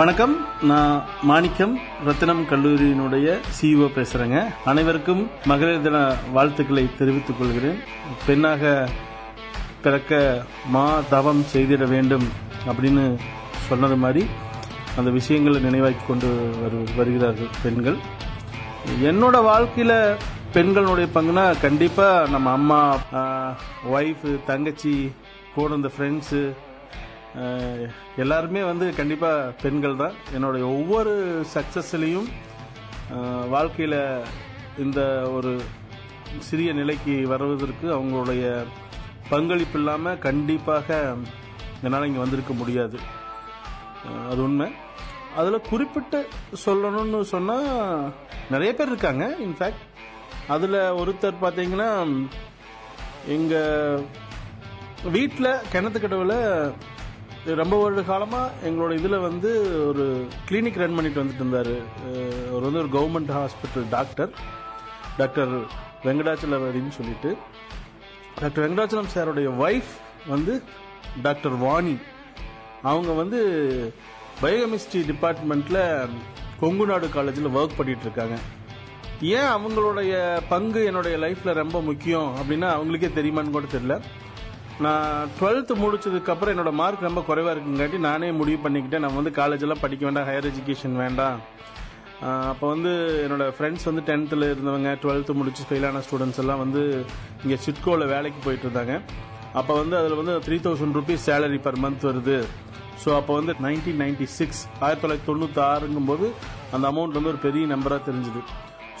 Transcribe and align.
வணக்கம். 0.00 0.34
நான் 0.70 1.02
மாணிக்கம் 1.28 1.72
ரத்தினம் 2.04 2.42
கல்லூரியினுடைய 2.50 3.26
சிஇஓ 3.56 3.86
பேசுறேங்க. 3.96 4.38
அனைவருக்கும் 4.70 5.22
மகளிர் 5.50 5.82
தின 5.86 5.98
வாழ்த்துக்களை 6.32 6.84
தெரிவித்துக் 6.98 7.38
கொள்கிறேன். 7.38 7.80
பெண்ணாக 8.26 8.62
பிறக்க 9.82 10.20
மா 10.74 10.84
தவம் 11.10 11.42
செய்திட 11.54 11.88
வேண்டும் 11.94 12.26
அப்படின்னு 12.70 13.04
சொன்னது 13.68 13.98
மாதிரி 14.04 14.22
அந்த 14.96 15.10
விஷயங்களை 15.18 15.60
நினைவாக்கி 15.66 16.06
கொண்டு 16.06 16.30
வரு 16.62 16.80
வருகிறார்கள் 16.96 17.52
பெண்கள். 17.66 17.98
என்னோட 19.10 19.42
வாழ்க்கையில் 19.50 20.16
பெண்களுடைய 20.56 21.10
பங்குனா 21.14 21.46
கண்டிப்பாக 21.66 22.28
நம்ம 22.36 22.50
அம்மா 22.58 22.80
ஒய்ஃபு 23.98 24.32
தங்கச்சி 24.46 24.96
கூட 25.54 25.74
இந்த 25.74 25.90
ஃப்ரெண்ட்ஸு 25.96 26.42
எல்லாருமே 28.22 28.62
வந்து 28.70 28.86
கண்டிப்பாக 29.00 29.52
பெண்கள் 29.62 30.00
தான். 30.02 30.14
என்னுடைய 30.36 30.64
ஒவ்வொரு 30.78 31.12
சக்ஸஸ்லேயும் 31.54 32.30
வாழ்க்கையில் 33.54 34.00
இந்த 34.84 35.00
ஒரு 35.36 35.52
சிறிய 36.48 36.70
நிலைக்கு 36.80 37.14
வருவதற்கு 37.32 37.86
அவங்களுடைய 37.96 38.44
பங்களிப்பு 39.32 39.78
இல்லாமல் 39.80 40.20
கண்டிப்பாக 40.26 40.98
என்னால் 41.84 42.06
இங்கே 42.08 42.22
வந்திருக்க 42.24 42.52
முடியாது. 42.60 42.98
அது 44.30 44.40
உண்மை. 44.46 44.68
அதில் 45.40 45.66
குறிப்பிட்டு 45.70 46.20
சொல்லணும்னு 46.66 47.20
சொன்னால் 47.34 47.68
நிறைய 48.52 48.70
பேர் 48.74 48.90
இருக்காங்க 48.92 49.24
இன்ஃபேக்ட் 49.46 49.84
அதில் 50.54 50.78
ஒருத்தர் 51.00 51.42
பார்த்தீங்கன்னா 51.42 51.90
எங்கள் 53.34 54.06
வீட்டில் 55.16 55.52
கிணத்துக்கடவில் 55.72 56.38
ரொம்ப 57.46 57.82
வருட 57.82 58.02
காலமாக 58.02 58.52
எங்களோட 58.68 58.92
இதில் 58.98 59.18
வந்து 59.18 59.50
ஒரு 59.86 60.26
கிளினிக் 60.48 60.80
ரன் 60.82 60.94
பண்ணிட்டு 60.94 61.22
வந்துட்டு 61.22 61.42
இருந்தார். 61.42 61.74
அவர் 62.50 62.66
வந்து 62.66 62.82
ஒரு 62.82 62.90
கவர்மெண்ட் 62.96 63.32
ஹாஸ்பிட்டல் 63.38 63.86
டாக்டர் 63.90 64.30
டாக்டர் 65.16 65.54
வெங்கடாச்சலவரின்னு 66.04 66.94
சொல்லிட்டு. 66.98 67.36
டாக்டர் 68.40 68.64
வெங்கடாச்சலம் 68.64 69.12
சாருடைய 69.14 69.48
ஒய்ஃப் 69.64 69.92
வந்து 70.28 70.62
டாக்டர் 71.22 71.56
வாணி. 71.56 71.96
அவங்க 72.82 73.12
வந்து 73.12 73.40
பயோகெமிஸ்ட்ரி 74.42 75.00
டிபார்ட்மெண்ட்டில் 75.12 75.82
கொங்கு 76.60 76.86
நாடு 76.86 77.08
காலேஜில் 77.08 77.54
ஒர்க் 77.58 77.76
பண்ணிட்டு 77.76 78.06
இருக்காங்க. 78.08 78.38
ஏன் 79.20 79.50
அவங்களுடைய 79.54 80.42
பங்கு 80.48 80.84
என்னுடைய 80.84 81.16
லைஃப்பில் 81.18 81.60
ரொம்ப 81.62 81.80
முக்கியம் 81.80 82.36
அப்படின்னா 82.36 82.68
அவங்களுக்கே 82.76 83.10
தெரியுமான்னு 83.18 83.56
கூட 83.56 83.66
தெரியல. 83.72 83.96
நான் 84.84 85.30
டுவெல்த்து 85.38 85.72
முடிச்சதுக்கப்புறம் 85.82 86.52
என்னோட 86.54 86.70
மார்க் 86.80 87.06
ரொம்ப 87.06 87.22
குறைவாக 87.28 87.52
இருக்குங்காட்டி 87.54 87.98
நானே 88.06 88.28
முடிவு 88.40 88.58
பண்ணிக்கிட்டேன். 88.64 89.02
நான் 89.04 89.18
வந்து 89.18 89.32
காலேஜ் 89.38 89.64
எல்லாம் 89.66 89.82
படிக்க 89.82 90.02
வேண்டாம் 90.06 90.28
ஹையர் 90.28 90.48
எஜுகேஷன் 90.50 90.94
வேண்டாம். 91.02 91.38
அப்போ 92.52 92.66
வந்து 92.74 92.92
என்னோட 93.24 93.44
ஃப்ரெண்ட்ஸ் 93.56 93.86
வந்து 93.88 94.02
டென்த்தில் 94.08 94.46
இருந்தவங்க 94.52 94.90
டுவெல்த்து 95.02 95.36
முடிச்சு 95.40 95.66
ஃபெயிலான 95.68 96.02
ஸ்டூடெண்ட்ஸ் 96.06 96.40
எல்லாம் 96.42 96.62
வந்து 96.64 96.82
இங்கே 97.42 97.58
சிட்கோவில் 97.66 98.12
வேலைக்கு 98.14 98.40
போயிட்டு 98.46 98.66
இருந்தாங்க. 98.68 98.96
அப்போ 99.60 99.74
வந்து 99.82 99.94
அதில் 100.00 100.18
வந்து 100.20 100.34
three 100.46 100.58
thousand 100.66 100.98
rupees 101.00 101.26
salary 101.28 101.60
per 101.66 101.80
month 101.84 102.08
வருது. 102.10 102.38
ஸோ 103.02 103.10
அப்போ 103.18 103.32
வந்து 103.40 103.52
நைன்டீன் 103.66 104.02
நைன்டி 104.04 104.26
சிக்ஸ் 104.38 104.62
ஆயிரத்தி 104.84 105.04
தொள்ளாயிரத்தி 105.04 105.30
தொண்ணூற்றி 105.30 105.62
ஆறுங்கும் 105.70 106.10
போது 106.10 106.26
அந்த 106.74 106.84
அமௌண்ட் 106.92 107.16
வந்து 107.18 107.32
ஒரு 107.34 107.40
பெரிய 107.46 107.66
நம்பராக 107.74 108.02
தெரிஞ்சுது. 108.08 108.42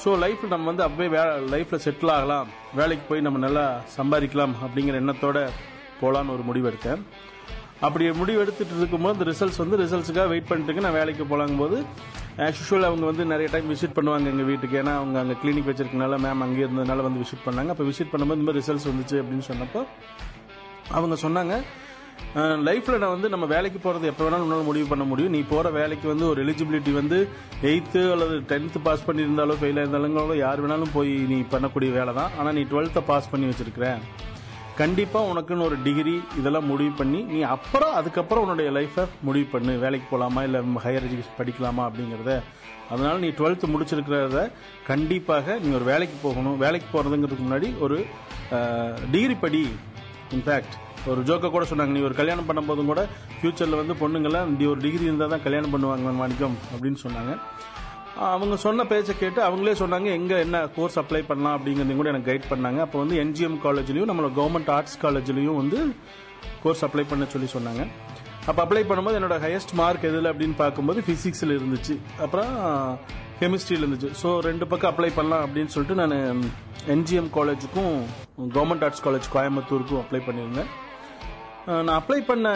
ஸோ 0.02 0.10
லைஃப்பில் 0.24 0.54
நம்ம 0.54 0.68
வந்து 0.72 0.84
அப்பவே 0.84 1.08
வே 1.14 1.22
லைஃப்பில் 1.54 1.84
செட்டில் 1.86 2.14
ஆகலாம். 2.18 2.46
வேலைக்கு 2.78 3.04
போய் 3.08 3.26
நம்ம 3.26 3.40
நல்லா 3.46 3.64
சம்பாதிக்கலாம் 3.98 4.54
அப்படிங்கிற 4.66 4.96
எண்ணத்தோட 5.02 5.40
போகலான்னு 6.04 6.34
ஒரு 6.36 6.44
முடிவு 6.50 6.68
எடுத்தேன் 6.70 7.02
அப்படி 7.86 8.04
முடிவு 8.20 8.40
எடுத்துட்டு 8.44 8.80
இருக்கும்போது 8.80 9.14
அந்த 9.16 9.26
ரிசல்ட்ஸ் 9.30 9.60
வந்து 9.62 9.76
ரிசல்ட்ஸுக்காக 9.82 10.28
வெயிட் 10.32 10.48
பண்ணிட்டு 10.48 10.86
நான் 10.86 10.96
வேலைக்கு 11.00 11.24
போகலாங்கும் 11.30 11.62
போது 11.64 11.76
ஆஸ் 12.46 12.58
யூஷுவல் 12.60 12.86
அவங்க 12.88 13.04
வந்து 13.10 13.24
நிறைய 13.32 13.46
டைம் 13.52 13.70
விசிட் 13.72 13.94
பண்ணுவாங்க 13.96 14.30
எங்கள் 14.32 14.48
வீட்டுக்கு. 14.50 14.76
ஏன்னா 14.80 14.92
அவங்க 15.00 15.16
அங்கே 15.22 15.36
கிளினிக் 15.42 15.68
வச்சிருக்கனால 15.70 16.18
மேம் 16.24 16.44
அங்கே 16.46 16.62
இருந்ததுனால 16.66 17.04
வந்து 17.06 17.22
விசிட் 17.22 17.46
பண்ணாங்க. 17.46 17.70
அப்போ 17.74 17.84
விசிட் 17.90 18.12
பண்ணும்போது 18.12 18.38
இந்த 18.38 18.46
மாதிரி 18.48 18.60
ரிசல்ட்ஸ் 18.62 18.88
வந்துச்சு 18.90 19.16
அப்படின்னு 19.22 19.46
சொன்னப்போ 19.50 19.82
அவங்க 20.98 21.16
சொன்னாங்க 21.24 21.54
லைஃப்பில் 22.68 23.00
நான் 23.02 23.14
வந்து 23.14 23.28
நம்ம 23.34 23.46
வேலைக்கு 23.54 23.78
போகிறது 23.84 24.10
எப்போ 24.10 24.22
வேணாலும் 24.24 24.46
உன்னால் 24.46 24.68
முடிவு 24.70 24.86
பண்ண 24.90 25.04
முடியும். 25.10 25.34
நீ 25.36 25.40
போகிற 25.52 25.70
வேலைக்கு 25.80 26.06
வந்து 26.12 26.26
ஒரு 26.32 26.40
எலிஜிபிலிட்டி 26.44 26.92
வந்து 27.00 27.18
எயித்து 27.70 28.02
அல்லது 28.14 28.34
டென்த்து 28.50 28.80
பாஸ் 28.88 29.06
பண்ணியிருந்தாலோ 29.08 29.56
ஃபெயில் 29.60 29.80
ஆயிருந்தாலும் 29.82 30.34
யார் 30.44 30.62
வேணாலும் 30.64 30.94
போய் 30.96 31.12
நீ 31.32 31.38
பண்ணக்கூடிய 31.54 31.92
வேலை 31.98 32.14
தான் 32.20 32.34
ஆனால் 32.38 32.56
நீ 32.58 32.64
டுவெல்த்தை 32.72 33.02
பாஸ் 33.12 33.30
பண்ணி 33.34 33.48
வச்சிருக்கிறேன் 33.50 34.02
கண்டிப்பாக 34.80 35.30
உனக்குன்னு 35.32 35.66
ஒரு 35.68 35.76
டிகிரி 35.86 36.14
இதெல்லாம் 36.40 36.68
முடிவு 36.70 36.92
பண்ணி 37.00 37.20
நீ 37.32 37.40
அப்புறம் 37.54 37.94
அதுக்கப்புறம் 37.98 38.42
உன்னுடைய 38.44 38.68
லைஃப்பை 38.76 39.04
முடிவு 39.26 39.46
பண்ணு. 39.54 39.72
வேலைக்கு 39.84 40.06
போகலாமா 40.10 40.40
இல்லை 40.46 40.60
ஹையர் 40.84 41.06
எஜுகேஷன் 41.08 41.38
படிக்கலாமா 41.40 41.82
அப்படிங்கிறத. 41.88 42.34
அதனால 42.92 43.14
நீ 43.24 43.28
டுவெல்த்து 43.38 43.72
முடிச்சிருக்கிறத 43.72 44.42
கண்டிப்பாக 44.90 45.56
நீ 45.64 45.68
ஒரு 45.78 45.86
வேலைக்கு 45.90 46.16
போகணும். 46.26 46.56
வேலைக்கு 46.64 46.88
போகிறதுங்கிறதுக்கு 46.94 47.46
முன்னாடி 47.46 47.70
ஒரு 47.86 47.98
டிகிரி 49.14 49.36
படி. 49.44 49.62
இன்ஃபேக்ட் 50.36 50.76
ஒரு 51.10 51.20
ஜோக்கை 51.28 51.48
கூட 51.56 51.64
சொன்னாங்க. 51.70 51.92
நீ 51.96 52.02
ஒரு 52.08 52.16
கல்யாணம் 52.20 52.48
பண்ணும்போதும் 52.48 52.90
கூட 52.92 53.02
ஃபியூச்சரில் 53.36 53.80
வந்து 53.82 53.94
பொண்ணுங்களை 54.02 54.40
நீ 54.56 54.64
ஒரு 54.72 54.80
டிகிரி 54.86 55.06
இருந்தால் 55.08 55.34
தான் 55.34 55.44
கல்யாணம் 55.46 55.74
பண்ணுவாங்க 55.74 56.16
மாணிக்கம் 56.22 56.56
அப்படின்னு 56.72 57.00
சொன்னாங்க. 57.04 57.34
அவங்க 58.28 58.56
சொன்ன 58.64 58.84
பேச்சை 58.90 59.12
கேட்டு 59.20 59.40
அவங்களே 59.46 59.74
சொன்னாங்க 59.80 60.08
எங்கே 60.18 60.36
என்ன 60.44 60.56
கோர்ஸ் 60.76 60.98
அப்ளை 61.00 61.20
பண்ணலாம்? 61.28 61.54
அப்படிங்கிறதையும் 61.56 62.00
கூட 62.00 62.10
எனக்கு 62.12 62.30
கைட் 62.30 62.48
பண்ணாங்க. 62.52 62.80
அப்போ 62.86 62.96
வந்து 63.02 63.16
என்ஜிஎம் 63.24 63.58
காலேஜ்லேயும் 63.64 64.10
நம்மளோட 64.10 64.32
கவர்மெண்ட் 64.40 64.70
ஆர்ட்ஸ் 64.76 64.96
காலேஜ்லேயும் 65.04 65.58
வந்து 65.60 65.78
கோர்ஸ் 66.62 66.84
அப்ளை 66.86 67.04
பண்ண 67.10 67.26
சொல்லி 67.34 67.48
சொன்னாங்க. 67.54 67.84
அப்போ 68.48 68.60
அப்ளை 68.64 68.82
பண்ணும்போது 68.90 69.18
என்னோட 69.20 69.36
ஹையஸ்ட் 69.44 69.72
மார்க் 69.80 70.06
எதில் 70.10 70.30
அப்படின்னு 70.32 70.56
பார்க்கும்போது 70.60 71.00
ஃபிசிக்ஸில் 71.06 71.54
இருந்துச்சு. 71.58 71.94
அப்புறம் 72.24 72.50
கெமிஸ்ட்ரியில் 73.40 73.84
இருந்துச்சு. 73.84 74.10
ஸோ 74.22 74.30
ரெண்டு 74.48 74.66
பக்கம் 74.72 74.90
அப்ளை 74.92 75.10
பண்ணலாம் 75.18 75.44
அப்படின்னு 75.46 75.72
சொல்லிட்டு 75.74 76.00
நான் 76.00 76.42
என்ஜிஎம் 76.94 77.30
காலேஜுக்கும் 77.38 77.94
கவர்மெண்ட் 78.56 78.84
ஆர்ட்ஸ் 78.88 79.04
காலேஜ் 79.06 79.28
கோயம்புத்தூருக்கும் 79.36 80.02
அப்ளை 80.02 80.20
பண்ணியிருந்தேன். 80.28 80.70
நான் 81.86 81.98
அப்ளை 82.00 82.20
பண்ண 82.30 82.52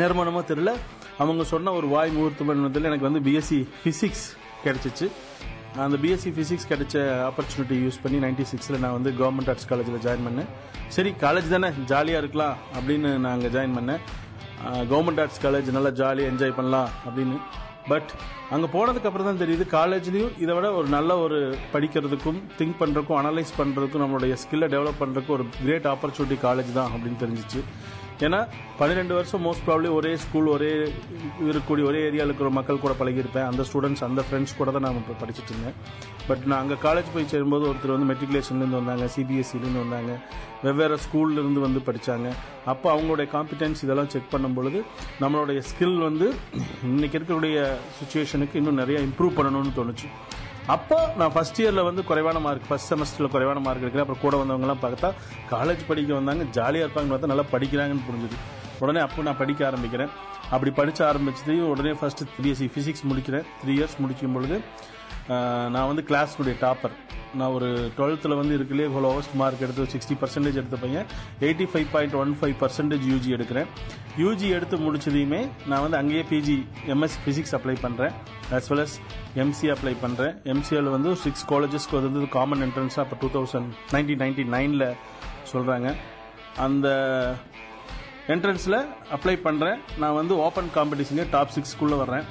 நேர்மானமோ 0.00 0.42
தெரியல. 0.52 0.72
அவங்க 1.22 1.42
சொன்ன 1.52 1.72
ஒரு 1.78 1.88
வாய் 1.94 2.12
முகூர்த்தம் 2.16 2.52
எனக்கு 2.90 3.08
வந்து 3.08 3.22
பிஎஸ்சி 3.28 3.58
ஃபிசிக்ஸ் 3.80 4.26
கிடைச்சிச்சு. 4.64 5.06
அந்த 5.84 5.96
பிஎஸ்சி 6.02 6.30
ஃபிசிக்ஸ் 6.36 6.68
கிடைச்ச 6.70 6.96
ஆப்பர்ச்சுனிட்டி 7.28 7.76
யூஸ் 7.84 7.98
பண்ணி 8.04 8.18
நைன்டி 8.24 8.44
சிக்ஸில் 8.52 8.80
நான் 8.84 8.96
வந்து 8.98 9.10
கவர்மெண்ட் 9.20 9.50
ஆர்ட்ஸ் 9.52 9.68
காலேஜில் 9.70 10.02
ஜாயின் 10.06 10.26
பண்ணேன். 10.28 10.48
சரி 10.96 11.10
காலேஜ் 11.24 11.48
தானே 11.54 11.70
ஜாலியாக 11.92 12.22
இருக்கலாம் 12.22 12.56
அப்படின்னு 12.76 13.10
நான் 13.24 13.34
அங்கே 13.36 13.50
ஜாயின் 13.56 13.76
பண்ணேன். 13.78 14.00
கவர்மெண்ட் 14.92 15.20
ஆர்ட்ஸ் 15.24 15.42
காலேஜ் 15.44 15.68
நல்லா 15.76 15.92
ஜாலியாக 16.00 16.32
என்ஜாய் 16.32 16.56
பண்ணலாம் 16.58 16.88
அப்படின்னு. 17.08 17.36
பட் 17.90 18.10
அங்கே 18.54 18.68
போனதுக்கப்புறம் 18.74 19.28
தான் 19.28 19.42
தெரியுது 19.42 19.64
காலேஜ்லேயும் 19.76 20.34
இதை 20.44 20.52
விட 20.56 20.66
ஒரு 20.80 20.88
நல்ல 20.96 21.10
ஒரு 21.24 21.38
படிக்கிறதுக்கும் 21.74 22.40
திங்க் 22.58 22.76
பண்ணுறதுக்கும் 22.80 23.20
அனலைஸ் 23.20 23.52
பண்ணுறதுக்கும் 23.60 24.04
நம்மளுடைய 24.04 24.34
ஸ்கில்லை 24.42 24.68
டெவலப் 24.74 25.00
பண்ணுறதுக்கும் 25.02 25.36
ஒரு 25.38 25.46
கிரேட் 25.62 25.88
ஆப்பர்ச்சுனிட்டி 25.94 26.38
காலேஜ் 26.48 26.72
தான் 26.78 26.92
அப்படின்னு 26.94 27.22
தெரிஞ்சிச்சு. 27.24 27.62
ஏன்னா 28.26 28.38
பன்னிரெண்டு 28.78 29.12
வருஷம் 29.16 29.42
மோஸ்ட் 29.46 29.64
ப்ராப்ளி 29.66 29.88
ஒரே 29.98 30.10
ஸ்கூல் 30.24 30.48
ஒரே 30.54 30.70
இருக்கக்கூடிய 31.46 31.84
ஒரே 31.90 32.00
ஏரியாவில் 32.08 32.30
இருக்கிற 32.30 32.50
மக்கள் 32.58 32.80
கூட 32.84 32.94
பழகியிருப்பேன். 33.00 33.46
அந்த 33.50 33.62
ஸ்டூடெண்ட்ஸ் 33.68 34.04
அந்த 34.08 34.20
ஃப்ரெண்ட்ஸ் 34.26 34.54
கூட 34.58 34.70
தான் 34.76 34.84
நான் 34.86 34.98
இப்போ 35.02 35.16
படிச்சுட்டு 35.22 35.52
இருந்தேன். 35.52 35.76
பட் 36.28 36.42
நான் 36.50 36.60
அங்கே 36.62 36.76
காலேஜ் 36.86 37.12
போய் 37.14 37.30
சேரும்போது 37.32 37.64
ஒருத்தர் 37.70 37.94
வந்து 37.94 38.08
மெட்ரிகுலேஷன்லேருந்து 38.12 38.80
வந்தாங்க 38.80 39.06
சிபிஎஸ்சிலேருந்து 39.14 39.82
வந்தாங்க. 39.84 40.12
வெவ்வேறு 40.66 40.98
ஸ்கூல்லேருந்து 41.04 41.60
வந்து 41.66 41.80
படித்தாங்க 41.88 42.28
அப்போ 42.72 42.86
அவங்களுடைய 42.94 43.26
காம்பிடன்ஸ் 43.36 43.84
இதெல்லாம் 43.84 44.10
செக் 44.14 44.32
பண்ணும் 44.34 44.56
பொழுது 44.58 44.80
நம்மளுடைய 45.22 45.60
ஸ்கில் 45.70 45.98
வந்து 46.08 46.26
இன்றைக்கி 46.90 47.18
இருக்கக்கூடிய 47.18 47.62
சுச்சுவேஷனுக்கு 48.00 48.58
இன்னும் 48.62 48.80
நிறைய 48.82 49.00
இம்ப்ரூவ் 49.08 49.38
பண்ணணும்னு 49.38 49.72
தோணுச்சு. 49.78 50.10
அப்போ 50.74 50.98
நான் 51.18 51.32
ஃபர்ஸ்ட் 51.34 51.60
இயரில் 51.62 51.86
வந்து 51.88 52.02
குறைவான 52.10 52.38
மார்க் 52.46 52.68
ஃபர்ஸ்ட் 52.68 52.90
செமஸ்டரில் 52.92 53.32
குறைவான 53.34 53.60
மார்க் 53.66 53.84
எடுக்கிறேன். 53.84 54.06
அப்புறம் 54.06 54.24
கூட 54.24 54.36
வந்தவங்கலாம் 54.42 54.82
பார்த்தா 54.84 55.10
காலேஜ் 55.54 55.82
படிக்க 55.90 56.10
வந்தாங்க 56.18 56.44
ஜாலியாக 56.56 56.86
இருப்பாங்கன்னு 56.86 57.14
பார்த்தா 57.14 57.32
நல்லா 57.32 57.46
படிக்கிறாங்கன்னு 57.54 58.06
புரிஞ்சுது. 58.08 58.38
உடனே 58.82 59.00
அப்போ 59.06 59.22
நான் 59.28 59.40
படிக்க 59.42 59.70
ஆரம்பிக்கிறேன். 59.70 60.10
அப்படி 60.54 60.70
படிக்க 60.80 61.00
ஆரம்பிச்சது 61.12 61.54
உடனே 61.72 61.92
ஃபர்ஸ்ட் 62.00 62.22
பிஎஸ்சி 62.36 62.68
ஃபிசிக்ஸ் 62.74 63.04
முடிக்கிறேன். 63.10 63.46
த்ரீ 63.62 63.74
இயர்ஸ் 63.78 64.00
முடிக்கும் 64.02 64.36
பொழுது 64.38 64.58
நான் 65.74 65.88
வந்து 65.90 66.02
கிளாஸ்னுடைய 66.08 66.54
டாப்பர் 66.62 66.94
நான் 67.38 67.52
ஒரு 67.56 67.68
டுவெல்த்தில் 67.96 68.38
வந்து 68.38 68.54
இருக்கலே 68.58 68.86
லோவஸ்ட் 69.06 69.34
மார்க் 69.40 69.62
எடுத்து 69.66 69.84
சிக்ஸ்டி 69.92 70.14
பர்சன்டேஜ் 70.22 70.58
எடுத்த 70.60 70.76
பையன் 70.84 71.06
eighty 71.46 71.66
five 71.72 71.88
point 71.92 72.16
one 72.22 72.32
five 72.40 72.54
percentage 72.62 73.04
UG 73.12 73.30
எடுக்கிறேன். 73.36 73.68
யூஜி 74.22 74.48
எடுத்து 74.56 74.76
முடிச்சதையுமே 74.86 75.40
நான் 75.70 75.84
வந்து 75.86 75.98
அங்கேயே 76.00 76.24
பிஜி 76.30 76.56
எம்எஸ் 76.94 77.18
ஃபிசிக்ஸ் 77.24 77.54
அப்ளை 77.58 77.76
பண்ணுறேன் 77.86 78.14
as 78.56 78.66
well 78.70 78.82
as 78.84 78.94
MC 79.42 79.66
apply 79.74 79.92
பண்ணுறேன் 80.04 80.34
எம்சிஏல 80.52 80.90
வந்து 80.94 81.10
சிக்ஸ் 81.24 81.44
காலேஜஸ்க்கு 81.50 81.96
வந்து 81.98 82.28
காமன் 82.36 82.62
என்ட்ரன்ஸாக 82.66 83.04
அப்போ 83.04 83.16
டூ 83.22 83.28
தௌசண்ட் 83.36 83.68
நைன்டீன் 83.94 84.22
நைன்டி 84.24 84.44
நைனில் 84.56 84.86
சொல்கிறாங்க 85.52 85.88
அந்த 86.64 86.88
என்ட்ரன்ஸில் 88.34 88.78
அப்ளை 89.16 89.34
பண்ணுறேன் 89.46 89.78
நான் 90.02 90.18
வந்து 90.20 90.34
ஓப்பன் 90.46 90.70
காம்படிஷனே 90.76 91.26
டாப் 91.34 91.54
சிக்ஸ்க்குள்ளே 91.56 91.98
வர்றேன். 92.02 92.26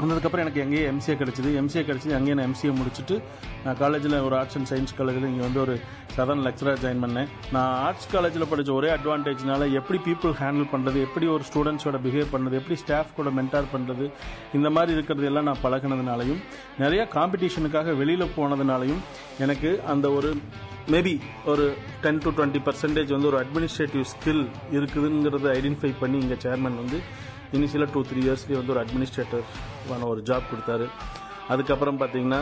வந்ததுக்கப்புறம் 0.00 0.44
எனக்கு 0.44 0.60
எங்கேயே 0.64 0.82
எம்சிஏ 0.90 1.14
கிடச்சிது. 1.20 1.50
எம்சிஏ 1.60 1.82
கிடச்சிது 1.88 2.14
அங்கேயே 2.18 2.34
நான் 2.38 2.48
எம்சிஏ 2.48 2.72
முடிச்சுட்டு 2.80 3.16
நான் 3.64 3.78
காலேஜில் 3.80 4.14
ஒரு 4.26 4.34
ஆர்ட்ஸ் 4.40 4.56
அண்ட் 4.58 4.68
சயின்ஸ் 4.70 4.94
காலேஜில் 4.98 5.26
இங்கே 5.30 5.44
வந்து 5.46 5.60
ஒரு 5.64 5.74
சதன் 6.16 6.42
லெக்சராக 6.46 6.76
ஜாயின் 6.82 7.02
பண்ணேன். 7.04 7.28
நான் 7.54 7.72
ஆர்ட்ஸ் 7.86 8.08
காலேஜில் 8.12 8.48
படித்த 8.50 8.72
ஒரே 8.78 8.88
அட்வான்டேஜ்னால 8.96 9.68
எப்படி 9.80 9.98
பீப்புள் 10.06 10.34
ஹேண்டில் 10.42 10.68
பண்ணுறது 10.72 11.00
எப்படி 11.06 11.26
ஒரு 11.34 11.44
ஸ்டூடெண்ட்ஸோட 11.50 11.98
பிஹேவ் 12.06 12.32
பண்ணுறது 12.34 12.58
எப்படி 12.60 12.76
ஸ்டாஃப் 12.84 13.16
கூட 13.18 13.30
மென்டார் 13.38 13.68
பண்ணுறது 13.74 14.06
இந்த 14.58 14.70
மாதிரி 14.76 14.92
இருக்கிறது 14.98 15.28
எல்லாம் 15.30 15.48
நான் 15.50 15.62
பழகினதுனாலையும் 15.62 16.40
நிறையா 16.84 17.06
காம்படிஷனுக்காக 17.16 17.96
வெளியில் 18.02 18.34
போனதுனாலையும் 18.38 19.02
எனக்கு 19.46 19.72
அந்த 19.94 20.08
ஒரு 20.18 20.30
மேபி 20.92 21.14
ஒரு 21.52 21.64
டென் 22.04 22.20
டு 22.24 22.30
டுவெண்ட்டி 22.36 22.60
பர்சன்டேஜ் 22.68 23.10
வந்து 23.14 23.30
ஒரு 23.30 23.38
அட்மினிஸ்ட்ரேட்டிவ் 23.40 24.04
ஸ்கில் 24.12 24.44
இருக்குதுங்கிறத 24.76 25.48
ஐடென்டிஃபை 25.58 25.90
பண்ணி 26.02 26.18
இங்கே 26.18 26.38
சேர்மன் 26.44 26.78
வந்து 26.82 27.00
இனிஷியலாக 27.56 27.90
டூ 27.94 28.00
த்ரீ 28.10 28.20
இயர்ஸ்லேயே 28.26 28.58
வந்து 28.60 28.74
ஒரு 28.74 28.82
அட்மினிஸ்ட்ரேட்டர் 28.84 29.44
ஒரு 30.12 30.22
ஜாப் 30.30 30.48
கொடுத்தாரு. 30.52 30.88
அதுக்கப்புறம் 31.52 32.00
பார்த்தீங்கன்னா 32.00 32.40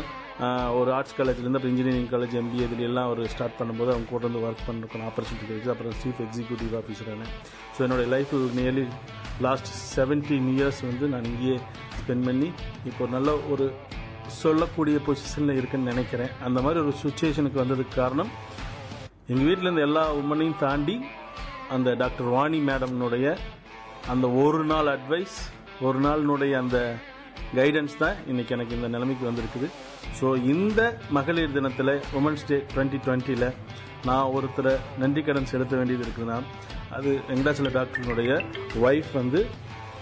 ஒரு 0.79 0.91
ஆர்ட்ஸ் 0.97 1.15
காலேஜ்லேருந்து 1.19 1.59
அப்புறம் 1.59 1.75
இன்ஜினியரிங் 1.75 2.09
காலேஜ் 2.15 2.35
எம்பிஏ 2.41 2.65
இதில் 2.67 2.87
எல்லாம் 2.89 3.11
ஒரு 3.13 3.23
ஸ்டார்ட் 3.35 3.57
பண்ணும்போது 3.59 3.91
அவங்க 3.93 4.09
கூட 4.13 4.23
வந்து 4.27 4.41
ஒர்க் 4.47 4.65
பண்ணுறதுக்கான 4.69 5.07
ஆப்பர்ச்சுனிட்டி 5.11 5.47
கிடைச்சு 5.51 5.71
அப்புறம் 5.75 5.95
சீஃப் 6.01 6.21
எக்ஸிக்யூட்டிவ் 6.25 6.73
ஆஃபீஸரான 6.81 7.29
ஸோ 7.77 7.81
என்னோடய 7.87 8.09
லைஃப்பில் 8.15 8.47
நியர்லி 8.59 8.85
லாஸ்ட் 9.47 9.71
செவன்டீன் 9.97 10.49
இயர்ஸ் 10.55 10.81
வந்து 10.89 11.07
நான் 11.15 11.29
இங்கேயே 11.33 11.57
ஸ்பெண்ட் 12.01 12.27
பண்ணி 12.29 12.49
இப்போ 12.91 13.07
நல்ல 13.17 13.39
ஒரு 13.55 13.67
சொல்லக்கூடிய 14.43 14.97
பொசிஷனில் 15.07 15.59
இருக்குன்னு 15.61 15.91
நினைக்கிறேன். 15.93 16.33
அந்த 16.47 16.59
மாதிரி 16.65 16.81
ஒரு 16.85 16.95
சுச்சுவேஷனுக்கு 17.05 17.63
வந்ததுக்கு 17.63 17.95
காரணம் 17.95 18.31
எங்கள் 19.33 19.47
வீட்டில் 19.49 19.85
எல்லா 19.89 20.05
உமனையும் 20.23 20.59
தாண்டி 20.65 20.97
அந்த 21.77 21.95
டாக்டர் 22.03 22.29
வாணி 22.37 22.59
மேடம்னுடைய 22.69 23.27
அந்த 24.13 24.27
ஒரு 24.43 24.65
நாள் 24.65 24.89
அட்வைஸ் 24.95 25.37
ஒரு 25.87 25.99
நாளினுடைய 26.01 26.53
அந்த 26.63 26.79
கைடன்ஸ் 27.57 27.97
தான் 27.97 28.17
இன்னைக்கு 28.27 28.55
எனக்கு 28.57 28.77
இந்த 28.77 28.89
நிலைமைக்கு 28.95 29.25
வந்திருக்குது. 29.29 29.67
ஸோ 30.19 30.27
இந்த 30.53 30.81
மகளிர் 31.11 31.55
தினத்தில் 31.57 31.93
உமன்ஸ் 32.19 32.47
டே 32.51 32.57
டுவெண்ட்டி 32.73 32.99
டுவெண்ட்டியில் 33.07 33.49
நான் 34.05 34.33
ஒருத்தரை 34.37 34.73
நன்றி 34.99 35.23
கடன் 35.23 35.51
செலுத்த 35.53 35.75
வேண்டியது 35.77 36.05
இருக்குதுன்னா 36.07 36.39
அது 36.97 37.11
வெங்கடாச்சல 37.29 37.71
டாக்டரினுடைய 37.77 38.33
ஒய்ஃப் 38.83 39.13
வந்து 39.15 39.41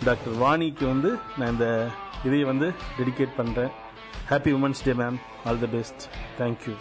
டாக்டர் 0.04 0.34
வாணிக்கு 0.42 0.84
வந்து 0.86 1.10
நான் 1.38 1.52
இந்த 1.54 1.68
இதை 2.24 2.42
வந்து 2.44 2.68
டெடிகேட் 2.98 3.38
பண்ணுறேன் 3.40 3.72
happy 4.30 4.52
women's 4.58 4.84
day 4.88 4.94
ma'am 5.02 5.18
all 5.46 5.62
the 5.64 5.70
best 5.76 6.04
thank you 6.40 6.74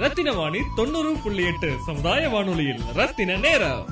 Rathina 0.00 0.32
Vani 0.32 0.60
தொண்ணூறு 0.76 1.12
புள்ளி 1.24 1.44
எட்டு 1.50 1.68
சமுதாய 1.86 2.22
வானொலியில் 2.28 2.82
ரத்தின 2.98 3.36
நேரம். 3.38 3.84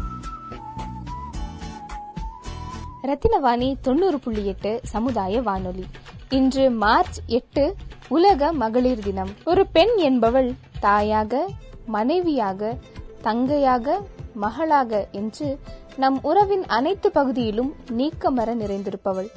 ரத்தினவாணி 3.05 3.75
தொண்ணூறு 3.81 4.19
புள்ளி 4.19 4.47
எட்டு 4.47 4.81
சமுதாய 4.83 5.43
வானொலி. 5.43 5.85
இன்று 6.29 6.71
மார்ச் 6.71 7.19
எட்டு 7.27 7.75
உலக 8.09 8.53
மகளிர் 8.53 8.99
தினம். 8.99 9.29
ஒரு 9.45 9.67
பெண் 9.67 9.97
என்பவள் 9.97 10.53
தாயாக 10.81 11.49
மனைவியாக 11.87 12.77
தங்கையாக 13.25 14.01
மகளாக 14.35 15.09
என்று 15.12 15.59
நம் 15.97 16.19
உறவின் 16.23 16.67
அனைத்து 16.67 17.11
பகுதியிலும் 17.11 17.75
நீக்கமர 17.91 18.55
நிறைந்திருப்பவள். 18.55 19.29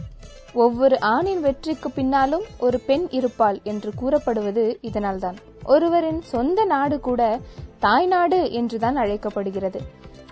ஒவ்வொரு 0.54 1.00
ஆணின் 1.00 1.42
வெற்றிக்கு 1.42 1.92
பின்னாலும் 1.92 2.44
ஒரு 2.58 2.80
பெண் 2.80 3.08
இருப்பாள் 3.10 3.60
என்று 3.64 3.92
கூறப்படுவது 3.96 4.78
இதனால்தான். 4.82 5.36
ஒருவரின் 5.64 6.22
சொந்த 6.22 6.66
நாடு 6.66 7.00
கூட 7.00 7.40
தாய்நாடு 7.80 8.52
என்றுதான் 8.52 8.96
அழைக்கப்படுகிறது. 8.96 9.82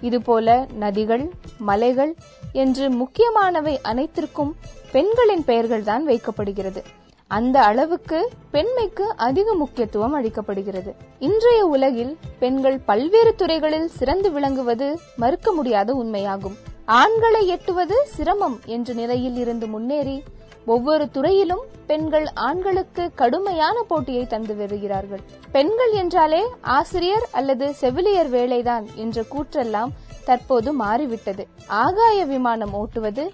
இதுபோல 0.02 0.68
நதிகள் 0.80 1.30
மலைகள் 1.58 2.16
என்று 2.54 2.90
முக்கியமானவை 2.90 3.80
அனைத்திற்கும் 3.82 4.56
பெண்களின் 4.92 5.44
பெயர்கள் 5.44 5.84
தான் 5.84 6.08
வைக்கப்படுகிறது. 6.08 6.84
அந்த 7.28 7.64
அளவுக்கு 7.64 8.30
பெண்மைக்கு 8.52 9.14
அதிக 9.16 9.54
முக்கியத்துவம் 9.54 10.24
அளிக்கப்படுகிறது. 10.24 10.94
இன்றைய 11.20 11.66
உலகில் 11.66 12.18
பெண்கள் 12.40 12.80
பல்வேறு 12.86 13.36
துறைகளில் 13.36 13.88
சிறந்து 13.88 14.32
விளங்குவது 14.32 15.00
மறுக்க 15.16 15.52
முடியாத 15.52 15.94
உண்மையாகும். 15.94 16.56
ஆண்களை 16.86 17.48
எட்டுவது 17.48 18.06
சிரமம் 18.06 18.60
என்ற 18.66 18.94
நிலையில் 18.94 19.36
இருந்து 19.36 19.68
முன்னேறி 19.68 20.24
ஒவ்வொரு 20.66 21.12
துறையிலும் 21.12 21.64
பெண்கள் 21.88 22.28
ஆண்களுக்கு 22.34 23.12
கடுமையான 23.16 23.82
போட்டியை 23.82 24.28
தந்து 24.28 24.56
வருகிறார்கள். 24.56 25.22
பெண்கள் 25.52 25.92
என்றாலே 25.92 26.44
ஆசிரியர் 26.62 27.28
அல்லது 27.32 27.74
செவிலியர் 27.74 28.30
வேலைதான் 28.30 28.86
என்ற 28.96 29.24
கூற்றெல்லாம் 29.34 29.92
தற்போது 30.26 30.74
மாறிவிட்டது. 30.74 31.48
ஆகாய 31.68 32.26
விமானம் 32.26 32.74
ஓட்டுவது 32.74 33.30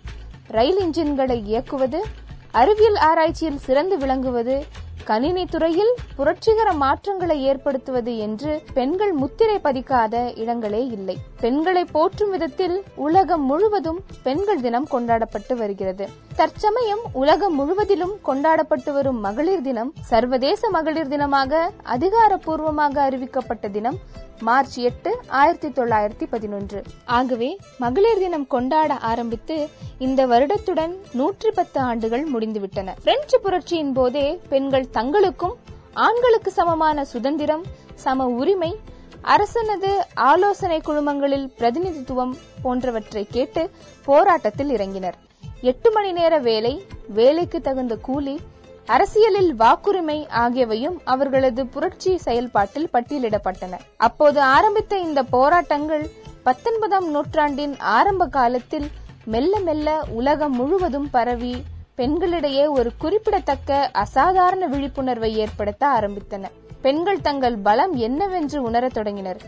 ரயில் 0.47 0.77
இன்ஜின்களை 0.77 1.43
இயக்குவது 1.43 2.03
அறிவியல் 2.51 2.95
ஆராய்ச்சியில் 2.95 3.59
சிறந்து 3.59 3.97
விளங்குவது 3.97 4.65
கணினி 5.05 5.45
துறையில் 5.45 5.91
புரட்சிகர 6.15 6.73
மாற்றங்களை 6.73 7.43
ஏற்படுத்துவது 7.43 8.17
என்று 8.17 8.51
பெண்கள் 8.73 9.11
முத்திரை 9.11 9.57
பதிக்காத 9.63 10.37
இடங்களே 10.37 10.87
இல்லை. 10.87 11.17
பெண்களை 11.39 11.85
போற்றும் 11.85 12.29
விதத்தில் 12.29 12.83
உலகம் 12.95 13.43
முழுவதும் 13.43 13.99
பெண்கள் 14.23 14.61
தினம் 14.61 14.87
கொண்டாடப்பட்டு 14.87 15.55
வருகிறது. 15.55 16.07
தற்சமயம் 16.35 17.03
உலகம் 17.13 17.55
முழுவதிலும் 17.59 18.15
கொண்டாடப்பட்டு 18.23 18.93
வரும் 18.93 19.19
மகளிர் 19.19 19.61
தினம் 19.61 19.93
சர்வதேச 20.01 20.69
மகளிர் 20.69 21.07
தினமாக 21.07 21.69
அதிகாரப்பூர்வமாக 21.95 23.09
அறிவிக்கப்பட்ட 23.09 23.71
தினம். 23.71 23.99
மார்ச் 24.41 24.77
எட்டு 24.77 25.19
ஆயிரத்தி 25.27 25.67
தொள்ளாயிரத்தி 25.67 26.25
பதினொன்று. 26.29 26.83
ஆகவே 27.05 27.57
மகளிர் 27.77 28.17
தினம் 28.17 28.47
கொண்டாட 28.47 28.93
ஆரம்பித்து 28.93 29.69
இந்த 29.99 30.27
வருடத்துடன் 30.27 30.95
நூற்றி 31.13 31.51
பத்து 31.51 31.79
ஆண்டுகள் 31.79 32.25
முடிந்துவிட்டன. 32.33 32.89
பிரெஞ்சு 33.03 33.39
புரட்சியின் 33.39 33.93
போதே 33.93 34.39
பெண்கள் 34.49 34.87
தங்களுக்கும் 34.93 35.53
ஆண்களுக்கு 35.93 36.51
சமமான 36.51 37.05
சுதந்திரம் 37.05 37.63
சம 37.95 38.25
உரிமை 38.25 38.79
அரசனது 39.23 39.89
ஆலோசனை 40.13 40.81
குழுமங்களில் 40.85 41.47
பிரதிநிதித்துவம் 41.57 42.37
போன்றவற்றை 42.61 43.27
கேட்டு 43.29 43.69
போராட்டத்தில் 44.05 44.69
இறங்கினர். 44.69 45.17
எட்டு 45.61 45.91
மணி 45.91 46.11
நேர 46.11 46.37
வேலை 46.37 46.85
வேலைக்கு 47.07 47.61
தகுந்த 47.61 47.95
கூலி 47.95 48.39
அரசியலில் 48.85 49.55
வாக்குரிமை 49.59 50.27
ஆகியவையும் 50.29 50.97
அவர்களது 51.03 51.67
புரட்சி 51.67 52.17
செயல்பாட்டில் 52.17 52.89
பட்டியலிடப்பட்டன. 52.93 53.79
அப்போது 53.97 54.41
ஆரம்பித்த 54.41 54.97
இந்த 54.97 55.23
போராட்டங்கள் 55.23 56.09
பத்தொன்பதாம் 56.43 57.09
நூற்றாண்டின் 57.09 57.79
ஆரம்ப 57.79 58.25
காலத்தில் 58.25 58.87
மெல்ல 59.25 59.59
மெல்ல 59.59 60.03
உலகம் 60.09 60.55
முழுவதும் 60.55 61.09
பரவி 61.09 61.63
பெண்களிடையே 61.97 62.69
ஒரு 62.69 62.91
குறிப்பிடத்தக்க 62.97 63.89
அசாதாரண 63.93 64.67
விழிப்புணர்வை 64.67 65.37
ஏற்படுத்த 65.37 65.87
ஆரம்பித்தன. 65.87 66.43
பெண்கள் 66.81 67.21
தங்கள் 67.21 67.57
பலம் 67.57 67.95
என்னவென்று 67.95 68.61
உணரத் 68.61 68.93
தொடங்கினர். 68.93 69.41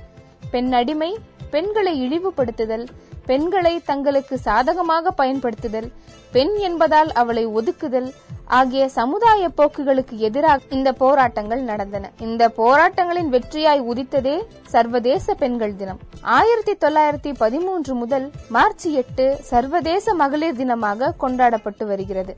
பெண் 0.52 0.74
அடிமை 0.74 1.18
பெண்களை 1.54 1.94
இழிவுபடுத்துதல் 2.06 2.86
பெண்களை 3.30 3.74
தங்களுக்கு 3.90 4.36
சாதகமாக 4.48 5.12
பயன்படுத்துதல் 5.20 5.90
பெண் 6.36 6.54
என்பதால் 6.68 7.12
அவளை 7.22 7.44
ஒதுக்குதல் 7.58 8.10
ஆகிய 8.58 8.84
சமுதாய 8.98 9.44
போக்குகளுக்கு 9.58 10.16
எதிராக 10.28 10.68
இந்த 10.78 10.90
போராட்டங்கள் 11.02 11.62
நடந்தன. 11.70 12.06
இந்த 12.28 12.44
போராட்டங்களின் 12.58 13.30
வெற்றியாய் 13.36 13.84
உதித்ததே 13.92 14.36
சர்வதேச 14.74 15.36
பெண்கள் 15.42 15.76
தினம். 15.82 16.00
ஆயிரத்தி 16.38 16.74
தொள்ளாயிரத்தி 16.84 17.32
பதிமூன்று 17.44 17.94
முதல் 18.02 18.28
மார்ச் 18.56 18.88
எட்டு 19.02 19.28
சர்வதேச 19.52 20.16
மகளிர் 20.22 20.60
தினமாக 20.62 21.14
கொண்டாடப்பட்டு 21.24 21.86
வருகிறது. 21.92 22.36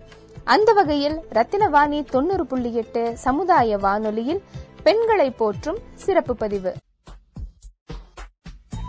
அந்த 0.55 0.72
வகையில் 0.79 1.17
ரத்தினவாணி 1.38 2.01
தொண்ணூறு 2.15 2.45
புள்ளி 2.51 2.74
எட்டு 2.84 3.03
சமுதாய 3.27 3.77
வானொலியில் 3.86 4.43
பெண்களை 4.88 5.29
போற்றும் 5.41 5.79
சிறப்பு 6.05 6.36
பதிவு. 6.43 6.74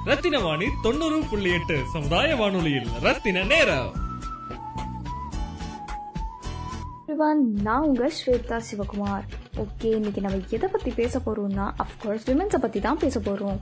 ரத்தினவாணி 0.07 0.67
தொண்ணூறு 0.83 1.23
புள்ளி 1.31 1.51
எட்டு 1.53 1.77
சமுதாய 1.93 2.37
வானொலியில் 2.37 2.89
ரத்தின 3.01 3.43
நேரம். 3.45 3.93
நான் 7.67 7.83
உங்க 7.83 8.11
ஸ்வேதா 8.19 8.61
சிவகுமார். 8.69 9.27
ஓகே 9.57 9.85
இன்னைக்கு 9.85 10.21
நம்ம 10.21 10.39
எதை 10.51 10.69
பத்தி 10.73 10.91
பேச 10.91 11.19
போறோம்னா 11.19 11.67
அஃப்கோர்ஸ் 11.85 12.27
விமென்ஸை 12.27 12.57
பத்தி 12.57 12.81
தான் 12.81 12.99
பேச 12.99 13.21
போறோம். 13.21 13.59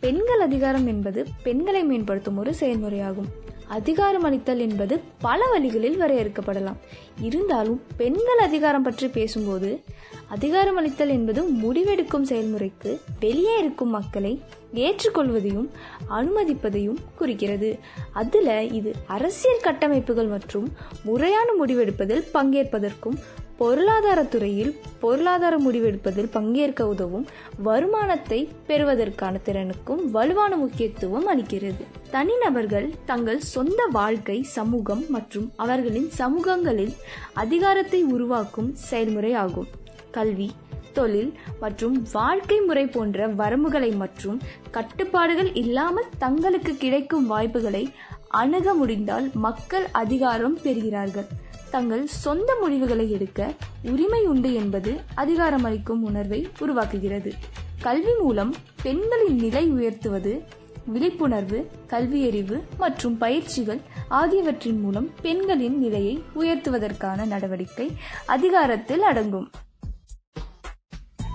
பெண்கள் 0.00 0.40
அதிகாரம் 0.40 0.86
என்பது 0.86 1.26
பெண்களை 1.42 1.84
மேம்படுத்தும் 1.84 2.36
ஒரு 2.36 2.54
செயல்முறையாகும். 2.60 3.30
அதிகாரம் 3.68 4.22
அளித்தல் 4.22 4.58
என்பது 4.58 5.00
பல 5.20 5.50
வழிகளில் 5.50 6.00
வரையறுக்கப்படலாம். 6.00 6.76
இருந்தாலும் 7.20 7.82
பெண்கள் 7.96 8.38
அதிகாரம் 8.38 8.82
பற்றி 8.82 9.08
பேசும்போது 9.08 9.80
அதிகாரம் 10.28 10.76
அளித்தல் 10.76 11.08
என்பது 11.08 11.42
முடிவெடுக்கும் 11.42 12.22
செயல்முறைக்கு 12.22 13.00
வெளியே 13.20 13.58
இருக்கும் 13.58 13.88
மக்களை 13.88 14.40
ஏற்றுக்கொள்வதையும் 14.74 15.68
அனுமதிப்பதையும் 16.10 16.96
குறிக்கிறது. 17.14 17.78
அதில் 18.12 18.72
இது 18.72 18.94
அரசியல் 19.06 19.60
கட்டமைப்புகள் 19.60 20.26
மற்றும் 20.26 20.72
முறையான 21.04 21.48
முடிவெடுப்பதில் 21.60 22.24
பங்கேற்பதற்கும் 22.34 23.18
பொருளாதாரத்துறையில் 23.60 24.72
பொருளாதார 25.00 25.58
முடிவெடுப்பதில் 25.58 26.32
பங்கேற்க 26.32 26.88
உதவும் 26.88 27.26
வருமானத்தை 27.62 28.40
பெறுவதற்கான 28.66 29.40
திறனுக்கும் 29.44 30.02
வலுவான 30.10 30.56
முக்கியத்துவம் 30.56 31.28
அளிக்கிறது. 31.32 31.84
தனிநபர்கள் 32.10 32.88
தங்கள் 33.06 33.40
சொந்த 33.54 33.86
வாழ்க்கை 33.92 34.42
சமூகம் 34.42 35.04
மற்றும் 35.08 35.52
அவர்களின் 35.56 36.10
சமூகங்களில் 36.10 36.94
அதிகாரத்தை 37.34 38.02
உருவாக்கும் 38.02 38.70
செயல்முறை 38.74 39.32
ஆகும். 39.44 39.68
கல்வி 40.10 40.50
தொழில் 40.92 41.32
மற்றும் 41.60 41.96
வாழ்க்கை 42.12 42.60
முறை 42.60 42.86
போன்ற 42.86 43.26
வரம்புகளை 43.26 43.90
மற்றும் 43.96 44.38
கட்டுப்பாடுகள் 44.70 45.54
இல்லாமல் 45.54 46.12
தங்களுக்கு 46.18 46.76
கிடைக்கும் 46.76 47.26
வாய்ப்புகளை 47.26 47.84
அணுக 48.28 48.74
முடிந்தால் 48.74 49.26
மக்கள் 49.34 49.86
அதிகாரம் 49.92 50.56
பெறுகிறார்கள். 50.62 51.28
தங்கள் 51.70 52.06
சொந்த 52.06 52.56
முடிவுகளை 52.60 53.10
எடுக்க 53.10 53.54
உரிமை 53.82 54.26
உண்டு 54.26 54.54
என்பது 54.54 55.00
அதிகாரமளிக்கும் 55.16 56.00
உணர்வை 56.00 56.48
உருவாக்குகிறது. 56.60 57.32
கல்வி 57.80 58.14
மூலம் 58.20 58.54
பெண்களின் 58.82 59.36
நிலை 59.36 59.70
உயர்த்துவது 59.70 60.42
விழிப்புணர்வு 60.84 61.70
கல்வியறிவு 61.88 62.62
மற்றும் 62.78 63.18
பயிற்சிகள் 63.18 63.80
ஆகியவற்றின் 64.08 64.80
மூலம் 64.80 65.10
பெண்களின் 65.22 65.78
நிலையை 65.78 66.24
உயர்த்துவதற்கான 66.40 67.26
நடவடிக்கை 67.26 67.96
அதிகாரத்தில் 68.26 69.02
அடங்கும். 69.02 69.50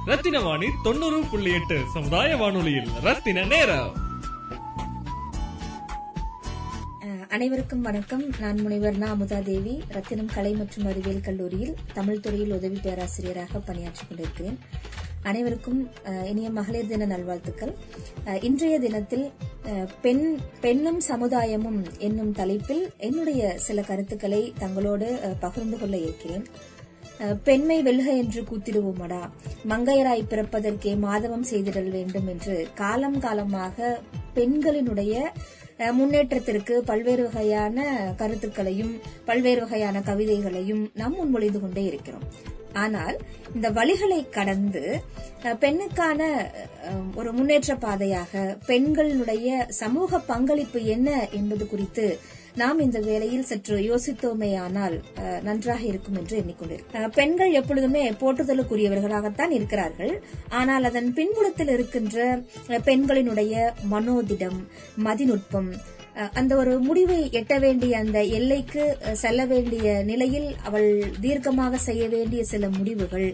ரத்தினவாணி 0.06 0.68
தொண்ணூறு 0.84 1.24
புள்ளி 1.32 1.54
எட்டு 1.54 1.82
சமுதாய 1.94 2.38
வானொலியில் 2.38 2.90
ரத்தின 3.02 3.44
நேரம். 3.44 4.01
அனைவருக்கும் 7.36 7.84
வணக்கம். 7.88 8.24
நான் 8.44 8.58
முனைவர் 8.62 8.98
நா 9.02 9.10
அமுதாதேவி 9.16 9.74
ரத்தினம் 9.96 10.32
கலை 10.34 10.50
மற்றும் 10.62 10.88
அறிவியல் 10.90 11.22
கல்லூரியில் 11.28 11.76
தமிழ் 11.98 12.20
துறையில் 12.24 12.52
உதவி 12.56 12.80
பேராசிரியராக 12.86 13.60
பணியாற்றிக் 13.68 14.10
கொண்டிருக்கிறேன். 14.10 14.58
அனைவருக்கும் 15.30 15.80
இனிய 16.32 16.50
மகளிர் 16.58 16.90
தின 16.90 17.08
நல்வாழ்த்துக்கள். 17.12 17.72
இன்றைய 18.48 18.80
தினத்தில் 18.86 19.26
பெண் 20.06 20.26
பெண்ணும் 20.66 21.00
சமுதாயமும் 21.08 21.80
என்னும் 22.08 22.34
தலைப்பில் 22.42 22.84
என்னுடைய 23.10 23.54
சில 23.68 23.86
கருத்துக்களை 23.92 24.42
தங்களோடு 24.60 25.10
பகிர்ந்து 25.46 25.80
கொள்ள 25.84 25.96
இருக்கிறேன். 26.08 26.46
பெண்மை 27.48 27.80
வெல்க 27.88 28.10
என்று 28.24 28.44
கூத்திடுவோமடா? 28.52 29.24
மங்கையராய் 29.72 30.30
பிறப்பதற்கே 30.34 30.94
மாதவம் 31.08 31.50
செய்திடல் 31.54 31.92
வேண்டும் 31.98 32.30
என்று 32.36 32.58
காலம் 32.84 33.20
காலமாக 33.28 34.00
பெண்களினுடைய 34.36 35.16
முன்னேற்றத்திற்கு 35.90 36.84
பல்வேறு 36.84 37.24
வகையான 37.24 37.78
கருத்துக்களையும் 38.18 38.94
பல்வேறு 39.26 39.62
வகையான 39.62 40.00
கவிதைகளையும் 40.00 40.84
நாம் 40.94 41.16
முன்மொழிந்து 41.16 41.60
கொண்டே 41.60 41.84
இருக்கிறோம். 41.84 42.26
ஆனால் 42.74 43.16
இந்த 43.56 43.68
வழிகளை 43.72 44.30
கடந்து 44.30 44.84
பெண்ணுக்கான 45.44 46.22
ஒரு 47.16 47.34
முன்னேற்ற 47.34 47.76
பாதையாக 47.76 48.58
பெண்களுடைய 48.66 49.66
சமூக 49.70 50.20
பங்களிப்பு 50.20 50.86
என்ன 50.96 51.28
என்பது 51.30 51.68
குறித்து 51.68 52.06
நாம் 52.56 52.80
இந்த 52.80 53.00
வேலையில் 53.02 53.46
சற்று 53.46 53.76
யோசித்தோமேயானால் 53.86 54.96
அஹ், 55.22 55.40
நன்றாக 55.42 55.82
இருக்கும் 55.86 56.18
என்று 56.18 56.36
எண்ணிக்கொண்டிருக்கிறேன் 56.38 57.16
பெண்கள் 57.16 57.52
எப்பொழுதுமே 57.54 58.04
போற்றுதலுக்குரியவர்களாகத்தான் 58.22 59.54
இருக்கிறார்கள். 59.58 60.14
ஆனால் 60.52 60.84
அதன் 60.84 61.10
பின்புலத்தில் 61.14 61.72
இருக்கின்ற 61.72 62.18
பெண்களினுடைய 62.86 63.54
மனோதிடம் 63.92 64.60
மதிநுட்பம் 65.06 65.72
அஹ், 66.16 66.32
அந்த 66.34 66.54
ஒரு 66.58 66.72
முடிவை 66.86 67.20
எட்ட 67.40 67.54
வேண்டிய 67.60 68.00
அந்த 68.00 68.20
எல்லைக்கு 68.38 68.82
அஹ், 69.02 69.18
செல்ல 69.22 69.42
வேண்டிய 69.48 69.80
நிலையில் 70.08 70.50
அவள் 70.64 70.90
தீர்க்கமாக 71.22 71.80
செய்ய 71.86 72.06
வேண்டிய 72.10 72.44
சில 72.46 72.70
முடிவுகள் 72.72 73.28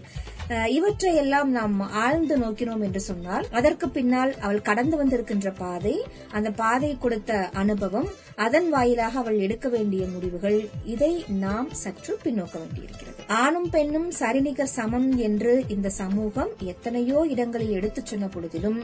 அஹ், 0.50 0.68
இவற்றையெல்லாம் 0.76 1.50
நாம் 1.52 1.74
ஆழ்ந்து 2.02 2.36
நோக்கினோம் 2.38 2.84
என்று 2.86 3.02
சொன்னால் 3.06 3.48
அதற்கு 3.52 3.88
பின்னால் 3.96 4.32
அவள் 4.40 4.66
கடந்து 4.68 4.96
வந்திருக்கின்ற 4.96 5.50
பாதை 5.58 5.96
அந்த 6.32 6.50
பாதை 6.58 6.92
கொடுத்த 6.98 7.32
அனுபவம் 7.58 8.08
அதன் 8.44 8.68
வாயிலாக 8.74 9.18
அவள் 9.18 9.38
எடுக்க 9.44 9.66
வேண்டிய 9.68 10.02
முடிவுகள் 10.12 10.58
இதை 10.94 11.12
நாம் 11.44 11.70
சற்று 11.82 12.12
பின்னோக்க 12.24 12.56
வேண்டியிருக்கிறது. 12.62 13.22
ஆணும் 13.42 13.70
பெண்ணும் 13.70 14.10
சரிநிகர் 14.20 14.74
சமம் 14.78 15.08
என்று 15.28 15.52
இந்த 15.74 15.88
சமூகம் 16.00 16.52
எத்தனையோ 16.72 17.20
இடங்களில் 17.34 17.76
எடுத்துச் 17.78 18.10
சொன்ன 18.10 18.26
பொழுதிலும் 18.34 18.78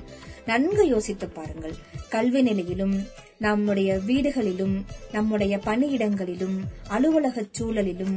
நன்கு 0.46 0.86
யோசித்து 0.94 1.28
பாருங்கள். 1.28 1.76
கல்வி 2.08 2.42
நிலையிலும் 2.42 2.96
நம்முடைய 3.38 3.90
வீடுகளிலும் 4.08 4.74
நம்முடைய 5.12 5.54
பணியிடங்களிலும் 5.64 6.58
அலுவலகச் 6.96 7.54
சூழலிலும் 7.58 8.16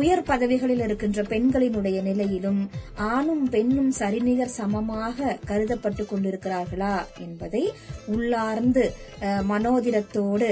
உயர் 0.00 0.22
பதவிகளில் 0.22 0.82
இருக்கின்ற 0.84 1.20
பெண்களினுடைய 1.22 1.98
நிலையிலும் 2.02 2.60
ஆணும் 3.08 3.44
பெண்ணும் 3.48 3.90
சரிநிகர் 3.90 4.56
சமமாக 4.58 5.36
கருதப்பட்டு 5.50 6.04
கொண்டிருக்கிறார்களா 6.04 6.94
என்பதை 7.26 7.62
உள்ளார்ந்து 8.06 8.84
மனோதிரத்தோடு 9.50 10.50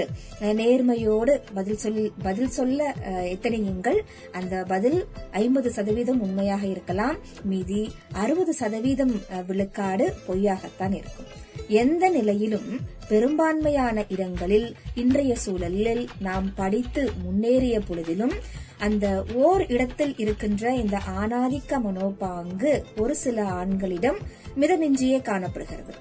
நேர்மையோடு 0.55 1.41
பதில் 1.55 1.77
சொல்லி 1.77 2.13
பதில் 2.23 2.49
சொல்ல 2.49 2.95
எத்தனையுங்கள்? 3.35 3.99
அந்த 4.33 4.65
பதில் 4.65 4.99
ஐம்பது 5.31 5.73
சதவீதம் 5.73 6.21
உண்மையாக 6.21 6.67
இருக்கலாம். 6.67 7.17
மீதி 7.45 7.93
அறுபது 8.13 8.53
சதவீதம் 8.55 9.23
அஹ், 9.31 9.47
விழுக்காடு 9.47 10.15
பொய்யாகத்தான் 10.29 10.95
இருக்கும். 10.95 11.31
எந்த 11.69 12.09
நிலையிலும் 12.09 12.69
பெரும்பான்மையான 13.09 14.05
இடங்களில் 14.09 14.69
இன்றைய 14.95 15.37
சூழலில் 15.37 16.09
நாம் 16.21 16.55
படித்து 16.55 17.11
முன்னேறிய 17.25 17.81
பொழுதிலும் 17.81 18.35
அந்த 18.79 19.07
ஓர் 19.35 19.67
இடத்தில் 19.67 20.15
இருக்கின்ற 20.17 20.75
இந்த 20.75 21.01
ஆணாதிக்க 21.19 21.81
மனோபாங்கு 21.81 22.73
ஒரு 22.99 23.15
சில 23.15 23.45
ஆண்களிடம் 23.53 24.19
மிதமிஞ்சியே 24.57 25.23
காணப்படுகிறது. 25.23 25.93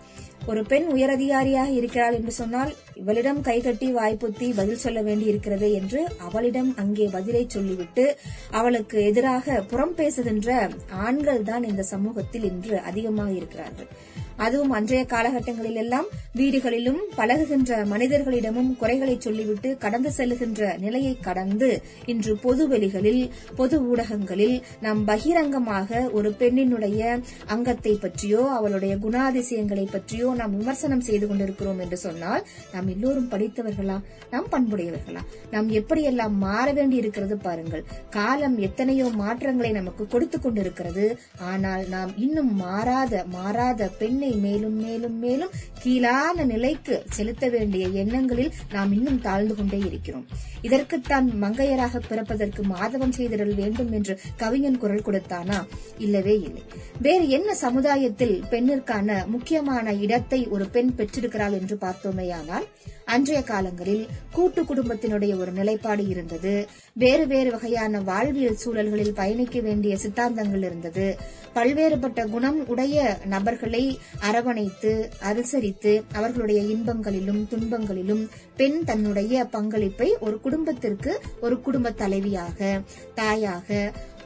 ஒரு 0.47 0.61
பெண் 0.63 0.87
உயரதிகாரியாக 0.93 1.69
இருக்கிறாள் 1.71 2.13
என்று 2.13 2.31
சொன்னால் 2.31 2.71
இவளிடம் 2.93 3.41
கைகட்டி 3.41 3.87
வாய்ப்புத்தி 3.95 4.47
பதில் 4.55 4.81
சொல்ல 4.83 5.01
வேண்டி 5.01 5.25
இருக்கிறது 5.25 5.67
என்று 5.71 5.99
அவளிடம் 6.17 6.71
அங்கே 6.75 7.05
பதிலை 7.11 7.43
சொல்லிவிட்டு 7.47 8.05
அவளுக்கு 8.51 8.97
எதிராக 9.03 9.61
புறம் 9.61 9.95
பேசுகின்ற 9.95 10.69
ஆண்கள் 11.07 11.41
தான் 11.43 11.63
இந்த 11.63 11.83
சமூகத்தில் 11.83 12.43
இன்று 12.43 12.77
அதிகமாக 12.81 13.31
இருக்கிறார்கள். 13.31 13.89
அதுவும் 14.37 14.69
அன்றைய 14.69 15.05
காலகட்டங்களில் 15.05 15.75
எல்லாம் 15.75 16.07
வீடுகளிலும் 16.35 17.01
பழகுகின்ற 17.17 17.71
மனிதர்களிடமும் 17.85 18.77
குறைகளை 18.77 19.15
சொல்லிவிட்டு 19.19 19.77
கடந்து 19.77 20.11
செல்லுகின்ற 20.17 20.77
நிலையை 20.77 21.17
கடந்து 21.19 21.81
இன்று 22.05 22.35
பொதுவெளிகளில் 22.35 23.31
பொது 23.55 23.87
ஊடகங்களில் 23.87 24.61
நாம் 24.81 25.05
பகிரங்கமாக 25.05 26.09
ஒரு 26.11 26.35
பெண்ணினுடைய 26.39 27.21
அங்கத்தை 27.45 27.95
பற்றியோ 27.95 28.49
அவளுடைய 28.49 28.95
குணாதிசயங்களை 28.95 29.91
பற்றியோ 29.91 30.33
நாம் 30.33 30.57
விமர்சனம் 30.57 31.01
செய்து 31.01 31.27
கொண்டிருக்கிறோம் 31.27 31.79
என்று 31.79 31.97
சொன்னால் 31.97 32.45
நாம் 32.73 32.87
எல்லோரும் 32.87 33.29
படித்தவர்களா? 33.29 33.97
நாம் 34.31 34.49
பண்புடையவர்களா? 34.51 35.21
நாம் 35.51 35.69
எப்படியெல்லாம் 35.69 36.35
மாற 36.37 36.71
வேண்டி 36.71 36.95
இருக்கிறது 36.95 37.37
பாருங்கள். 37.37 37.83
காலம் 38.09 38.57
எத்தனையோ 38.57 39.09
மாற்றங்களை 39.15 39.71
நமக்கு 39.71 40.07
கொடுத்து 40.07 40.39
கொண்டிருக்கிறது. 40.39 41.17
ஆனால் 41.39 41.87
நாம் 41.87 42.17
இன்னும் 42.17 42.55
மாறாத 42.55 43.23
மாறாத 43.29 43.87
பெண் 43.87 44.21
தன்னை 44.23 44.39
மேலும் 44.39 44.75
மேலும் 44.83 45.15
மேலும் 45.19 45.55
கீழான 45.81 46.43
நிலைக்கு 46.43 46.95
செலுத்த 47.09 47.49
வேண்டிய 47.49 47.87
எண்ணங்களில் 47.87 48.51
நாம் 48.71 48.91
இன்னும் 48.93 49.19
தாழ்ந்து 49.21 49.55
கொண்டே 49.55 49.77
இருக்கிறோம். 49.77 50.25
இதற்குத்தான் 50.61 51.27
மங்கையராக 51.41 52.01
பிறப்பதற்கு 52.09 52.61
மாதவம் 52.63 53.15
செய்திடல் 53.17 53.55
வேண்டும் 53.55 53.91
என்று 53.91 54.19
கவிஞன் 54.37 54.77
குரல் 54.77 55.05
கொடுத்தானா? 55.05 55.57
இல்லவே 55.97 56.35
இல்லை. 56.39 56.63
வேறு 57.01 57.29
என்ன 57.29 57.55
சமுதாயத்தில் 57.55 58.43
பெண்ணிற்கான 58.49 59.25
முக்கியமான 59.25 59.93
இடத்தை 59.93 60.47
ஒரு 60.47 60.67
பெண் 60.67 60.95
பெற்றிருக்கிறாள் 60.95 61.57
என்று 61.59 61.77
பார்த்தோமேயானால் 61.81 62.67
அன்றைய 63.05 63.39
காலங்களில் 63.43 64.03
கூட்டு 64.31 64.61
குடும்பத்தினுடைய 64.61 65.39
ஒரு 65.39 65.51
நிலைப்பாடு 65.51 66.07
இருந்தது. 66.07 66.67
வேறு 66.93 67.27
வேறு 67.27 67.51
வகையான 67.51 68.01
வாழ்வியல் 68.01 68.61
சூழல்களில் 68.63 69.13
பயணிக்க 69.13 69.59
வேண்டிய 69.59 69.95
சித்தாந்தங்கள் 69.95 70.65
இருந்தது. 70.69 71.07
பல்வேறுபட்ட 71.55 72.29
குணம் 72.29 72.67
உடைய 72.67 72.97
நபர்களை 73.25 73.83
அரவணைத்து 74.19 74.91
அனுசரித்து 75.21 76.03
அவர்களுடைய 76.11 76.61
இன்பங்களிலும் 76.75 77.47
துன்பங்களிலும் 77.49 78.23
பெண் 78.55 78.83
தன்னுடைய 78.83 79.45
பங்களிப்பை 79.45 80.17
ஒரு 80.19 80.39
குடும்பத்திற்கு 80.39 81.11
ஒரு 81.41 81.61
குடும்ப 81.61 81.89
தலைவியாக 81.91 82.81
தாயாக 83.15 83.69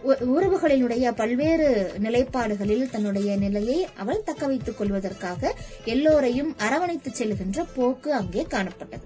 உ- 0.02 0.20
உறவுகளினுடைய 0.34 1.12
பல்வேறு 1.12 1.68
நிலைப்பாடுகளில் 2.04 2.90
தன்னுடைய 2.90 3.36
நிலையை 3.38 3.88
அவள் 3.96 4.24
தக்க 4.24 4.48
வைத்துக் 4.48 4.78
கொள்வதற்காக 4.78 5.54
எல்லோரையும் 5.86 6.56
அரவணைத்து 6.58 7.12
செல்கின்ற 7.12 7.66
போக்கு 7.76 8.14
அங்கே 8.14 8.46
காணப்பட்டது. 8.50 9.06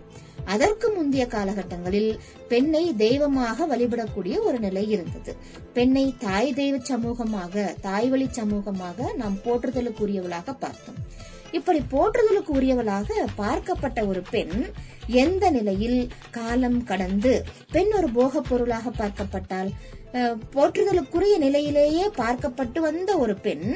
அதற்கு 0.53 0.87
முந்தைய 0.89 1.25
காலகட்டங்களில் 1.27 2.11
பெண்ணை 2.51 2.83
தெய்வமாக 2.95 3.67
வழிபடக்கூடிய 3.67 4.35
ஒரு 4.47 4.59
நிலை 4.59 4.83
இருந்தது. 4.89 5.33
பெண்ணை 5.73 6.05
தாய் 6.19 6.51
தெய்வ 6.53 6.77
சமூகமாக 6.91 7.65
தாய் 7.81 8.09
வழி 8.09 8.27
சமூகமாக 8.39 9.09
நாம் 9.15 9.37
போற்றுதலுக்குரியவளாக 9.45 10.55
பார்த்தோம். 10.63 10.99
இப்படி 11.57 11.79
போற்றுதலுக்கு 11.91 12.51
உரியவளாக 12.59 13.07
பார்க்கப்பட்ட 13.37 13.99
ஒரு 14.07 14.21
பெண் 14.29 14.57
எந்த 15.23 15.45
நிலையில் 15.51 15.99
காலம் 16.31 16.79
கடந்து 16.83 17.33
பெண் 17.71 17.91
ஒரு 17.97 18.09
போகப் 18.17 18.47
பொருளாக 18.49 18.91
பார்க்கப்பட்டால் 18.99 19.71
போற்றுதலுக்குரிய 20.53 21.35
நிலையிலேயே 21.37 22.05
பார்க்கப்பட்டு 22.17 22.79
வந்த 22.79 23.11
ஒரு 23.17 23.35
பெண் 23.35 23.67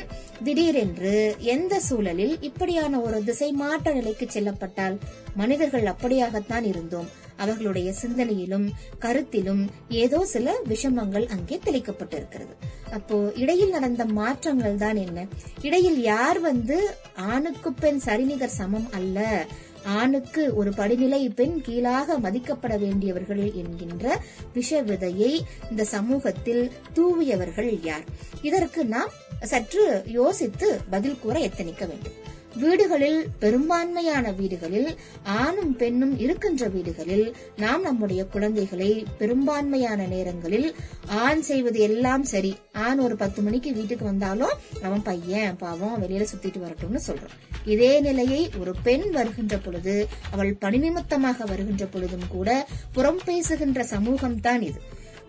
திடீரென்று 0.43 1.13
எந்த 1.53 1.79
சூழலில் 1.79 2.33
இப்படியான 2.41 2.99
ஒரு 2.99 3.19
திசை 3.23 3.51
மாற்ற 3.51 3.93
நிலைக்கு 3.93 4.25
செல்லப்பட்டால் 4.29 4.97
மனிதர்கள் 5.35 5.85
அப்படியாகத்தான் 5.85 6.63
இருந்தோம். 6.63 7.07
அவர்களுடைய 7.37 7.93
சிந்தனையிலும் 8.01 8.67
கருத்திலும் 8.99 9.63
ஏதோ 9.89 10.19
சில 10.25 10.53
விஷமங்கள் 10.67 11.25
அங்கே 11.27 11.57
தெளிக்கப்பட்டிருக்கிறது. 11.65 12.53
அப்போ 12.93 13.31
இடையில் 13.35 13.69
நடந்த 13.69 14.05
மாற்றங்கள் 14.05 14.75
தான் 14.75 14.95
என்ன? 14.95 15.25
இடையில் 15.61 15.99
யார் 16.01 16.39
வந்து 16.39 16.77
ஆணுக்கு 17.15 17.71
பெண் 17.73 17.99
சரிநிகர் 17.99 18.57
சமம் 18.59 18.89
அல்ல? 18.91 19.45
ஆணுக்கு 19.85 20.55
ஒரு 20.55 20.73
படிநிலை 20.73 21.29
பெண் 21.29 21.61
கீழாக 21.61 22.19
மதிக்கப்பட 22.19 22.79
வேண்டியவர்கள் 22.79 23.53
என்கின்ற 23.53 24.21
விஷ 24.53 24.83
விதையை 24.83 25.39
இந்த 25.69 25.83
சமூகத்தில் 25.83 26.71
தூவியவர்கள் 26.95 27.85
யார்? 27.85 28.03
இதற்கு 28.41 28.85
நாம் 28.85 29.09
சற்று 29.41 30.03
யோசித்து 30.05 30.81
பதில் 30.89 31.19
கூற 31.19 31.39
எத்தனிக்க 31.39 31.85
வேண்டும். 31.85 32.33
வீடுகளில் 32.55 33.25
பெரும்பான்மையான 33.39 34.31
வீடுகளில் 34.31 34.95
ஆணும் 35.23 35.75
பெண்ணும் 35.75 36.19
இருக்கின்ற 36.19 36.67
வீடுகளில் 36.67 37.35
நாம் 37.57 37.81
நம்முடைய 37.81 38.25
குழந்தைகளை 38.25 39.05
பெரும்பான்மையான 39.17 40.05
நேரங்களில் 40.05 40.75
ஆண் 41.07 41.41
செய்வது 41.41 41.79
எல்லாம் 41.79 42.23
சரி. 42.23 42.55
ஆண் 42.73 42.99
ஒரு 42.99 43.15
பத்து 43.15 43.41
மணிக்கு 43.41 43.73
வீட்டுக்கு 43.73 44.05
வந்தாலும் 44.05 44.55
அவன் 44.81 45.01
பையன் 45.01 45.55
பாவம் 45.55 46.03
வெளியில 46.03 46.25
சுத்திட்டு 46.35 46.61
வரட்டும்னு 46.61 46.99
சொல்றான். 47.07 47.44
இதே 47.65 47.99
நிலையை 47.99 48.49
ஒரு 48.59 48.75
பெண் 48.83 49.11
வருகின்ற 49.11 49.57
பொழுது 49.57 49.95
அவள் 50.31 50.53
பணி 50.55 50.77
நிமித்தமாக 50.77 51.45
வருகின்ற 51.45 51.85
பொழுதும் 51.85 52.27
கூட 52.27 52.49
புறம் 52.93 53.21
பேசுகின்ற 53.25 53.83
சமூகம் 53.83 54.39
தான் 54.39 54.61
இது. 54.61 54.81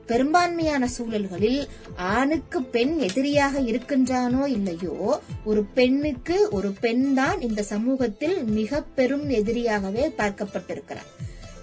பெரும்பான்மையான 0.07 0.89
சூழல்களில் 0.89 1.61
ஆணுக்கு 1.97 2.63
பெண் 2.63 2.99
எதிரியாக 2.99 3.61
இருக்கின்றானோ 3.61 4.47
இல்லையோ 4.47 5.21
ஒரு 5.45 5.63
பெண்ணுக்கு 5.75 6.49
ஒரு 6.51 6.73
பெண் 6.81 7.15
தான் 7.15 7.41
இந்த 7.41 7.63
சமூகத்தில் 7.63 8.45
மிக 8.51 8.81
பெரும் 8.81 9.29
எதிரியாகவே 9.31 10.13
பார்க்கப்பட்டிருக்கிறார். 10.19 11.09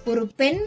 ஒரு 0.06 0.24
பெண் 0.36 0.60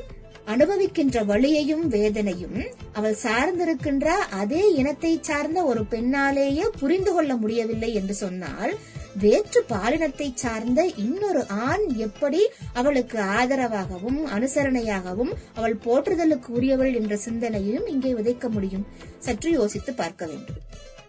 அனுபவிக்கின்ற 0.45 1.25
வழியையும் 1.25 1.85
வேதனையும் 1.87 2.59
அவள் 2.93 3.17
சார்ந்திருக்கின்ற 3.23 4.07
அதே 4.29 4.73
இனத்தை 4.73 5.19
சார்ந்த 5.21 5.63
ஒரு 5.63 5.81
பெண்ணாலேயே 5.91 6.65
புரிந்து 6.79 7.13
கொள்ள 7.13 7.35
முடியவில்லை 7.35 7.93
என்று 7.93 8.13
சொன்னால் 8.13 8.73
வேற்று 9.19 9.59
பாலினத்தை 9.69 10.27
சார்ந்த 10.33 10.81
இன்னொரு 10.85 11.41
ஆண் 11.47 11.85
எப்படி 11.97 12.41
அவளுக்கு 12.73 13.17
ஆதரவாகவும் 13.37 14.19
அனுசரணையாகவும் 14.35 15.31
அவள் 15.55 15.75
போற்றுதலுக்கு 15.85 16.49
உரியவள் 16.49 16.93
என்ற 16.93 17.15
சிந்தனையும் 17.17 17.87
இங்கே 17.87 18.13
விதைக்க 18.13 18.47
முடியும். 18.49 18.85
சற்று 19.19 19.51
யோசித்து 19.51 19.93
பார்க்க 19.93 20.25
வேண்டும். 20.25 20.59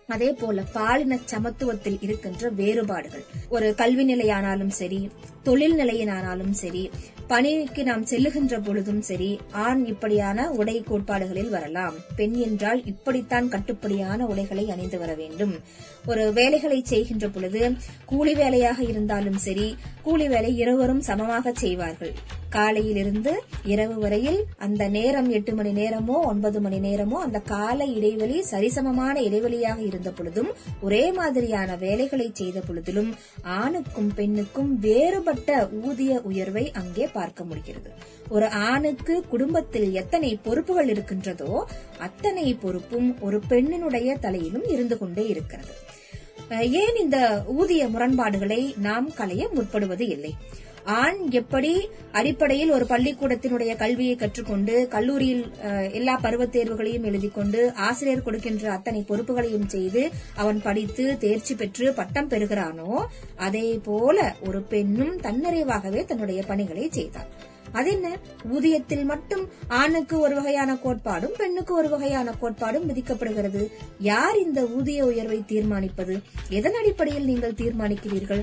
அதே 0.06 0.30
போல 0.32 0.62
பாலின 0.72 1.18
சமத்துவத்தில் 1.32 1.98
இருக்கின்ற 2.00 2.50
வேறுபாடுகள். 2.50 3.24
ஒரு 3.48 3.74
கல்வி 3.74 4.04
நிலையானாலும் 4.14 4.74
சரி 4.80 5.00
தொழில் 5.48 5.78
நிலையினானாலும் 5.80 6.54
சரி 6.62 6.84
பணிக்கு 7.30 7.82
நாம் 7.88 8.04
செல்லுகின்ற 8.10 8.54
பொழுதும் 8.66 9.00
சரி 9.08 9.28
ஆண் 9.64 9.80
இப்படியான 9.84 10.46
உடை 10.50 10.76
கோட்பாடுகளில் 10.90 11.50
வரலாம். 11.54 11.96
பெண் 12.18 12.36
என்றால் 12.46 12.80
இப்படித்தான் 12.84 13.50
கட்டுப்படியான 13.54 14.26
உடைகளை 14.26 14.64
அணிந்து 14.74 14.98
வர 14.98 15.12
வேண்டும். 15.14 15.54
ஒரு 16.06 16.24
வேலைகளை 16.32 16.80
செய்கின்ற 16.84 17.28
பொழுது 17.28 17.62
கூலி 18.04 18.34
வேலையாக 18.34 18.78
இருந்தாலும் 18.82 19.38
சரி 19.46 19.68
கூலி 20.02 20.28
வேலை 20.28 20.52
இருவரும் 20.56 21.06
சமமாக 21.10 21.52
செய்வார்கள். 21.52 22.14
காலையிலிருந்து 22.50 23.32
இரவு 23.64 23.96
வரையில் 23.98 24.38
அந்த 24.58 24.82
நேரம் 24.88 25.28
எட்டு 25.30 25.52
மணி 25.54 25.72
நேரமோ 25.80 26.16
ஒன்பது 26.30 26.58
மணி 26.60 26.78
நேரமோ 26.78 27.18
அந்த 27.26 27.38
கால 27.50 27.78
இடைவெளி 27.96 28.38
சரிசமமான 28.50 29.14
இடைவெளியாக 29.20 29.80
இருந்த 29.80 30.10
பொழுதும் 30.10 30.50
ஒரே 30.80 31.04
மாதிரியான 31.12 31.76
வேலைகளை 31.76 32.28
செய்த 32.32 32.62
பொழுதிலும் 32.68 33.10
ஆணுக்கும் 33.58 34.10
பெண்ணுக்கும் 34.14 34.72
வேறுபட்ட 34.78 35.37
ஊதிய 35.72 36.20
உயர்வை 36.20 36.70
அங்கே 36.70 37.06
பார்க்க 37.06 37.44
முடிகிறது. 37.44 37.90
ஒரு 38.28 38.48
ஆணுக்கு 38.48 39.24
குடும்பத்தில் 39.28 39.92
எத்தனை 39.92 40.38
பொறுப்புகள் 40.42 40.88
இருக்கின்றதோ 40.88 41.66
அத்தனை 41.98 42.54
பொறுப்பும் 42.54 43.20
ஒரு 43.20 43.42
பெண்ணினுடைய 43.48 44.18
தலையிலும் 44.18 44.64
இருந்து 44.64 44.98
கொண்டே 44.98 45.26
இருக்கிறது. 45.28 45.72
அஹ் 46.50 46.70
ஏன் 46.70 46.96
இந்த 46.96 47.42
ஊதிய 47.46 47.88
முரண்பாடுகளை 47.88 48.74
நாம் 48.78 49.14
களைய 49.14 49.48
முற்படுவது 49.48 50.08
இல்லை? 50.08 50.34
ஆண் 50.96 51.18
எப்படி 51.38 51.70
அடிப்படையில் 52.12 52.70
ஒரு 52.76 52.84
பள்ளிக்கூடத்தினுடைய 52.84 53.72
கல்வியை 53.76 54.14
கற்றுக்கொண்டு 54.16 54.74
கல்லூரியில் 54.94 55.42
எல்லா 55.92 56.14
பருவத் 56.22 56.54
தேர்வுகளையும் 56.54 57.06
எழுதி 57.10 57.28
கொண்டு 57.28 57.60
ஆசிரியர் 57.88 58.22
கொடுக்கின்ற 58.22 58.70
அத்தனை 58.72 59.04
பொறுப்புகளையும் 59.08 59.68
செய்து 59.68 60.02
அவன் 60.36 60.60
படித்து 60.62 61.04
தேர்ச்சி 61.18 61.54
பெற்று 61.54 61.92
பட்டம் 61.92 62.30
பெறுகிறானோ 62.30 62.90
அதே 63.36 63.68
போல 63.84 64.34
ஒரு 64.48 64.62
பெண்ணும் 64.72 65.14
தன்னிறைவாகவே 65.26 66.02
தன்னுடைய 66.04 66.42
பணிகளை 66.46 66.88
செய்தார் 66.90 67.30
அதென்ன 67.78 68.10
ஊதியத்தில் 68.54 69.04
மட்டும் 69.04 69.42
ஆணுக்கு 69.80 70.16
ஒரு 70.20 70.34
வகையான 70.34 70.70
கோட்பாடும் 70.84 71.34
பெண்ணுக்கு 71.36 71.72
ஒரு 71.74 71.88
வகையான 71.88 72.32
கோட்பாடும் 72.40 72.86
விதிக்கப்படுகிறது. 72.90 73.62
யார் 73.98 74.38
இந்த 74.38 74.60
ஊதிய 74.76 75.04
உயர்வை 75.04 75.40
தீர்மானிப்பது? 75.46 76.14
எதன் 76.48 76.78
அடிப்படையில் 76.80 77.24
நீங்கள் 77.24 77.58
தீர்மானிக்கிறீர்கள்? 77.60 78.42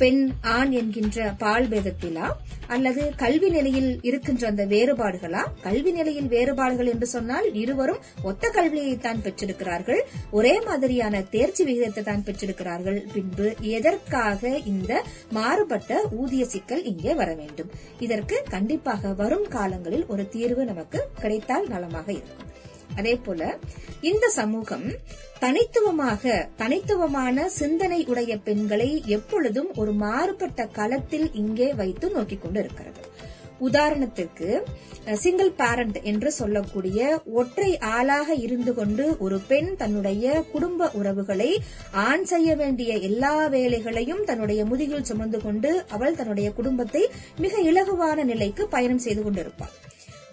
பெண் 0.00 0.22
ஆண் 0.56 0.72
என்கின்ற 0.80 1.18
பால்பேதத்திலா 1.42 2.26
அல்லது 2.74 3.02
கல்வி 3.22 3.48
நிலையில் 3.54 3.88
இருக்கின்ற 4.08 4.42
அந்த 4.50 4.64
வேறுபாடுகளா? 4.72 5.42
கல்வி 5.64 5.90
நிலையில் 5.96 6.28
வேறுபாடுகள் 6.34 6.90
என்று 6.92 7.06
சொன்னால் 7.14 7.46
இருவரும் 7.62 8.02
ஒத்த 8.30 8.50
கல்வியை 8.56 8.94
தான் 9.06 9.22
பெற்றிருக்கிறார்கள். 9.24 10.00
ஒரே 10.38 10.54
மாதிரியான 10.68 11.22
தேர்ச்சி 11.34 11.64
விகிதத்தை 11.68 12.04
தான் 12.10 12.24
பெற்றிருக்கிறார்கள். 12.28 12.98
பின்பு 13.14 13.48
எதற்காக 13.76 14.52
இந்த 14.72 14.92
மாறுபட்ட 15.38 16.00
ஊதிய 16.20 16.44
சிக்கல் 16.54 16.84
இங்கே 16.92 17.14
வர 17.22 17.30
வேண்டும்? 17.40 17.72
இதற்கு 18.06 18.38
கண்டிப்பாக 18.54 19.12
வரும் 19.22 19.48
காலங்களில் 19.56 20.06
ஒரு 20.14 20.26
தீர்வு 20.36 20.64
நமக்கு 20.72 21.00
கிடைத்தால் 21.24 21.68
நலமாக 21.74 22.08
இருக்கும். 22.18 22.46
அதே 22.96 23.14
போல 23.16 23.58
இந்த 24.00 24.28
சமூகம் 24.30 24.86
தனித்துவமாக 25.40 26.22
தனித்துவமான 26.56 27.48
சிந்தனை 27.48 28.04
உடைய 28.04 28.38
பெண்களை 28.38 29.02
எப்பொழுதும் 29.06 29.70
ஒரு 29.74 29.92
மாறுபட்ட 29.92 30.66
களத்தில் 30.66 31.32
இங்கே 31.32 31.72
வைத்து 31.72 32.10
நோக்கிக் 32.10 32.40
கொண்டு 32.40 32.60
இருக்கிறது 32.60 33.02
உதாரணத்திற்கு 33.58 34.48
சிங்கிள் 35.14 35.52
பேரண்ட் 35.52 36.02
என்று 36.02 36.32
சொல்லக்கூடிய 36.32 37.20
ஒற்றை 37.32 37.78
ஆளாக 37.78 38.34
இருந்து 38.34 38.74
கொண்டு 38.74 39.18
ஒரு 39.18 39.40
பெண் 39.40 39.76
தன்னுடைய 39.76 40.42
குடும்ப 40.52 40.90
உறவுகளை 40.92 41.50
ஆண் 41.92 42.24
செய்ய 42.24 42.56
வேண்டிய 42.56 42.94
எல்லா 42.98 43.46
வேலைகளையும் 43.46 44.24
தன்னுடைய 44.24 44.64
முதுகில் 44.64 45.04
சுமந்து 45.04 45.40
கொண்டு 45.40 45.84
அவள் 45.88 46.14
தன்னுடைய 46.14 46.52
குடும்பத்தை 46.52 47.08
மிக 47.38 47.56
இலகுவான 47.62 48.24
நிலைக்கு 48.24 48.68
பயணம் 48.68 48.98
செய்து 48.98 49.22
கொண்டிருப்பாள். 49.22 49.74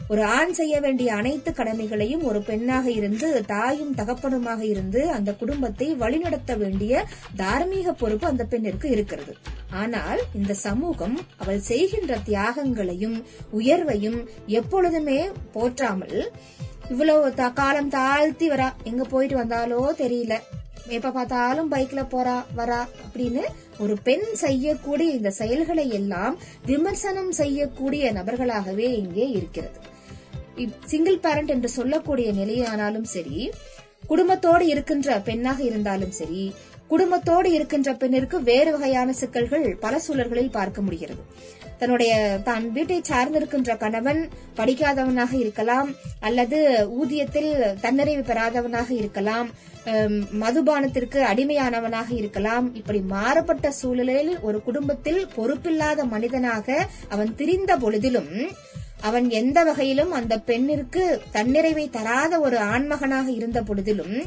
ஒரு 0.10 0.24
ஆண் 0.24 0.52
செய்ய 0.52 0.80
வேண்டிய 0.80 1.14
அனைத்து 1.14 1.54
கடமைகளையும் 1.54 2.24
ஒரு 2.24 2.42
பெண்ணாக 2.42 2.92
இருந்து 2.92 3.46
தாயும் 3.46 3.96
தகப்பனுமாக 3.96 4.62
இருந்து 4.62 5.10
அந்த 5.10 5.34
குடும்பத்தை 5.34 5.96
வழிநடத்த 5.96 6.56
வேண்டிய 6.56 7.08
தார்மீக 7.36 7.94
பொறுப்பு 7.94 8.28
அந்த 8.28 8.44
பெண்ணிற்கு 8.44 8.90
இருக்கிறது. 8.90 9.36
ஆனால் 9.72 10.20
இந்த 10.36 10.54
சமூகம் 10.54 11.20
அவள் 11.38 11.60
செய்கின்ற 11.60 12.18
தியாகங்களையும் 12.18 13.24
உயர்வையும் 13.58 14.28
எப்பொழுதுமே 14.48 15.30
போற்றாமல் 15.54 16.32
இவ்வளவு 16.90 17.34
த- 17.34 17.50
காலம் 17.50 17.90
தாழ்த்தி 17.90 18.50
வரா. 18.50 18.72
எங்க 18.84 19.04
போயிட்டு 19.04 19.36
வந்தாலோ 19.36 19.94
தெரியல. 19.98 20.34
எப்ப 20.88 21.12
பார்த்தாலும் 21.12 21.72
பைக்ல 21.72 22.06
போறா 22.12 22.44
வரா 22.58 22.88
அப்படின்னு 23.06 23.42
ஒரு 23.80 23.98
பெண் 24.04 24.24
செய்யக்கூடிய 24.34 25.12
இந்த 25.12 25.32
செயல்களை 25.32 25.90
எல்லாம் 25.90 26.38
விமர்சனம் 26.66 27.32
செய்யக்கூடிய 27.32 28.14
நபர்களாகவே 28.14 28.94
இங்கே 28.94 29.30
இருக்கிறது. 29.30 29.96
சிங்கிள் 30.92 31.24
பேரண்ட் 31.26 31.54
என்று 31.56 31.70
சொல்லக்கூடிய 31.78 32.30
நிலையானாலும் 32.40 33.10
சரி 33.16 33.40
குடும்பத்தோடு 34.12 34.66
இருக்கின்ற 34.74 35.20
பெண்ணாக 35.28 35.60
இருந்தாலும் 35.70 36.16
சரி 36.20 36.44
குடும்பத்தோடு 36.92 37.48
இருக்கின்ற 37.56 37.90
பெண்ணிற்கு 38.02 38.38
வேறு 38.50 38.70
வகையான 38.74 39.10
சிக்கல்கள் 39.22 39.66
பல 39.86 39.94
சூழல்களில் 40.06 40.54
பார்க்க 40.58 40.82
முடிகிறது. 40.82 41.24
தன்னுடைய 41.80 42.14
தான் 42.48 42.64
வீட்டை 42.76 43.00
சார்ந்திருக்கின்ற 43.10 43.72
கணவன் 43.82 44.22
படிக்காதவனாக 44.60 45.34
இருக்கலாம் 45.42 45.90
அல்லது 46.28 46.60
ஊதியத்தில் 47.00 47.52
தன்னிறைவு 47.84 48.24
பெறாதவனாக 48.30 48.90
இருக்கலாம் 49.02 49.50
மதுபானத்திற்கு 50.44 51.20
அடிமையானவனாக 51.32 52.10
இருக்கலாம். 52.22 52.66
இப்படி 52.80 53.02
மாறுபட்ட 53.16 53.68
சூழலில் 53.82 54.34
ஒரு 54.48 54.58
குடும்பத்தில் 54.68 55.22
பொறுப்பில்லாத 55.36 56.06
மனிதனாக 56.16 56.88
அவன் 57.16 57.32
திரிந்த 57.42 57.74
பொழுதிலும் 57.84 58.34
அவன் 59.02 59.30
எந்த 59.30 59.64
வகையிலும் 59.64 60.12
அந்த 60.12 60.40
பெண்ணிற்கு 60.40 61.22
தன்னிறைவை 61.34 61.90
தராத 61.90 62.40
ஒரு 62.40 62.58
ஆண்மகனாக 62.58 63.28
இருந்த 63.32 63.62
பொழுதிலும் 63.62 64.26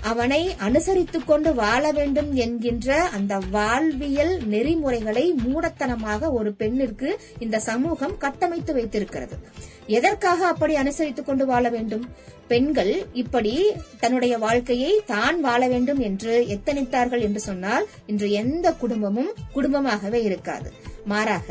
அவனை 0.00 0.56
அனுசரித்துக் 0.60 1.24
கொண்டு 1.24 1.54
வாழ 1.54 1.92
வேண்டும் 1.92 2.34
என்கின்ற 2.34 3.04
அந்த 3.04 3.38
வாழ்வியல் 3.50 4.46
நெறிமுறைகளை 4.46 5.34
மூடத்தனமாக 5.46 6.30
ஒரு 6.32 6.52
பெண்ணிற்கு 6.52 7.20
இந்த 7.38 7.58
சமூகம் 7.58 8.16
கட்டமைத்து 8.16 8.74
வைத்திருக்கிறது. 8.74 9.38
எதற்காக 9.86 10.46
அப்படி 10.46 10.74
அனுசரித்துக் 10.74 11.24
கொண்டு 11.24 11.46
வாழ 11.46 11.68
வேண்டும்? 11.68 12.14
பெண்கள் 12.48 13.06
இப்படி 13.12 13.72
தன்னுடைய 14.00 14.38
வாழ்க்கையை 14.38 15.00
தான் 15.06 15.40
வாழ 15.40 15.68
வேண்டும் 15.68 15.98
என்று 15.98 16.46
எத்தனித்தார்கள் 16.48 17.20
என்று 17.20 17.40
சொன்னால் 17.40 17.88
இன்று 18.06 18.30
எந்த 18.30 18.72
குடும்பமும் 18.72 19.34
குடும்பமாகவே 19.54 20.22
இருக்காது. 20.22 20.72
மாறாக 21.04 21.48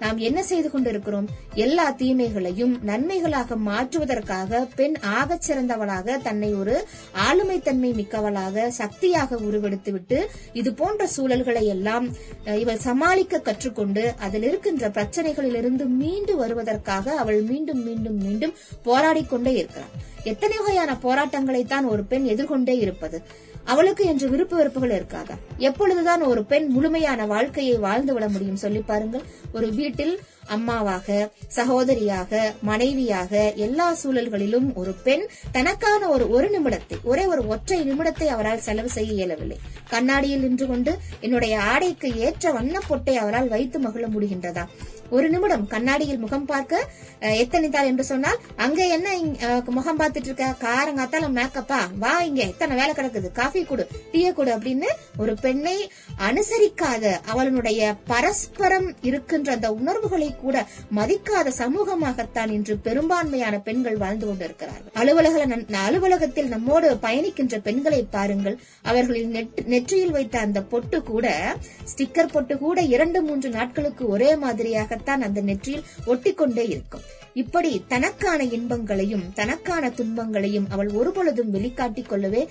நாம் 0.00 0.18
என்ன 0.18 0.42
செய்து 0.42 0.70
கொண்டிருக்கிறோம்? 0.70 1.26
எல்லா 1.56 1.90
தீமைகளையும் 1.92 2.78
நன்மைகளாக 2.82 3.56
மாற்றுவதற்காக 3.64 4.42
பெண் 4.74 4.94
ஆகச் 5.14 5.42
சிறந்தவளாக 5.42 6.18
தன்னை 6.18 6.54
ஒரு 6.54 6.76
ஆளுமை 7.20 7.60
தன்மை 7.60 7.92
மிக்கவளாக 7.92 8.68
சக்தியாக 8.72 9.36
உருவெடுத்துவிட்டு 9.38 10.18
இது 10.52 10.74
போன்ற 10.74 11.08
சூழல்களை 11.16 11.64
எல்லாம் 11.66 12.06
அஹ், 12.46 12.58
இவள் 12.58 12.78
சமாளிக்க 12.78 13.38
கற்றுக்கொண்டு 13.40 14.14
அதில் 14.18 14.42
இருக்கின்ற 14.42 14.88
பிரச்சனைகளிலிருந்து 14.90 15.84
மீண்டு 15.94 16.36
வருவதற்காக 16.36 17.16
அவள் 17.16 17.42
மீண்டும் 17.42 17.82
மீண்டும் 17.82 18.18
மீண்டும் 18.18 18.56
போராடிக்கொண்டே 18.84 19.54
இருக்கிறாள். 19.54 19.94
எத்தனை 20.24 20.58
வகையான 20.58 20.98
போராட்டங்களை 20.98 21.64
தான் 21.66 21.84
ஒரு 21.84 22.04
பெண் 22.04 22.24
எதிர்கொண்டே 22.24 22.78
இருப்பது? 22.78 23.18
அவளுக்கு 23.64 24.04
என்று 24.04 24.28
விருப்ப 24.28 24.56
வெறுப்புகள் 24.56 25.02
இருக்காதா. 25.02 25.34
எப்பொழுதுதான் 25.58 26.22
ஒரு 26.22 26.44
பெண் 26.44 26.66
முழுமையான 26.66 27.26
வாழ்க்கையை 27.26 27.76
வாழ்ந்து 27.76 28.12
விட 28.12 28.28
முடியும் 28.28 28.56
சொல்லி 28.56 28.78
பாருங்கள். 28.78 29.22
ஒரு 29.52 29.72
வீட்டில் 29.72 30.20
அம்மாவாக 30.46 31.32
சகோதரியாக 31.56 32.52
மனைவியாக 32.62 33.52
எல்லா 33.52 33.96
சூழல்களிலும் 34.02 34.74
ஒரு 34.74 34.92
பெண் 34.92 35.26
தனக்கான 35.52 36.08
ஒரு 36.08 36.30
ஒரு 36.30 36.50
நிமிடத்தை 36.50 36.96
ஒரே 37.02 37.26
ஒரு 37.26 37.46
ஒற்றை 37.46 37.90
நிமிடத்தை 37.90 38.24
அவரால் 38.24 38.60
செலவு 38.60 38.88
செய்ய 38.88 39.12
இயலவில்லை. 39.12 39.58
கண்ணாடியில் 39.88 40.40
நின்று 40.40 40.66
கொண்டு 40.66 40.98
என்னுடைய 41.20 41.60
ஆடைக்கு 41.60 42.16
ஏற்ற 42.16 42.52
வண்ணப் 42.52 42.88
பொட்டை 42.88 43.16
அவரால் 43.16 43.48
வைத்து 43.48 43.80
மகிழ 43.80 44.06
முடிகின்றதா? 44.06 44.66
ஒரு 45.14 45.28
நிமிடம் 45.30 45.66
கண்ணாடியில் 45.66 46.18
முகம் 46.18 46.44
பார்க்க 46.44 46.88
எத்தனைத்தாள் 47.20 47.84
என்று 47.84 48.04
சொன்னால் 48.04 48.38
அங்க 48.56 48.86
என்ன 48.86 49.18
முகம் 49.66 49.98
பார்த்துட்டு 49.98 50.24
இருக்க 50.24 50.54
காரங்காத்தால 50.60 51.28
மேக்கப்பா 51.34 51.80
வா 51.98 52.22
இங்க 52.22 52.42
எத்தனை 52.42 52.76
வேலை 52.76 52.94
கிடக்குது? 52.94 53.32
காஃபி 53.32 53.64
கொடு 53.64 53.86
டீய 54.12 54.32
கொடு 54.32 54.56
அப்படின்னு 54.56 54.84
ஒரு 55.18 55.34
பெண்ணை 55.34 55.90
அனுசரிக்காத 56.18 57.12
அவளுடைய 57.26 57.94
பரஸ்பரம் 58.06 58.94
இருக்கின்ற 59.02 59.52
அந்த 59.52 59.72
உணர்வுகளை 59.72 60.34
கூட 60.36 60.66
மதிக்காத 60.96 61.52
சமூகமாகத்தான் 61.58 62.50
இன்று 62.50 62.76
பெரும்பான்மையான 62.76 63.58
பெண்கள் 63.58 63.96
வாழ்ந்து 63.96 64.26
கொண்டிருக்கிறார்கள். 64.26 64.92
அலுவலக 64.94 65.58
அலுவலகத்தில் 65.72 66.48
நம்மோடு 66.48 66.94
பயணிக்கின்ற 67.02 67.58
பெண்களை 67.58 68.06
பாருங்கள். 68.10 68.58
அவர்களின் 68.82 69.32
நெட்- 69.32 69.64
நெற்றியில் 69.64 70.10
வைத்த 70.10 70.38
அந்த 70.38 70.62
பொட்டு 70.62 71.02
கூட 71.02 71.56
ஸ்டிக்கர் 71.96 72.28
பொட்டு 72.32 72.58
கூட 72.58 72.80
இரண்டு 72.80 73.22
மூன்று 73.22 73.50
நாட்களுக்கு 73.50 74.08
ஒரே 74.08 74.36
மாதிரியாக 74.36 75.02
மாதிரியாகத்தான் 75.04 75.26
அந்த 75.26 75.40
நெற்றியில் 75.48 75.84
ஒட்டிக்கொண்டே 76.12 76.64
இருக்கும். 76.74 77.04
இப்படி 77.42 77.70
தனக்கான 77.92 78.40
இன்பங்களையும் 78.56 79.24
தனக்கான 79.38 79.84
துன்பங்களையும் 79.98 80.66
அவள் 80.74 80.90
ஒருபொழுதும் 80.98 81.50
வெளிக்காட்டிக் 81.54 82.10
கொள்ளவே 82.10 82.42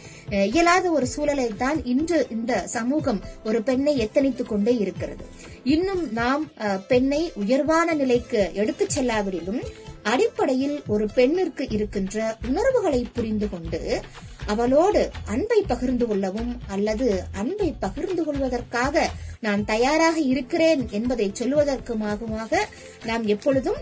இயலாத 0.53 0.85
ஒரு 0.97 1.07
சூழலை 1.13 1.47
தான் 1.63 1.79
இன்று 1.93 2.19
இந்த 2.37 2.53
சமூகம் 2.75 3.21
ஒரு 3.43 3.61
பெண்ணை 3.69 3.93
எத்தனித்துக் 4.05 4.51
கொண்டே 4.51 4.73
இருக்கிறது. 4.83 5.23
இன்னும் 5.75 6.03
நாம் 6.19 6.43
பெண்ணை 6.91 7.21
உயர்வான 7.43 7.93
நிலைக்கு 8.01 8.41
எடுத்துச் 8.61 8.95
செல்லாவிடிலும் 8.95 9.63
அடிப்படையில் 10.11 10.77
ஒரு 10.93 11.05
பெண்ணிற்கு 11.17 11.65
இருக்கின்ற 11.75 12.17
உணர்வுகளை 12.49 13.01
புரிந்து 13.13 13.47
கொண்டு 13.49 13.79
அவளோடு 14.47 15.01
அன்பை 15.25 15.59
பகிர்ந்து 15.67 16.05
கொள்ளவும் 16.05 16.61
அல்லது 16.67 17.07
அன்பை 17.33 17.69
பகிர்ந்து 17.79 18.23
கொள்வதற்காக 18.23 19.05
நான் 19.39 19.63
தயாராக 19.63 20.17
இருக்கிறேன் 20.19 20.89
என்பதை 20.91 21.31
சொல்வதற்குமாகமாக 21.39 22.61
நாம் 23.05 23.23
எப்பொழுதும் 23.27 23.79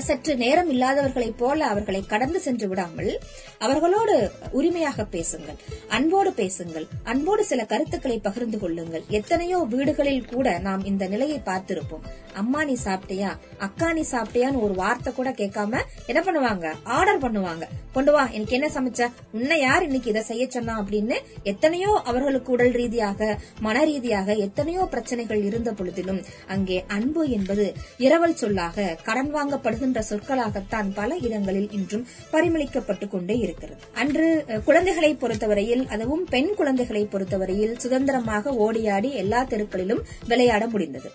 சற்று 0.00 0.36
நேரம் 0.36 0.70
இல்லாதவர்களைப் 0.70 1.36
போல 1.38 1.66
அவர்களை 1.66 2.06
கடந்து 2.06 2.40
சென்று 2.40 2.68
விடாமல் 2.68 3.18
அவர்களோடு 3.58 4.30
உரிமையாக 4.50 5.04
பேசுங்கள் 5.04 5.56
அன்போடு 5.88 6.32
பேசுங்கள் 6.32 6.86
அன்போடு 7.04 7.44
சில 7.44 7.64
கருத்துக்களை 7.64 8.18
பகிர்ந்து 8.18 8.58
கொள்ளுங்கள். 8.58 9.04
எத்தனையோ 9.08 9.58
வீடுகளில் 9.58 10.24
கூட 10.24 10.58
நாம் 10.58 10.84
இந்த 10.84 11.06
நிலையை 11.06 11.40
பார்த்திருப்போம். 11.44 12.02
அம்மா 12.34 12.64
நீ 12.64 12.76
சாப்பிட்டியா? 12.84 13.38
அக்கா 13.58 13.92
நீ 13.92 14.04
சாப்பிட்டியான்னு 14.12 14.60
ஒரு 14.60 14.74
வார்த்தை 14.74 15.14
கூட 15.14 15.30
கேட்காம 15.30 15.80
என்ன 16.06 16.20
பண்ணுவாங்க? 16.20 16.72
ஆர்டர் 16.82 17.22
பண்ணுவாங்க. 17.22 17.64
கொண்டு 17.92 18.12
வா 18.12 18.28
எனக்கு 18.32 18.56
என்ன 18.56 18.68
சமைச்ச? 18.68 19.10
உன்னை 19.32 19.60
யார் 19.60 19.82
இன்னைக்கு 19.82 20.10
இதை 20.10 20.22
செய்ய 20.22 20.46
சொன்னா 20.50 20.78
அப்படின்னு 20.82 21.16
எத்தனையோ 21.42 21.92
அவர்களுக்கு 22.04 22.52
உடல் 22.52 22.70
ரீதியாக 22.70 23.38
மன 23.60 23.84
ரீதியாக 23.84 24.34
எத்தனையோ 24.34 24.84
பிரச்சனைகள் 24.84 25.42
இருந்த 25.42 25.70
பொழுதிலும் 25.72 26.22
அங்கே 26.46 26.84
அன்பு 26.86 27.28
என்பது 27.28 27.74
இரவல் 27.96 28.34
சொல்லாக 28.34 28.94
கடன் 29.02 29.32
வாங்கப்படுகிற 29.34 29.85
வாங்கப்படுகின்ற 29.86 30.02
சொற்களாகத்தான் 30.10 30.88
பல 30.94 31.16
இடங்களில் 31.16 31.70
இன்றும் 31.70 32.06
பரிமளிக்கப்பட்டுக் 32.32 33.08
கொண்டே 33.08 33.36
இருக்கிறது. 33.38 33.80
அன்று 33.94 34.26
குழந்தைகளை 34.64 35.12
பொறுத்தவரையில் 35.14 35.84
அதுவும் 35.86 36.24
பெண் 36.24 36.52
குழந்தைகளை 36.54 37.04
பொறுத்தவரையில் 37.04 37.78
சுதந்திரமாக 37.78 38.54
ஓடியாடி 38.66 39.10
எல்லா 39.14 39.44
தெருக்களிலும் 39.44 40.04
விளையாட 40.28 40.66
முடிந்தது. 40.66 41.10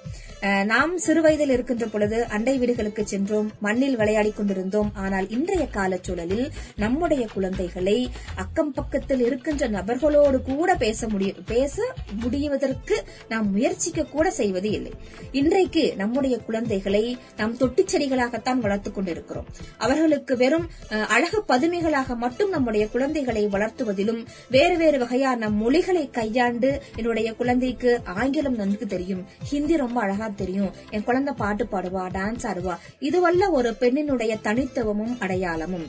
நாம் 0.65 0.93
சிறுவயதில் 0.97 1.51
இருக்கின்ற 1.55 1.85
பொழுது 1.85 2.19
அண்டை 2.25 2.53
வீடுகளுக்கு 2.57 3.03
சென்றோம் 3.07 3.49
மண்ணில் 3.59 3.97
விளையாடிக் 3.97 4.37
கொண்டிருந்தோம். 4.37 4.89
ஆனால் 4.95 5.27
இன்றைய 5.29 5.63
காலச்சூழலில் 5.73 6.47
நம்முடைய 6.75 7.23
குழந்தைகளை 7.33 7.97
அக்கம் 8.35 8.73
பக்கத்தில் 8.73 9.23
இருக்கின்ற 9.25 9.67
நபர்களோடு 9.67 10.39
கூட 10.41 10.69
பேச 10.75 11.07
முடியும் 11.07 11.43
பேச 11.45 11.75
முடிவதற்கு 12.23 12.95
நாம் 13.27 13.47
முயற்சிக்க 13.51 14.09
கூட 14.15 14.27
செய்வது 14.39 14.69
இல்லை 14.71 14.91
இன்றைக்கு 15.31 15.83
நம்முடைய 15.97 16.35
குழந்தைகளை 16.47 17.03
நாம் 17.37 17.57
தொட்டிச் 17.57 17.91
செடிகளாகத்தான் 17.93 18.50
தான் 18.51 18.63
வளர்த்துக் 18.65 18.95
கொண்டிருக்கிறோம். 18.95 19.47
அவர்களுக்கு 19.77 20.33
வெறும் 20.43 20.67
அழகு 21.15 21.39
பதுமைகளாக 21.47 22.15
மட்டும் 22.23 22.49
நம்முடைய 22.49 22.83
குழந்தைகளை 22.93 23.43
வளர்த்துவதிலும் 23.47 24.21
வேறு 24.49 24.75
வேறு 24.77 24.97
வகையான 25.03 25.49
மொழிகளை 25.61 26.05
கையாண்டு 26.09 26.69
என்னுடைய 26.95 27.29
குழந்தைக்கு 27.33 27.91
ஆங்கிலம் 28.15 28.57
நன்கு 28.61 28.85
தெரியும் 28.87 29.21
ஹிந்தி 29.49 29.75
ரொம்ப 29.81 29.97
அழகா 30.01 30.27
தெரியும் 30.35 30.71
என் 30.89 31.03
குழந்தை 31.03 31.33
பாட்டு 31.37 31.63
பாடுவா 31.71 32.03
டான்ஸ் 32.17 32.45
ஆடுவா 32.51 32.75
இதுவல்ல 33.01 33.49
ஒரு 33.51 33.69
பெண்ணினுடைய 33.79 34.33
தனித்துவமும் 34.41 35.13
அடையாளமும். 35.19 35.85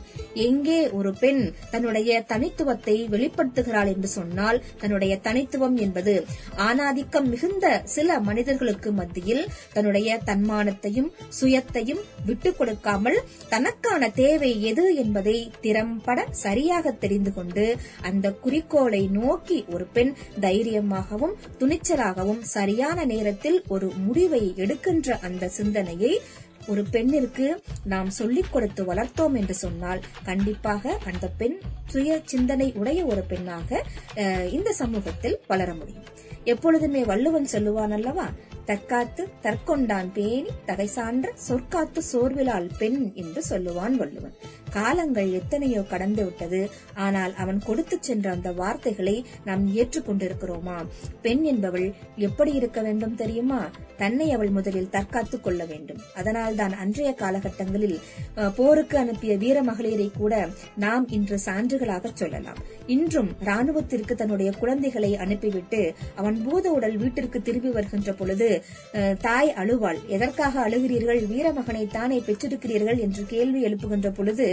எங்கே 0.47 0.79
ஒரு 0.91 1.11
பெண் 1.23 1.43
தன்னுடைய 1.71 2.11
தனித்துவத்தை 2.33 2.97
வெளிப்படுத்துகிறாள் 3.15 3.91
என்று 3.95 4.09
சொன்னால் 4.09 4.61
தன்னுடைய 4.81 5.13
தனித்துவம் 5.27 5.77
என்பது 5.77 6.15
ஆணாதிக்கம் 6.69 7.29
மிகுந்த 7.33 7.67
சில 7.97 8.19
மனிதர்களுக்கு 8.21 8.93
மத்தியில் 8.93 9.45
தன்னுடைய 9.73 10.21
தன்மானத்தையும் 10.27 11.11
சுயத்தையும் 11.41 12.03
விட்டு 12.27 12.52
கொடுக்காமல் 12.55 13.19
தனக்கான 13.49 14.11
தேவை 14.15 14.63
எது 14.63 14.95
என்பதை 14.95 15.51
திறம்பட 15.61 16.27
சரியாக 16.31 16.93
தெரிந்து 16.93 17.35
கொண்டு 17.35 17.67
அந்த 18.03 18.33
குறிக்கோளை 18.33 19.09
நோக்கி 19.13 19.65
ஒரு 19.73 19.87
பெண் 19.93 20.13
தைரியமாகவும் 20.41 21.37
துணிச்சலாகவும் 21.59 22.41
சரியான 22.41 23.05
நேரத்தில் 23.05 23.63
ஒரு 23.69 23.93
முடிவை 23.97 24.53
எடுக்கின்ற 24.57 25.19
அந்த 25.23 25.49
சிந்தனையை 25.49 26.21
ஒரு 26.67 26.85
பெண்ணிற்கு 26.91 27.47
நாம் 27.85 28.11
சொல்லிக் 28.11 28.53
கொடுத்து 28.53 28.83
வளர்த்தோம் 28.85 29.37
என்று 29.37 29.55
சொன்னால் 29.55 30.01
கண்டிப்பாக 30.25 30.99
அந்த 31.05 31.29
பெண் 31.37 31.57
சுய 31.87 32.21
சிந்தனை 32.25 32.73
உடைய 32.77 33.05
ஒரு 33.05 33.23
பெண்ணாக 33.23 33.83
இந்த 34.51 34.73
சமூகத்தில் 34.73 35.41
வளர 35.47 35.75
முடியும். 35.75 36.07
எப்பொழுதுமே 36.45 37.05
வள்ளுவன் 37.05 37.49
சொல்லுவான் 37.53 37.91
அல்லவா 37.91 38.27
தற்காத்து 38.67 39.23
தற்கொண்டான் 39.43 40.13
பேணி 40.13 40.51
தகை 40.67 40.89
சான்ற 40.89 41.29
சொற்காத்து 41.43 42.03
சோர்விலால் 42.13 42.69
பெண் 42.79 43.01
என்று 43.15 43.41
சொல்லுவான் 43.49 43.97
வள்ளுவன். 43.97 44.35
காலங்கள் 44.71 45.31
எத்தனையோ 45.33 45.83
கடந்து 45.85 46.25
விட்டது. 46.25 46.61
ஆனால் 46.97 47.33
அவன் 47.35 47.59
கொடுத்து 47.59 47.97
சென்ற 48.01 48.31
அந்த 48.31 48.53
வார்த்தைகளை 48.53 49.17
நாம் 49.45 49.65
ஏற்றுக்கொண்டிருக்கிறோமா 49.75 50.77
பெண் 51.23 51.43
என்பவள் 51.45 51.89
எப்படி 52.19 52.53
இருக்க 52.53 52.81
வேண்டும் 52.83 53.15
தெரியுமா? 53.15 53.61
தன்னை 53.97 54.33
அவள் 54.33 54.51
முதலில் 54.51 54.91
தற்காத்துக் 54.91 55.43
கொள்ள 55.43 55.65
வேண்டும். 55.65 56.01
அதனால் 56.15 56.55
தான் 56.55 56.75
அன்றைய 56.77 57.15
காலகட்டங்களில் 57.15 57.99
அஹ், 58.37 58.53
போருக்கு 58.57 58.99
அனுப்பிய 58.99 59.37
வீர 59.37 59.63
மகளிரை 59.63 60.11
கூட 60.13 60.33
நாம் 60.77 61.09
இன்று 61.11 61.39
சான்றுகளாக 61.47 62.11
சொல்லலாம். 62.15 62.61
இன்றும் 62.89 63.31
ராணுவத்திற்கு 63.45 64.15
தன்னுடைய 64.15 64.51
குழந்தைகளை 64.59 65.13
அனுப்பிவிட்டு 65.17 65.83
அவன் 66.17 66.43
பூத 66.45 66.71
உடல் 66.71 66.97
வீட்டிற்கு 66.97 67.39
திரும்பி 67.43 67.71
வருகின்ற 67.71 68.13
பொழுது 68.13 68.49
தாய் 69.27 69.51
அழுவாள். 69.63 70.01
எதற்காக 70.17 70.55
அழுகிறீர்கள்? 70.67 71.21
வீரமகனை 71.33 71.85
தானே 71.97 72.19
பெற்றிருக்கிறீர்கள் 72.29 73.03
என்று 73.07 73.25
கேள்வி 73.35 73.61
எழுப்புகின்ற 73.69 74.11
பொழுது 74.19 74.47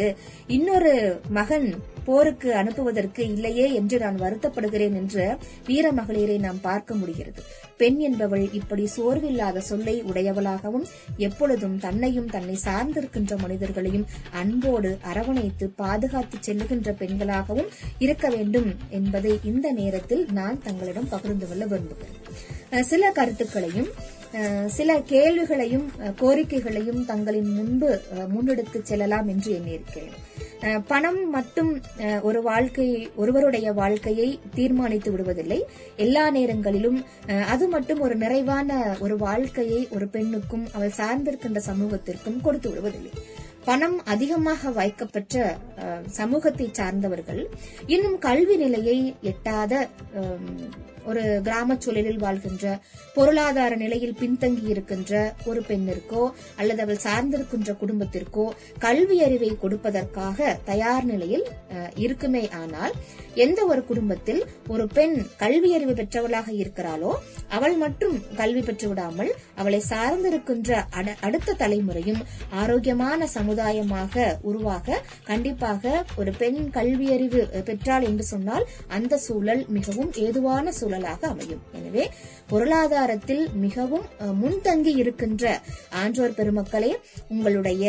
இன்னொரு 0.58 0.94
மகன் 1.38 1.70
போருக்கு 2.08 2.50
அனுப்புவதற்கு 2.60 3.22
இல்லையே 3.34 3.66
என்று 3.80 3.96
நான் 4.04 4.22
வருத்தப்படுகிறேன் 4.22 4.96
என்ற 5.02 5.38
வீர 5.68 5.86
மகளிரை 5.98 6.38
நாம் 6.46 6.62
பார்க்க 6.62 6.96
முடிகிறது. 7.02 7.42
பெண் 7.82 8.00
என்பவள் 8.08 8.46
இப்படி 8.60 8.86
சோர்வில்லாத 8.96 9.58
சொல்லை 9.68 9.96
உடையவளாகவும் 10.12 10.86
எப்பொழுதும் 11.28 11.78
தன்னையும் 11.86 12.32
தன்னை 12.36 12.56
சார்ந்திருக்கின்ற 12.66 13.34
மனிதர்களையும் 13.44 14.08
அன்போடு 14.42 14.92
அரவணைத்து 15.12 15.68
பாதுகாத்து 15.82 16.38
செல்லுகின்ற 16.48 16.92
பெண்களாகவும் 17.02 17.70
இருக்க 18.06 18.28
வேண்டும் 18.36 18.70
என்பதை 19.00 19.34
இந்த 19.52 19.68
நேரத்தில் 19.82 20.26
நான் 20.40 20.64
தங்களிடம் 20.68 21.12
பகிர்ந்து 21.14 21.48
கொள்ள 21.48 21.66
விரும்புகிறேன். 21.72 22.18
சில 22.90 23.04
கருத்துக்களையும் 23.18 23.89
சில 24.70 25.00
கேள்விகளையும் 25.06 25.92
அஹ் 26.00 26.14
கோரிக்கைகளையும் 26.20 27.06
தங்களின் 27.06 27.54
முன்பு 27.54 28.02
அஹ் 28.16 28.28
முன்னெடுத்து 28.30 28.82
செல்லலாம் 28.82 29.28
என்று 29.28 29.54
எண்ணியிருக்கிறேன். 29.54 30.18
பணம் 30.88 31.30
மட்டும் 31.30 31.70
அஹ் 31.98 32.22
ஒரு 32.22 32.42
வாழ்க்கை 32.42 32.88
ஒருவருடைய 33.16 33.74
வாழ்க்கையை 33.74 34.30
தீர்மானித்து 34.56 35.12
விடுவதில்லை. 35.12 35.60
எல்லா 35.96 36.30
நேரங்களிலும் 36.30 37.00
அஹ் 37.28 37.46
அது 37.46 37.68
மட்டும் 37.68 38.00
ஒரு 38.00 38.16
நிறைவான 38.16 38.72
ஒரு 39.00 39.18
வாழ்க்கையை 39.18 39.88
ஒரு 39.92 40.08
பெண்ணுக்கும் 40.08 40.66
அவள் 40.72 40.98
சார்ந்திருக்கின்ற 40.98 41.62
சமூகத்திற்கும் 41.66 42.42
கொடுத்து 42.42 42.70
விடுவதில்லை. 42.70 43.14
பணம் 43.66 44.06
அதிகமாக 44.06 44.70
வைக்கப்பட்ட 44.72 45.36
அஹ், 45.78 46.06
சமூகத்தை 46.12 46.70
சார்ந்தவர்கள் 46.72 47.42
இன்னும் 47.88 48.20
கல்வி 48.20 48.56
நிலையை 48.56 48.98
எட்டாத 49.24 49.74
ஒரு 51.06 51.24
கிராமச் 51.44 51.84
சூழலில் 51.84 52.20
வாழ்கின்ற 52.20 52.66
பொருளாதார 53.16 53.76
நிலையில் 53.76 54.18
பின்தங்கி 54.20 54.66
இருக்கின்ற 54.68 55.14
ஒரு 55.46 55.62
பெண்ணிற்கோ 55.68 56.24
அல்லது 56.56 56.82
அவள் 56.82 57.04
சார்ந்திருக்கின்ற 57.04 57.74
குடும்பத்திற்கோ 57.80 58.46
கல்வி 58.80 59.18
அறிவை 59.22 59.52
கொடுப்பதற்காக 59.62 60.56
தயார் 60.66 61.06
நிலையில் 61.06 61.46
இருக்குமே 61.96 62.44
ஆனால் 62.54 62.94
எந்த 63.36 63.60
ஒரு 63.66 63.82
குடும்பத்தில் 63.86 64.42
ஒரு 64.68 64.86
பெண் 64.94 65.16
கல்வி 65.38 65.70
அறிவு 65.74 65.94
பெற்றவளாக 65.94 66.50
இருக்கிறாளோ 66.54 67.12
அவள் 67.50 67.76
மட்டும் 67.78 68.16
கல்வி 68.36 68.62
பெற்றுவிடாமல் 68.62 69.32
அவளை 69.56 69.82
சார்ந்திருக்கின்ற 69.90 70.72
அடுத்த 71.22 71.56
தலைமுறையும் 71.56 72.22
ஆரோக்கியமான 72.54 73.28
சமுதாயமாக 73.36 74.16
உருவாக 74.42 74.98
கண்டிப்பாக 75.24 76.04
ஒரு 76.16 76.32
பெண் 76.38 76.60
கல்வியறிவு 76.74 77.42
பெற்றாள் 77.64 78.02
என்று 78.02 78.24
சொன்னால் 78.24 78.68
அந்த 78.90 79.18
சூழல் 79.18 79.64
மிகவும் 79.70 80.12
ஏதுவான 80.20 80.72
சூழல் 80.72 80.89
சூழலாக 80.90 81.24
அமையும். 81.34 81.64
எனவே 81.78 82.04
பொருளாதாரத்தில் 82.52 83.44
மிகவும் 83.64 84.06
முன்தங்கி 84.42 84.94
இருக்கின்ற 85.02 85.44
ஆன்றோர் 86.02 86.36
பெருமக்களே 86.38 86.92
உங்களுடைய 87.34 87.86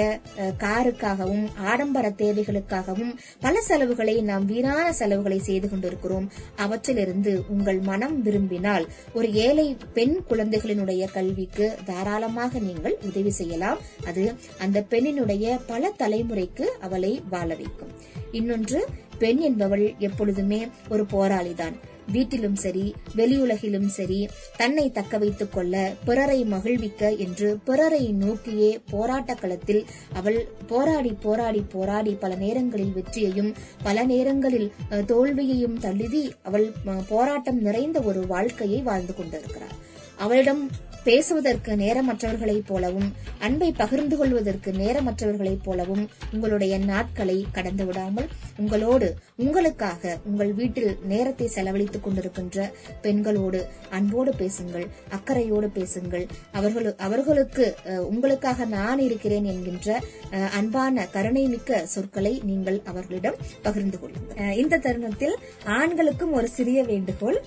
காருக்காகவும் 0.65 1.47
ஆடம்பர 1.71 2.07
தேவைகளுக்காகவும் 2.23 3.13
பல 3.45 3.55
செலவுகளை 3.69 4.17
நாம் 4.31 4.45
வீணான 4.51 4.87
செலவுகளை 5.01 5.39
செய்து 5.49 5.67
கொண்டிருக்கிறோம். 5.73 6.27
அவற்றிலிருந்து 6.65 7.35
உங்கள் 7.55 7.81
மனம் 7.91 8.17
விரும்பினால் 8.27 8.87
ஒரு 9.19 9.29
ஏழை 9.47 9.69
பெண் 9.99 10.17
குழந்தைகளினுடைய 10.31 11.05
கல்விக்கு 11.17 11.69
தாராளமாக 11.91 12.53
நீங்கள் 12.69 12.99
உதவி 13.11 13.33
செய்யலாம். 13.41 13.81
அது 14.11 14.25
அந்த 14.67 14.79
பெண்ணினுடைய 14.93 15.47
பல 15.73 15.93
தலைமுறைக்கு 16.03 16.67
அவளை 16.89 17.13
வாழ 17.35 17.49
வைக்கும். 17.61 17.95
இன்னொன்று 18.39 18.81
பெண் 19.23 19.41
என்பவள் 19.47 19.87
எப்பொழுதுமே 20.09 20.59
ஒரு 20.93 21.05
போராளிதான். 21.15 21.75
வீட்டிலும் 22.09 22.59
சரி 22.59 22.85
வெளியுலகிலும் 23.17 23.89
சரி 23.93 24.21
தன்னை 24.57 24.87
தக்க 24.93 25.19
வைத்துக் 25.19 25.53
கொள்ள 25.53 25.75
பிறரை 26.05 26.39
மகிழ்விக்க 26.51 26.89
என்று 27.25 27.49
பிறரை 27.67 28.03
நோக்கியே 28.21 28.71
போராட்ட 28.91 29.35
களத்தில் 29.37 29.83
அவள் 30.15 30.41
போராடி 30.69 31.13
போராடி 31.23 31.63
போராடி 31.73 32.15
பல 32.19 32.35
நேரங்களில் 32.41 32.95
வெற்றியையும் 32.97 33.51
பல 33.83 34.05
நேரங்களில் 34.11 34.69
அஹ், 34.91 35.07
தோல்வியையும் 35.11 35.79
தழுவி 35.81 36.25
அவள் 36.43 36.69
போராட்டம் 37.11 37.61
நிறைந்த 37.63 38.01
ஒரு 38.05 38.23
வாழ்க்கையை 38.29 38.81
வாழ்ந்து 38.83 39.15
கொண்டிருக்கிறார் 39.15 39.77
அவளிடம் 40.19 40.63
பேசுவதற்கு 41.05 41.73
நேரமற்றவர்களைப் 41.81 42.67
போலவும் 42.67 43.07
அன்பை 43.41 43.69
பகிர்ந்து 43.75 44.17
கொள்வதற்கு 44.17 44.71
நேரமற்றவர்களைப் 44.81 45.63
போலவும் 45.63 46.03
உங்களுடைய 46.33 46.75
நாட்களை 46.85 47.37
கடந்து 47.53 47.85
விடாமல் 47.85 48.29
உங்களோடு 48.57 49.09
உங்களுக்காக 49.41 49.99
உங்கள் 50.25 50.53
வீட்டில் 50.53 50.79
நேரத்தை 51.05 51.47
செலவழித்துக் 51.49 52.05
கொண்டிருக்கின்ற 52.05 52.59
பெண்களோடு 53.03 53.61
அன்போடு 53.91 54.33
பேசுங்கள் 54.35 54.87
அக்கறையோடு 55.11 55.69
பேசுங்கள். 55.71 56.25
அவர்களு 56.53 56.91
அவர்களுக்கு 56.99 57.67
உங்களுக்காக 58.09 58.65
நான் 58.71 59.01
இருக்கிறேன் 59.01 59.47
என்கின்ற 59.47 59.89
அஹ், 60.33 60.51
அன்பான 60.53 60.79
கருணை 61.13 61.45
மிக்க 61.47 61.59
சொற்களை 61.87 62.35
நீங்கள் 62.45 62.79
அவர்களிடம் 62.85 63.39
பகிர்ந்து 63.63 63.99
கொள்ளுங்கள். 63.99 64.37
அஹ், 64.39 64.57
இந்த 64.57 64.81
தருணத்தில் 64.81 65.37
ஆண்களுக்கும் 65.77 66.33
ஒரு 66.33 66.49
சிறிய 66.51 66.81
வேண்டுகோள் 66.85 67.39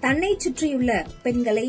தன்னை 0.00 0.32
சுற்றியுள்ள 0.38 0.92
பெண்களை 1.22 1.66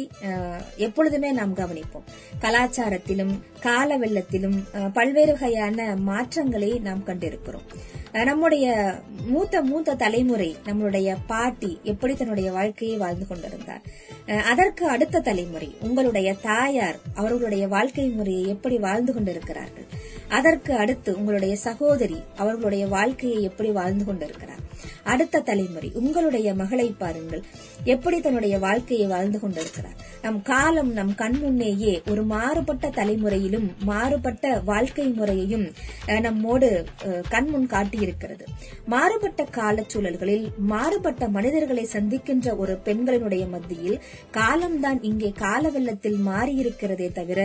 எப்பொழுதுமே 0.85 1.31
நாம் 1.33 1.55
கவனிப்போம். 1.55 2.05
கலாச்சாரத்திலும் 2.41 3.33
கால 3.61 3.97
வெள்ளத்திலும் 3.97 4.57
அஹ், 4.73 4.91
பல்வேறு 4.91 5.31
வகையான 5.31 5.95
மாற்றங்களை 6.01 6.79
நாம் 6.79 7.03
கண்டிருக்கிறோம். 7.05 7.65
அஹ், 8.13 8.25
நம்முடைய 8.25 8.65
மூத்த 9.25 9.61
மூத்த 9.61 9.95
தலைமுறை 9.95 10.55
நம்மளுடைய 10.65 11.17
பாட்டி 11.27 11.79
எப்படி 11.83 12.15
தன்னுடைய 12.15 12.51
வாழ்க்கையை 12.51 12.97
வாழ்ந்து 12.97 13.27
கொண்டிருந்தார்? 13.27 13.83
அஹ், 14.27 14.43
அதற்கு 14.43 14.87
அடுத்த 14.87 15.19
தலைமுறை 15.19 15.75
உங்களுடைய 15.81 16.33
தாயார் 16.41 16.99
அவர்களுடைய 17.15 17.67
வாழ்க்கை 17.67 18.09
முறையை 18.09 18.47
எப்படி 18.47 18.77
வாழ்ந்து 18.79 19.13
கொண்டிருக்கிறார்கள்? 19.13 19.87
அதற்கு 20.31 20.73
அடுத்து 20.75 21.17
உங்களுடைய 21.17 21.55
சகோதரி 21.61 22.19
அவர்களுடைய 22.37 22.87
வாழ்க்கையை 22.87 23.43
எப்படி 23.43 23.69
வாழ்ந்து 23.71 24.05
கொண்டிருக்கிறார்? 24.05 24.57
அடுத்த 25.05 25.41
தலைமுறை 25.41 25.91
உங்களுடைய 25.95 26.53
மகளை 26.53 26.87
பாருங்கள். 26.93 27.41
எப்படி 27.85 28.21
தன்னுடைய 28.21 28.59
வாழ்க்கையை 28.59 29.07
வாழ்ந்து 29.07 29.39
கொண்டிருக்கிறார்? 29.39 29.95
நம் 30.21 30.41
காலம் 30.43 30.91
நம் 30.93 31.15
கண் 31.15 31.37
முன்னேயே 31.39 32.01
ஒரு 32.09 32.23
மாறுபட்ட 32.25 32.89
தலைமுறையிலும் 32.91 33.67
மாறுபட்ட 33.83 34.37
வாழ்க்கை 34.63 35.07
முறையையும் 35.11 35.65
அஹ், 36.07 36.21
நம்மோடு 36.21 36.69
அஹ், 37.05 37.23
கண்முன் 37.29 37.67
காட்டியிருக்கிறது. 37.67 38.45
மாறுபட்ட 38.85 39.47
காலச்சூழல்களில் 39.51 40.45
மாறுபட்ட 40.67 41.27
மனிதர்களை 41.29 41.85
சந்திக்கின்ற 41.93 42.19
ஒரு 42.57 42.75
பெண்களினுடைய 42.85 43.45
மத்தியில் 43.49 43.99
காலம்தான் 44.31 45.01
இங்கே 45.03 45.31
கால 45.39 45.69
வெள்ளத்தில் 45.69 46.19
மாறியிருக்கிறதே 46.27 47.11
தவிர 47.11 47.39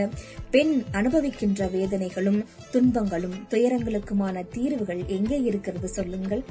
பெண் 0.50 0.74
அனுபவிக்கின்ற 0.92 1.44
வேதனைகளும் 1.72 2.40
துன்பங்களும் 2.76 3.36
துயரங்களுக்குமான 3.50 4.42
தீர்வுகள் 4.54 5.02
எங்கே 5.16 5.38
இருக்கிறது 5.40 5.88
சொல்லுங்கள். 5.88 6.42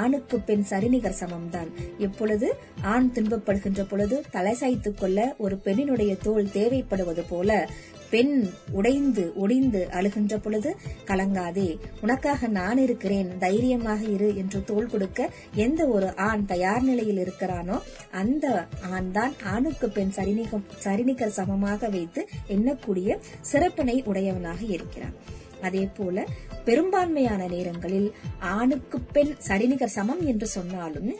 ஆணுக்கு 0.00 0.36
பெண் 0.40 0.62
சரிநிகர் 0.62 1.20
சமம்தான். 1.20 1.70
எப்பொழுது 1.98 2.48
ஆண் 2.92 3.10
துன்பப்படுகின்ற 3.14 3.82
பொழுது 3.88 4.16
தலை 4.30 4.54
சாய்த்துக் 4.54 5.00
கொள்ள 5.00 5.34
ஒரு 5.38 5.56
பெண்ணினுடைய 5.64 6.12
தோல் 6.22 6.48
தேவைப்படுவது 6.52 7.24
போல 7.28 7.68
பெண் 8.10 8.34
உடைந்து 8.72 9.32
ஒடிந்து 9.36 9.80
அழுகின்ற 9.90 10.34
பொழுது 10.36 10.70
கலங்காதே. 11.06 11.68
உனக்காக 12.00 12.48
நான் 12.48 12.78
இருக்கிறேன் 12.78 13.30
தைரியமாக 13.38 14.02
இரு 14.16 14.36
என்று 14.36 14.64
தோள் 14.64 14.90
கொடுக்க 14.90 15.30
எந்த 15.66 15.86
ஒரு 15.86 16.10
ஆண் 16.28 16.44
தயார் 16.44 16.82
நிலையில் 16.82 17.22
இருக்கிறானோ 17.24 17.78
அந்த 18.22 18.66
ஆண் 18.92 19.10
தான் 19.10 19.34
ஆணுக்கு 19.54 19.88
பெண் 19.88 20.14
சரிநிகம் 20.16 20.68
சரிநிகர் 20.78 21.38
சமமாக 21.40 21.88
வைத்து 21.88 22.22
எண்ணக்கூடிய 22.48 23.18
சிறப்பினை 23.52 24.02
உடையவனாக 24.04 24.62
இருக்கிறான். 24.76 25.16
அதே 25.64 25.84
போல 25.96 26.26
பெரும்பான்மையான 26.64 27.42
நேரங்களில் 27.48 28.08
ஆணுக்கு 28.54 28.98
பெண் 29.16 29.32
சரிநிகர் 29.38 29.94
சமம் 29.96 30.22
என்று 30.26 30.46
சொன்னாலும் 30.46 31.10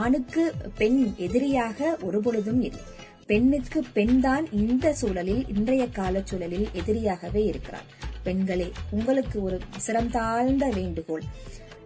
ஆணுக்கு 0.00 0.44
பெண் 0.78 1.00
எதிரியாக 1.16 1.96
ஒருபொழுதும் 2.02 2.62
இல்லை. 2.62 2.84
பெண்ணுக்கு 3.30 3.80
பெண் 3.92 4.16
தான் 4.20 4.46
இந்த 4.52 4.92
சூழலில் 4.94 5.42
இன்றைய 5.56 5.84
கால 5.88 6.22
சூழலில் 6.24 6.68
எதிரியாகவே 6.72 7.42
இருக்கிறார். 7.44 7.88
பெண்களே 8.22 8.68
உங்களுக்கு 8.90 9.38
ஒரு 9.42 9.58
சிரம் 9.86 10.10
தாழ்ந்த 10.10 10.64
வேண்டுகோள். 10.74 11.26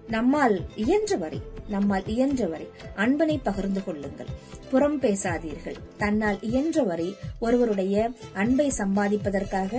நம்மால் 0.09 0.57
இயன்றவரை 0.77 1.41
நம்மால் 1.69 2.07
இயன்றவரை 2.07 2.67
அன்பனை 2.97 3.37
பகிர்ந்து 3.43 3.83
கொள்ளுங்கள். 3.85 4.31
புறம் 4.71 4.99
பேசாதீர்கள். 5.01 5.79
தன்னால் 5.97 6.39
இயன்றவரை 6.43 7.09
ஒருவருடைய 7.41 8.11
அன்பை 8.35 8.67
சம்பாதிப்பதற்காக 8.79 9.73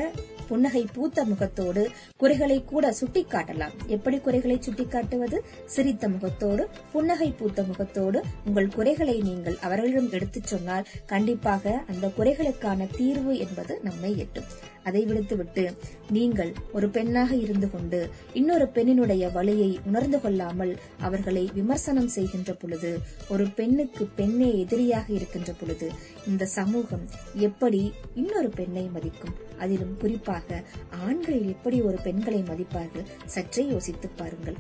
புன்னகை 0.47 0.87
பூத்த 0.93 1.25
முகத்தோடு 1.25 1.89
குறைகளை 2.17 2.63
கூட 2.63 2.93
சுட்டிக்காட்டலாம். 2.99 3.75
எப்படி 3.87 4.19
குறைகளை 4.19 4.59
சுட்டிக்காட்டுவது? 4.67 5.39
சிரித்த 5.65 6.09
முகத்தோடு 6.09 6.69
புன்னகை 6.91 7.31
பூத்த 7.31 7.63
முகத்தோடு 7.63 8.21
உங்கள் 8.45 8.67
குறைகளை 8.67 9.21
நீங்கள் 9.21 9.57
அவர்களிடம் 9.61 10.11
எடுத்துச் 10.11 10.47
சொன்னால் 10.47 10.87
கண்டிப்பாக 11.05 11.83
அந்த 11.87 12.07
குறைகளுக்கான 12.17 12.87
தீர்வு 12.97 13.37
என்பது 13.37 13.79
நம்மை 13.83 14.17
எட்டும். 14.17 14.49
அதை 14.85 15.01
விடுத்துவிட்டு 15.05 15.63
நீங்கள் 16.11 16.51
ஒரு 16.71 16.89
பெண்ணாக 16.89 17.31
இருந்து 17.35 17.67
கொண்டு 17.71 17.99
இன்னொரு 18.33 18.67
பெண்ணினுடைய 18.75 19.31
வழியை 19.31 19.69
உணர்ந்து 19.85 20.21
கொள்ளாமல் 20.21 20.73
அவர்களை 20.99 21.43
விமர்சனம் 21.53 22.07
செய்கின்ற 22.07 22.53
பொழுது 22.53 22.91
ஒரு 23.29 23.47
பெண்ணுக்கு 23.59 24.05
பெண்ணே 24.15 24.49
எதிரியாக 24.59 25.07
இருக்கின்ற 25.13 25.53
பொழுது 25.53 25.89
இந்த 26.27 26.43
சமூகம் 26.57 27.05
எப்படி 27.47 27.81
இன்னொரு 28.15 28.49
பெண்ணை 28.49 28.85
மதிக்கும்? 28.93 29.35
அதிலும் 29.59 29.97
குறிப்பாக 29.97 30.63
ஆண்கள் 31.05 31.41
எப்படி 31.45 31.77
ஒரு 31.81 31.97
பெண்களை 32.03 32.41
மதிப்பார்கள்? 32.41 33.05
சற்றே 33.25 33.65
யோசித்து 33.67 34.09
பாருங்கள். 34.09 34.57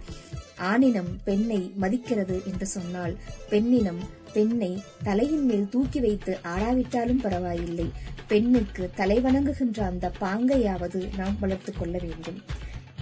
ஆணினம் 0.71 1.11
பெண்ணை 1.23 1.61
மதிக்கிறது 1.75 2.41
என்று 2.51 2.65
சொன்னால் 2.65 3.15
பெண்ணினம் 3.49 4.01
பெண்ணை 4.35 4.71
தலையின் 5.03 5.45
மேல் 5.45 5.69
தூக்கி 5.69 5.99
வைத்து 5.99 6.33
ஆடாவிட்டாலும் 6.43 7.21
பரவாயில்லை. 7.21 7.87
பெண்ணுக்கு 8.27 8.83
தலைவணங்குகின்ற 8.97 9.79
அந்த 9.91 10.11
பாங்கையாவது 10.21 11.01
நாம் 11.17 11.39
வளர்த்துக் 11.39 11.79
கொள்ள 11.79 11.95
வேண்டும். 12.01 12.39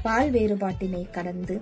பால் 0.03 0.31
வேறுபாட்டினை 0.31 1.01
கடந்து 1.11 1.55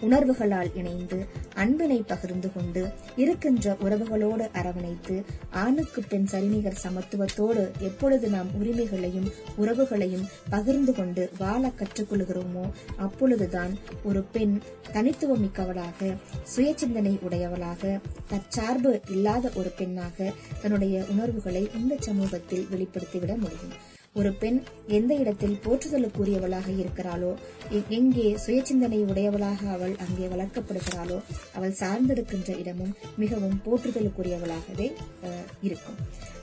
உணர்வுகளால் 0.00 0.70
இணைந்து 0.74 1.18
அன்பினை 1.54 1.98
பகிர்ந்து 2.02 2.52
கொண்டு 2.52 2.82
இருக்கின்ற 3.16 3.76
உறவுகளோடு 3.80 4.46
அரவணைத்து 4.52 5.16
ஆணுக்கு 5.54 6.02
பெண் 6.02 6.26
சரிநிகர் 6.26 6.80
சமத்துவத்தோடு 6.84 7.64
எப்பொழுது 7.80 8.28
நாம் 8.28 8.50
உரிமைகளையும் 8.60 9.28
உறவுகளையும் 9.56 10.28
பகிர்ந்து 10.50 10.94
கொண்டு 10.94 11.30
வாழ 11.38 11.72
கற்றுக்கொள்கிறோமோ 11.80 12.64
அப்பொழுதுதான் 12.96 13.74
ஒரு 14.04 14.22
பெண் 14.32 14.54
தனித்துவம் 14.92 15.42
மிக்கவளாக 15.42 16.14
சுயசிந்தனை 16.54 17.14
உடையவளாக 17.22 17.98
தற்சார்பு 18.28 19.00
இல்லாத 19.10 19.52
ஒரு 19.54 19.72
பெண்ணாக 19.78 20.32
தன்னுடைய 20.62 21.04
உணர்வுகளை 21.10 21.64
இந்த 21.74 21.96
சமூகத்தில் 22.00 22.66
வெளிப்படுத்திவிட 22.70 23.34
முடியும். 23.36 23.76
ஒரு 24.14 24.32
பெண் 24.32 24.56
எந்த 24.88 25.14
இடத்தில் 25.14 25.58
போற்றுதலுக்குரியவளாக 25.64 26.68
இருக்கிறாளோ 26.76 27.30
எ- 27.70 27.84
எங்கே 27.88 28.36
சுயசிந்தனை 28.46 29.04
உடையவளாக 29.04 29.68
அவள் 29.70 29.96
அங்கே 29.98 30.26
வளர்க்கப்படுகிறாளோ 30.26 31.18
அவள் 31.54 31.70
சார்ந்திருக்கின்ற 31.72 32.56
இடமும் 32.56 32.92
மிகவும் 33.16 33.60
போற்றுதலுக்குரியவளாகவே 33.66 34.88
அஹ், 35.22 35.46
இருக்கும். 35.60 35.98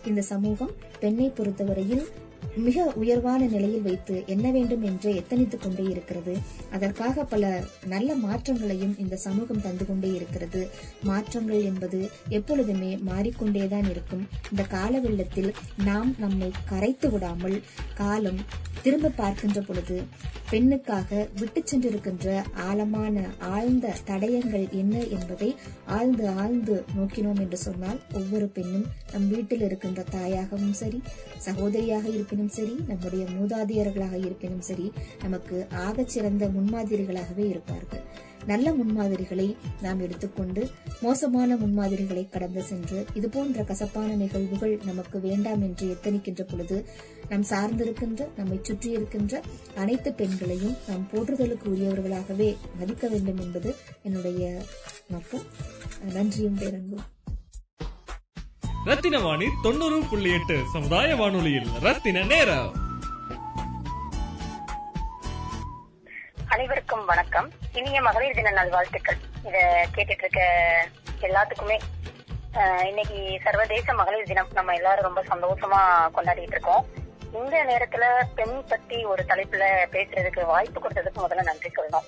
இந்த 0.05 0.21
சமூகம் 0.23 0.73
பெண்ணை 0.99 1.29
பொறுத்தவரையில் 1.29 2.05
மிக 2.55 2.85
உயர்வான 2.95 3.41
நிலையில் 3.45 3.81
வைத்து 3.81 4.15
என்ன 4.25 4.51
வேண்டும் 4.51 4.83
என்று 4.83 5.09
எத்தனித்துக் 5.15 5.63
கொண்டே 5.63 5.83
இருக்கிறது. 5.83 6.33
அதற்காக 6.71 7.23
பல 7.23 7.63
நல்ல 7.85 8.15
மாற்றங்களையும் 8.15 8.97
இந்த 8.97 9.15
சமூகம் 9.15 9.61
தந்து 9.61 9.85
கொண்டே 9.85 10.11
இருக்கிறது. 10.13 10.61
மாற்றங்கள் 11.03 11.63
என்பது 11.63 11.99
எப்பொழுதுமே 12.29 12.91
மாறிக்கொண்டேதான் 13.07 13.89
இருக்கும். 13.89 14.27
இந்த 14.51 14.63
கால 14.63 14.99
வெள்ளத்தில் 14.99 15.51
நாம் 15.83 16.15
நம்மை 16.17 16.51
கரைத்து 16.65 17.09
விடாமல் 17.09 17.57
காலம் 17.93 18.41
திரும்ப 18.81 19.09
பார்க்கின்ற 19.09 19.61
பொழுது 19.61 19.95
பெண்ணுக்காக 20.51 21.27
விட்டு 21.39 21.61
சென்றிருக்கின்ற 21.63 22.43
ஆழமான 22.55 23.23
ஆழ்ந்த 23.39 23.93
தடயங்கள் 24.05 24.65
என்ன 24.71 24.95
என்பதை 25.09 25.49
ஆழ்ந்து 25.85 26.29
ஆழ்ந்து 26.29 26.75
நோக்கினோம் 26.95 27.39
என்று 27.39 27.57
சொன்னால் 27.57 27.99
ஒவ்வொரு 28.13 28.47
பெண்ணும் 28.47 28.85
நம் 29.13 29.27
வீட்டில் 29.27 29.61
இருக்கின்ற 29.61 30.03
தாயாகவும் 30.11 30.75
சரி 30.75 30.99
சகோதரியாக 31.37 32.09
இருப்பினும் 32.09 32.49
சரி 32.49 32.75
நம்முடைய 32.87 33.25
மூதாதையர்களாக 33.25 34.17
இருப்பினும் 34.17 34.61
சரி 34.61 34.91
நமக்கு 35.21 35.67
ஆகச் 35.71 36.07
சிறந்த 36.07 36.47
முன்மாதிரிகளாகவே 36.47 37.45
இருப்பார்கள். 37.49 38.03
நல்ல 38.45 38.73
முன்மாதிரிகளை 38.73 39.55
நாம் 39.81 39.99
எடுத்துக்கொண்டு 39.99 40.69
மோசமான 41.01 41.55
முன்மாதிரிகளை 41.55 42.29
கடந்து 42.29 42.63
சென்று 42.63 43.05
இது 43.13 43.29
போன்ற 43.29 43.63
கசப்பான 43.63 44.15
நிகழ்வுகள் 44.15 44.79
நமக்கு 44.85 45.19
வேண்டாம் 45.19 45.61
என்று 45.61 45.97
எத்தனிக்கின்ற 45.97 46.41
பொழுது 46.41 46.85
நாம் 47.29 47.43
சார்ந்திருக்கின்ற 47.43 48.27
நம்மை 48.37 48.59
சுற்றி 48.61 48.91
இருக்கின்ற 48.91 49.41
அனைத்து 49.75 50.13
பெண்களையும் 50.13 50.75
நாம் 50.87 51.07
போற்றுதலுக்கு 51.13 51.65
உரியவர்களாகவே 51.65 52.55
மதிக்க 52.79 53.07
வேண்டும் 53.07 53.37
என்பது 53.37 53.75
என்னுடைய 54.03 54.61
நோக்கம். 55.07 55.41
நன்றியும் 56.13 56.55
பேரன்பும். 56.55 57.14
ரத்தின 58.85 59.19
வாணி 59.19 59.47
தொண்ணூறு 59.63 60.03
புள்ளி 60.09 60.33
எட்டு. 60.33 60.63
சமுதாய 60.73 61.15
வானொலியில் 61.15 61.69
ரத்தின 61.81 62.23
நேரம். 62.23 62.71
அனைவருக்கும் 66.47 67.05
வணக்கம். 67.05 67.51
இனிய 67.73 68.01
மகளிர் 68.01 68.35
தின 68.35 68.51
நல்வாழ்த்துக்கள். 68.51 69.17
இத 69.43 69.57
கேட்டுட்டு 69.95 70.17
இருக்க 70.17 70.41
எல்லாத்துக்குமே 71.21 71.77
அஹ், 72.53 72.83
இன்னைக்கு 72.83 73.39
சர்வதேச 73.43 73.93
மகளிர் 73.93 74.25
தினம். 74.25 74.47
நம்ம 74.53 74.73
எல்லாரும் 74.73 75.03
ரொம்ப 75.03 75.23
சந்தோஷமா 75.23 75.79
கொண்டாடிட்டு 76.15 76.55
இருக்கோம் 76.55 76.85
இந்த 77.33 77.63
நேரத்துல 77.63 78.05
பெண் 78.35 78.63
பத்தி 78.67 79.05
ஒரு 79.05 79.25
தலைப்புல 79.27 79.63
பேசுறதுக்கு 79.91 80.45
வாய்ப்பு 80.45 80.81
கொடுத்ததுக்கு 80.81 81.25
முதல்ல 81.27 81.43
நன்றி 81.43 81.69
சொல்லணும் 81.69 82.07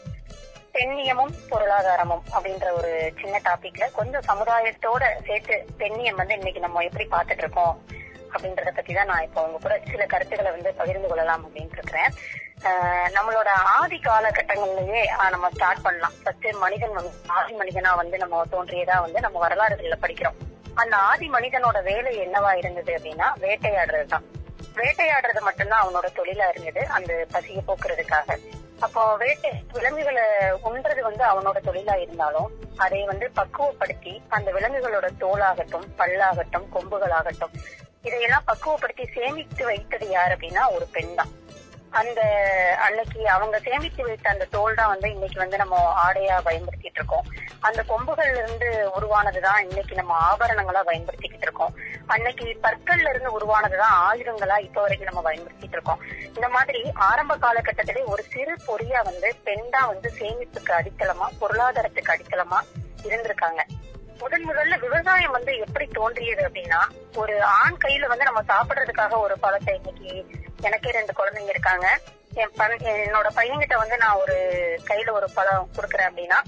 பெண்ணியமும் 0.73 1.33
பொருளாதாரமும் 1.49 2.23
அப்படின்ற 2.33 2.71
ஒரு 2.71 3.13
சின்ன 3.21 3.41
டாபிக்ல 3.43 3.91
கொஞ்சம் 3.93 4.21
சமுதாயத்தோட 4.27 5.03
சேர்த்து 5.27 5.65
பெண்ணியம் 5.77 6.15
வந்து 6.15 6.33
இன்னைக்கு 6.33 6.59
நம்ம 6.59 6.79
எப்படி 6.79 7.07
பார்த்துட்டு 7.11 7.37
இருக்கோம் 7.37 7.85
அப்படின்றத 8.33 8.71
பத்தி 8.75 8.93
தான் 8.93 9.05
நான் 9.05 9.21
இப்போ 9.21 9.43
உங்க 9.43 9.57
கூட 9.57 9.81
சில 9.91 10.05
கருத்துக்களை 10.05 10.51
வந்து 10.51 10.73
பகிர்ந்து 10.73 11.07
கொள்ளலாம் 11.07 11.45
அப்படின்னு 11.45 11.71
இருக்கிறேன். 11.71 12.13
ஆஹ் 12.63 13.07
நம்மளோட 13.07 13.47
ஆதி 13.47 13.95
காலகட்டங்கள்லயே 13.95 15.01
ஆஹ் 15.17 15.29
நம்ம 15.29 15.49
ஸ்டார்ட் 15.49 15.81
பண்ணலாம். 15.81 16.13
ஃபர்ஸ்ட் 16.23 16.53
மனிதன் 16.53 16.93
வந்து 16.93 17.11
ஆதி 17.27 17.53
மனிதனா 17.57 17.95
வந்து 17.95 18.17
நம்ம 18.17 18.45
தோன்றியதா 18.51 18.99
வந்து 18.99 19.19
நம்ம 19.19 19.47
வரலாறுகள்ல 19.47 19.97
படிக்கிறோம். 20.01 20.37
அந்த 20.73 20.95
ஆதி 20.95 21.29
மனிதனோட 21.29 21.83
வேலை 21.83 22.27
என்னவா 22.27 22.55
இருந்தது 22.55 22.93
அப்படின்னா 22.97 23.27
வேட்டையாடுறது 23.39 24.05
தான் 24.05 24.25
வேட்டையாடுறது 24.75 25.39
மட்டும்தான் 25.39 25.87
அவனோட 25.87 26.07
தொழிலா 26.15 26.49
இருந்தது 26.49 26.87
அந்த 26.87 27.25
பசியை 27.31 27.63
போக்குறதுக்காக. 27.67 28.37
அப்போ 28.81 29.01
வேட்டை 29.17 29.51
விலங்குகளை 29.73 30.23
உண்றது 30.63 31.01
வந்து 31.01 31.23
அவனோட 31.23 31.57
தொழிலா 31.65 31.95
இருந்தாலும் 31.95 32.49
அதை 32.77 32.99
வந்து 33.05 33.27
பக்குவப்படுத்தி 33.35 34.13
அந்த 34.27 34.51
விலங்குகளோட 34.51 35.07
தோலாகட்டும் 35.19 35.87
பல்லாகட்டும் 35.97 36.67
கொம்புகளாகட்டும் 36.73 37.55
இதையெல்லாம் 38.03 38.47
பக்குவப்படுத்தி 38.47 39.05
சேமித்து 39.13 39.65
வைத்தது 39.65 40.07
யார் 40.09 40.33
அப்படின்னா 40.33 40.65
ஒரு 40.71 40.85
பெண் 40.91 41.15
தான் 41.15 41.31
அந்த 41.99 42.21
அன்னைக்கு 42.85 43.29
அவங்க 43.29 43.59
சேமித்து 43.59 44.01
வைத்த 44.03 44.27
அந்த 44.29 44.45
தோல் 44.55 44.75
தான் 44.75 44.91
வந்து 44.93 45.07
இன்னைக்கு 45.11 45.39
வந்து 45.39 45.57
நம்ம 45.57 45.75
ஆடையா 46.05 46.35
பயன்படுத்திட்டு 46.47 46.99
இருக்கோம். 47.01 47.27
அந்த 47.59 47.81
கொம்புகள்ல 47.91 48.41
இருந்து 48.43 48.69
உருவானதுதான் 48.97 49.59
இன்னைக்கு 49.67 49.95
நம்ம 49.95 50.13
ஆபரணங்களா 50.29 50.81
பயன்படுத்திக்கிட்டு 50.89 51.47
இருக்கோம். 51.49 51.73
அன்னைக்கு 52.05 52.45
பற்கள்ல 52.65 53.09
இருந்து 53.09 53.31
உருவானதுதான் 53.37 53.95
ஆயுதங்களா 54.07 54.57
இப்ப 54.67 54.81
வரைக்கும் 54.81 55.09
நம்ம 55.11 55.23
பயன்படுத்திட்டு 55.29 55.77
இருக்கோம். 55.79 56.03
இந்த 56.35 56.49
மாதிரி 56.49 56.83
ஆரம்ப 57.09 57.35
காலகட்டத்திலே 57.35 58.03
ஒரு 58.05 58.23
சிறு 58.33 58.55
பொறியா 58.67 59.01
வந்து 59.03 59.35
பெண் 59.43 59.69
தான் 59.69 59.87
வந்து 59.87 60.11
சேமிப்புக்கு 60.19 60.73
அடித்தளமா 60.79 61.27
பொருளாதாரத்துக்கு 61.41 62.13
அடித்தளமா 62.15 62.61
இருந்திருக்காங்க. 63.09 63.61
முதன் 64.21 64.45
முதல்ல 64.49 64.75
விவசாயம் 64.79 65.35
வந்து 65.35 65.51
எப்படி 65.57 65.85
தோன்றியது 65.87 66.41
அப்படின்னா 66.47 66.79
ஒரு 67.21 67.43
ஆண் 67.59 67.77
கையில 67.83 68.07
வந்து 68.07 68.27
நம்ம 68.29 68.41
சாப்பிடுறதுக்காக 68.51 69.19
ஒரு 69.25 69.35
பழத்தை 69.39 69.73
இன்னைக்கு 69.75 70.11
எனக்கே 70.61 70.91
ரெண்டு 70.91 71.13
குழந்தைங்க 71.19 71.49
இருக்காங்க. 71.49 71.99
என் 72.33 72.55
என்னோட 72.81 73.27
பையன்கிட்ட 73.35 73.75
வந்து 73.77 73.97
நான் 73.97 74.17
ஒரு 74.17 74.35
கையில 74.87 75.11
ஒரு 75.11 75.27
பழம் 75.33 75.69
கொடுக்குறேன் 75.75 76.09
அப்படின்னா 76.09 76.39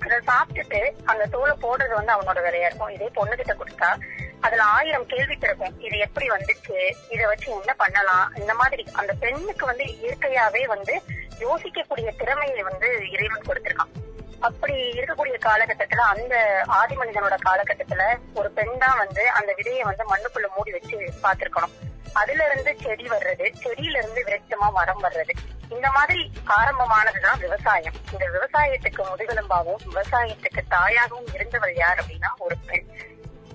அதை 0.00 0.18
சாப்பிட்டுட்டு 0.26 0.80
அந்த 1.04 1.26
தோலை 1.26 1.54
போடுறது 1.62 1.94
வந்து 1.94 2.12
அவனோட 2.12 2.40
வேலையா 2.46 2.68
இருக்கும். 2.68 2.88
இதே 2.88 3.10
பொண்ணுகிட்ட 3.14 3.54
கொடுத்தா 3.60 3.96
அதுல 4.40 4.62
ஆயிரம் 4.62 5.06
கேள்வி 5.06 5.36
பிறக்கும் 5.36 5.80
இது 5.80 5.98
எப்படி 5.98 6.28
வந்துச்சு? 6.30 6.92
இதை 7.08 7.26
வச்சு 7.26 7.50
என்ன 7.50 7.74
பண்ணலாம்? 7.74 8.34
இந்த 8.36 8.54
மாதிரி 8.54 8.86
அந்த 8.92 9.12
பெண்ணுக்கு 9.12 9.66
வந்து 9.66 9.84
இயற்கையாவே 9.84 10.64
வந்து 10.66 11.02
யோசிக்கக்கூடிய 11.40 12.16
திறமையை 12.16 12.62
வந்து 12.62 13.10
இறைவன் 13.10 13.46
கொடுத்திருக்கான். 13.48 13.92
அப்படி 14.40 14.74
இருக்கக்கூடிய 14.90 15.36
காலகட்டத்துல 15.46 16.04
அந்த 16.14 16.64
ஆதி 16.66 16.94
மனிதனோட 16.94 17.36
காலகட்டத்துல 17.48 18.18
ஒரு 18.34 18.50
பெண் 18.50 18.78
தான் 18.78 18.98
வந்து 18.98 19.30
அந்த 19.30 19.54
விதையை 19.56 19.80
வந்து 19.80 20.04
மண்ணுக்குள்ள 20.14 20.48
மூடி 20.56 20.70
வச்சு 20.70 21.12
பார்த்திருக்கணும். 21.22 21.74
அதுல 22.12 22.44
இருந்து 22.44 22.76
செடி 22.80 23.06
வர்றது 23.08 23.46
செடியில 23.62 23.96
இருந்து 23.96 24.24
விரட்சமா 24.24 24.72
மரம் 24.72 25.02
வர்றது. 25.02 25.30
இந்த 25.68 25.90
மாதிரி 25.90 26.30
ஆரம்பமானதுதான் 26.46 27.38
விவசாயம். 27.38 27.94
இந்த 28.12 28.26
விவசாயத்துக்கு 28.28 29.02
முதுகெலும்பாகவும் 29.10 29.84
விவசாயத்துக்கு 29.84 30.62
தாயாகவும் 30.70 31.34
இருந்தவர் 31.34 31.74
யார் 31.74 31.98
அப்படின்னா 31.98 32.30
ஒரு 32.38 32.56
பெண். 32.66 32.86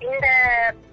இந்த 0.04 0.28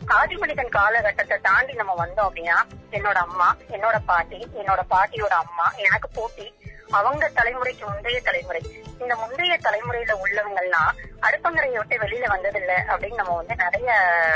ஆதிமனிதன் 0.08 0.70
காலகட்டத்தை 0.70 1.38
தாண்டி 1.38 1.74
நம்ம 1.74 2.06
வந்தோம் 2.06 2.30
அப்படின்னா 2.30 2.62
என்னோட 2.92 3.14
அம்மா 3.14 3.56
என்னோட 3.70 3.96
பாட்டி 4.06 4.48
என்னோட 4.56 4.80
பாட்டியோட 4.90 5.36
அம்மா 5.44 5.72
எனக்கு 5.76 6.10
போட்டி 6.10 6.54
அவங்க 6.92 7.32
தலைமுறைக்கு 7.36 7.86
முந்தைய 7.86 8.22
தலைமுறை. 8.22 8.86
இந்த 9.00 9.16
முந்தைய 9.16 9.58
தலைமுறையில 9.64 10.16
உள்ளவங்கெல்லாம் 10.24 10.92
அடுப்பங்கரையை 11.22 11.78
விட்டு 11.78 11.98
வெளியில 11.98 12.30
வந்ததில்லை 12.30 12.78
அப்படின்னு 12.88 13.14
நம்ம 13.14 13.36
வந்து 13.36 13.56
நிறைய 13.56 13.94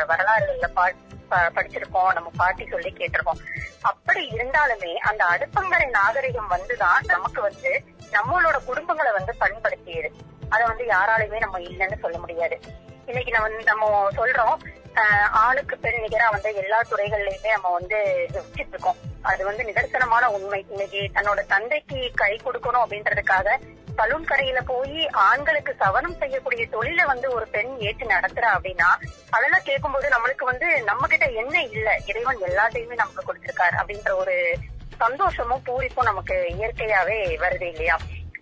வரலாறுகள்ல 0.08 0.68
பா 0.68 0.90
ப- 1.30 1.52
படிச்சிருக்கோம் 1.56 2.14
நம்ம 2.14 2.32
பாட்டி 2.38 2.68
சொல்லி 2.68 2.92
கேட்டிருக்கோம். 2.92 3.40
அப்படி 3.82 4.30
இருந்தாலுமே 4.30 4.94
அந்த 4.94 5.26
அடுப்பங்கரை 5.26 5.90
நாகரிகம் 5.90 6.52
வந்துதான் 6.52 7.00
நமக்கு 7.06 7.42
வந்து 7.42 7.84
நம்மளோட 8.12 8.56
குடும்பங்களை 8.68 9.12
வந்து 9.12 9.36
பண்படுத்தியது. 9.40 10.10
அதை 10.50 10.68
வந்து 10.68 10.86
யாராலையுமே 10.86 11.38
நம்ம 11.38 11.60
இல்லைன்னு 11.60 12.00
சொல்ல 12.00 12.18
முடியாது. 12.18 12.60
இன்னைக்கு 13.06 13.32
நம்ம 13.32 13.48
நம்ம 13.64 14.10
சொல்றோம். 14.12 14.56
ஆஹ் 14.96 15.30
ஆணுக்கு 15.32 15.78
பெண் 15.78 16.04
நிகரா 16.04 16.30
வந்து 16.32 16.56
எல்லா 16.56 16.82
துறைகள்லயுமே 16.90 17.50
நம்ம 17.52 17.70
வந்து 17.70 17.98
வச்சிட்டு 18.34 18.68
இருக்கோம் 18.70 18.96
அது 19.22 19.46
வந்து 19.46 19.64
நிதர்சனமான 19.64 20.26
உண்மை. 20.26 20.66
இன்னைக்கு 20.70 21.10
தன்னோட 21.14 21.46
தந்தைக்கு 21.48 22.12
கை 22.16 22.42
கொடுக்கணும் 22.46 22.84
அப்படின்றதுக்காக 22.86 23.58
சலூன் 23.98 24.28
கடையில 24.28 24.62
போய் 24.66 25.08
ஆண்களுக்கு 25.08 25.76
சவனம் 25.80 26.18
செய்யக்கூடிய 26.18 26.68
தொழிலை 26.68 27.06
வந்து 27.06 27.32
ஒரு 27.32 27.48
பெண் 27.48 27.78
ஏற்று 27.80 28.08
நடத்துறா 28.08 28.50
அப்படின்னா 28.58 28.90
அதெல்லாம் 29.30 29.64
கேட்கும்போது 29.64 30.10
நம்மளுக்கு 30.10 30.44
வந்து 30.44 30.84
நம்ம 30.84 31.08
கிட்ட 31.08 31.26
என்ன 31.26 31.64
இல்ல? 31.64 32.00
இறைவன் 32.06 32.42
எல்லாத்தையுமே 32.42 32.96
நமக்கு 32.96 33.34
கொடுத்திருக்காரு 33.34 33.76
அப்படின்ற 33.82 34.16
ஒரு 34.16 34.58
சந்தோஷமும் 34.98 35.64
பூரிப்பும் 35.66 36.04
நமக்கு 36.04 36.36
இயற்கையாவே 36.60 37.18
வருது 37.36 37.62
இல்லையா? 37.62 37.98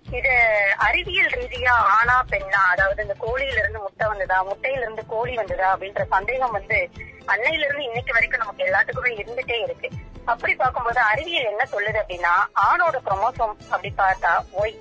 இது 0.05 0.33
அறிவியல் 0.77 1.29
ரீதியா 1.29 1.73
ஆணா 1.97 2.21
பெண்ணா? 2.31 2.61
அதாவது 2.69 3.01
இந்த 3.01 3.15
கோழியில 3.19 3.57
இருந்து 3.57 3.79
முட்டை 3.79 4.07
வந்ததா? 4.07 4.43
முட்டையில 4.43 4.81
இருந்து 4.81 5.05
கோழி 5.05 5.35
வந்ததா? 5.35 5.75
அப்படின்ற 5.75 6.07
சந்தேகம் 6.07 6.51
வந்து 6.51 6.89
அன்னையில 7.27 7.65
இருந்து 7.65 7.83
இன்னைக்கு 7.83 8.13
வரைக்கும் 8.13 8.39
நமக்கு 8.39 8.65
எல்லாத்துக்குமே 8.65 9.11
இருந்துட்டே 9.21 9.63
இருக்கு. 9.63 9.89
அப்படி 10.25 10.55
பார்க்கும்போது 10.55 10.99
அறிவியல் 10.99 11.43
என்ன 11.43 11.63
சொல்லுது 11.71 12.01
அப்படின்னா 12.01 12.33
ஆணோட 12.69 12.97
குரோமோசோம் 13.05 13.55
அப்படி 13.69 13.93
பார்த்தா 13.97 14.43
ஒய் 14.53 14.75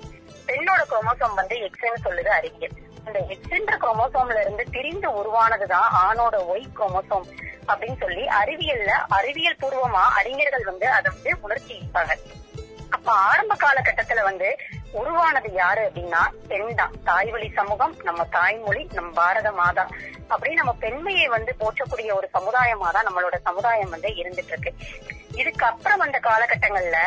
பெண்ணோட 0.47 0.81
குரோமோசோம் 0.89 1.33
வந்து 1.33 1.55
எக்ஸ்ன்னு 1.55 2.03
சொல்லுது 2.03 2.27
அறிவியல். 2.27 2.75
அந்த 3.05 3.19
எக்ஸ்ன்ற 3.19 3.77
குரோமோசோம்ல 3.77 4.41
இருந்து 4.41 4.65
பிரிந்து 4.71 5.09
உருவானதுதான் 5.09 5.89
ஆணோட 6.05 6.35
ஒய் 6.47 6.67
குரோமோசோம் 6.79 7.27
அப்படின்னு 7.67 7.97
சொல்லி 7.99 8.25
அறிவியல்ல 8.25 8.91
அறிவியல் 8.91 9.59
பூர்வமா 9.61 10.01
அறிஞர்கள் 10.19 10.63
வந்து 10.63 10.87
அதை 10.89 11.11
வந்து 11.15 11.37
உணர்ச்சி 11.41 11.81
இருப்பாங்க. 11.81 12.13
அப்ப 12.89 13.11
ஆரம்ப 13.11 13.55
காலகட்டத்துல 13.55 14.23
வந்து 14.23 14.57
உருவானது 14.93 15.49
யாரு 15.53 15.81
அப்படின்னா 15.89 16.21
பெண் 16.47 16.75
தான். 16.75 16.93
தாய்வழி 17.03 17.47
சமூகம் 17.55 17.93
நம்ம 18.03 18.25
தாய்மொழி 18.37 18.81
நம்ம 18.93 19.09
பாரத 19.11 19.51
மாதா 19.51 19.85
அப்படி 20.27 20.53
நம்ம 20.53 20.73
பெண்மையை 20.73 21.27
வந்து 21.27 21.51
போற்றக்கூடிய 21.59 22.11
ஒரு 22.15 22.27
சமுதாயமா 22.37 22.89
தான் 22.91 23.07
நம்மளோட 23.07 23.35
சமுதாயம் 23.43 23.89
வந்து 23.89 24.09
இருந்துட்டு 24.21 24.53
இருக்கு. 24.53 24.71
இதுக்கு 25.35 25.65
அப்புறம் 25.65 25.97
வந்த 25.97 26.17
காலகட்டங்கள்ல 26.19 26.97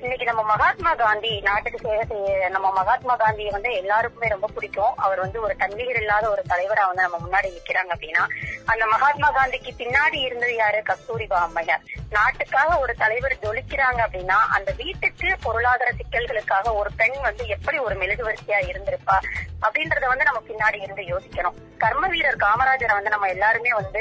இன்னைக்கு 0.00 0.24
நம்ம 0.24 0.42
மகாத்மா 0.42 0.94
காந்தி 0.94 1.40
நாட்டுக்கு 1.40 1.78
சேவை 1.78 2.04
செய்ய 2.08 2.48
நம்ம 2.48 2.72
மகாத்மா 2.72 3.16
காந்தியை 3.16 3.50
வந்து 3.50 3.72
எல்லாருக்குமே 3.72 4.28
ரொம்ப 4.28 4.46
பிடிக்கும். 4.46 4.96
அவர் 4.96 5.20
வந்து 5.20 5.40
ஒரு 5.40 5.56
தன்னிகர் 5.56 5.96
இல்லாத 5.96 6.30
ஒரு 6.30 6.42
தலைவரா 6.48 6.86
வந்து 6.86 7.02
நம்ம 7.02 7.18
முன்னாடி 7.18 7.44
நிக்கிறாங்க 7.44 7.92
அப்படின்னா 7.96 8.26
அந்த 8.64 8.86
மகாத்மா 8.86 9.32
காந்திக்கு 9.32 9.70
பின்னாடி 9.78 10.14
இருந்தது 10.14 10.54
யாரு? 10.54 10.82
கஸ்தூரிபா 10.88 11.32
அம்மையார். 11.32 11.80
நாட்டுக்காக 12.10 12.78
ஒரு 12.78 12.94
தலைவர் 12.94 13.36
ஜொலிக்கிறாங்க 13.42 14.00
அப்படின்னா 14.10 14.38
அந்த 14.52 14.72
வீட்டுக்கு 14.76 15.36
பொருளாதார 15.42 15.90
சிக்கல்களுக்காக 15.90 16.74
ஒரு 16.74 16.90
பெண் 16.96 17.20
வந்து 17.22 17.46
எப்படி 17.46 17.78
ஒரு 17.78 17.96
மெழுகுவரிசையா 17.96 18.60
இருந்திருப்பா 18.60 19.18
அப்படின்றத 19.62 20.06
வந்து 20.06 20.24
நம்ம 20.24 20.42
பின்னாடி 20.48 20.82
இருந்து 20.82 21.02
யோசிக்கணும். 21.02 21.54
கர்ம 21.78 22.06
வீரர் 22.06 22.36
காமராஜரை 22.36 22.92
வந்து 22.92 23.10
நம்ம 23.10 23.28
எல்லாருமே 23.28 23.70
வந்து 23.72 24.00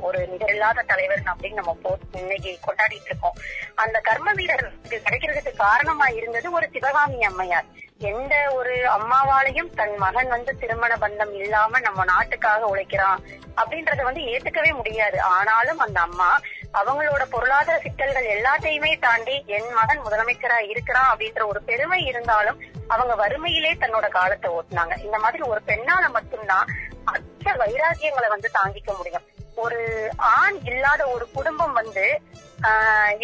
ஒரு 0.00 0.18
நிகரில்லாத 0.18 0.82
தலைவர் 0.82 1.22
அப்படின்னு 1.22 1.52
நம்ம 1.52 1.76
போ- 1.84 1.98
இன்னைக்கு 2.12 2.58
கொண்டாடிட்டு 2.66 3.04
இருக்கோம். 3.04 3.34
அந்த 3.74 4.00
கர்ம 4.00 4.32
வீரர் 4.32 4.71
கிடைக்கிறதுக்கு 4.88 5.52
காரணமா 5.56 6.06
இருந்தது 6.06 6.50
ஒரு 6.50 6.68
சிவகாமி 6.72 7.22
அம்மையார். 7.22 7.64
எந்த 7.98 8.34
ஒரு 8.52 8.74
அம்மாவாலையும் 8.96 9.70
தன் 9.74 9.96
மகன் 9.96 10.28
வந்து 10.28 10.58
திருமண 10.58 10.96
பந்தம் 11.00 11.32
இல்லாம 11.32 11.78
நம்ம 11.78 12.04
நாட்டுக்காக 12.04 12.66
உழைக்கிறான் 12.66 13.22
அப்படின்றத 13.56 14.02
வந்து 14.02 14.20
ஏத்துக்கவே 14.20 14.74
முடியாது. 14.74 15.20
ஆனாலும் 15.20 15.78
அந்த 15.78 16.00
அம்மா 16.00 16.40
அவங்களோட 16.72 17.22
பொருளாதார 17.30 17.78
சிக்கல்கள் 17.78 18.26
எல்லாத்தையுமே 18.26 18.98
தாண்டி 18.98 19.44
என் 19.46 19.70
மகன் 19.72 20.02
முதலமைச்சரா 20.04 20.58
இருக்கிறான் 20.68 21.10
அப்படின்ற 21.12 21.46
ஒரு 21.46 21.62
பெருமை 21.62 22.04
இருந்தாலும் 22.04 22.60
அவங்க 22.86 23.14
வறுமையிலே 23.14 23.72
தன்னோட 23.74 24.08
காலத்தை 24.08 24.50
ஓட்டுனாங்க. 24.50 25.04
இந்த 25.04 25.18
மாதிரி 25.18 25.42
ஒரு 25.42 25.62
பெண்ணால 25.66 26.08
மட்டும்தான் 26.10 26.66
அச்ச 27.04 27.54
வைராக்கியங்களை 27.56 28.28
வந்து 28.28 28.50
தாங்கிக்க 28.54 28.96
முடியும். 28.96 29.26
ஒரு 29.54 29.80
ஆண் 30.16 30.58
இல்லாத 30.64 31.06
ஒரு 31.06 31.30
குடும்பம் 31.32 31.72
வந்து 31.72 32.20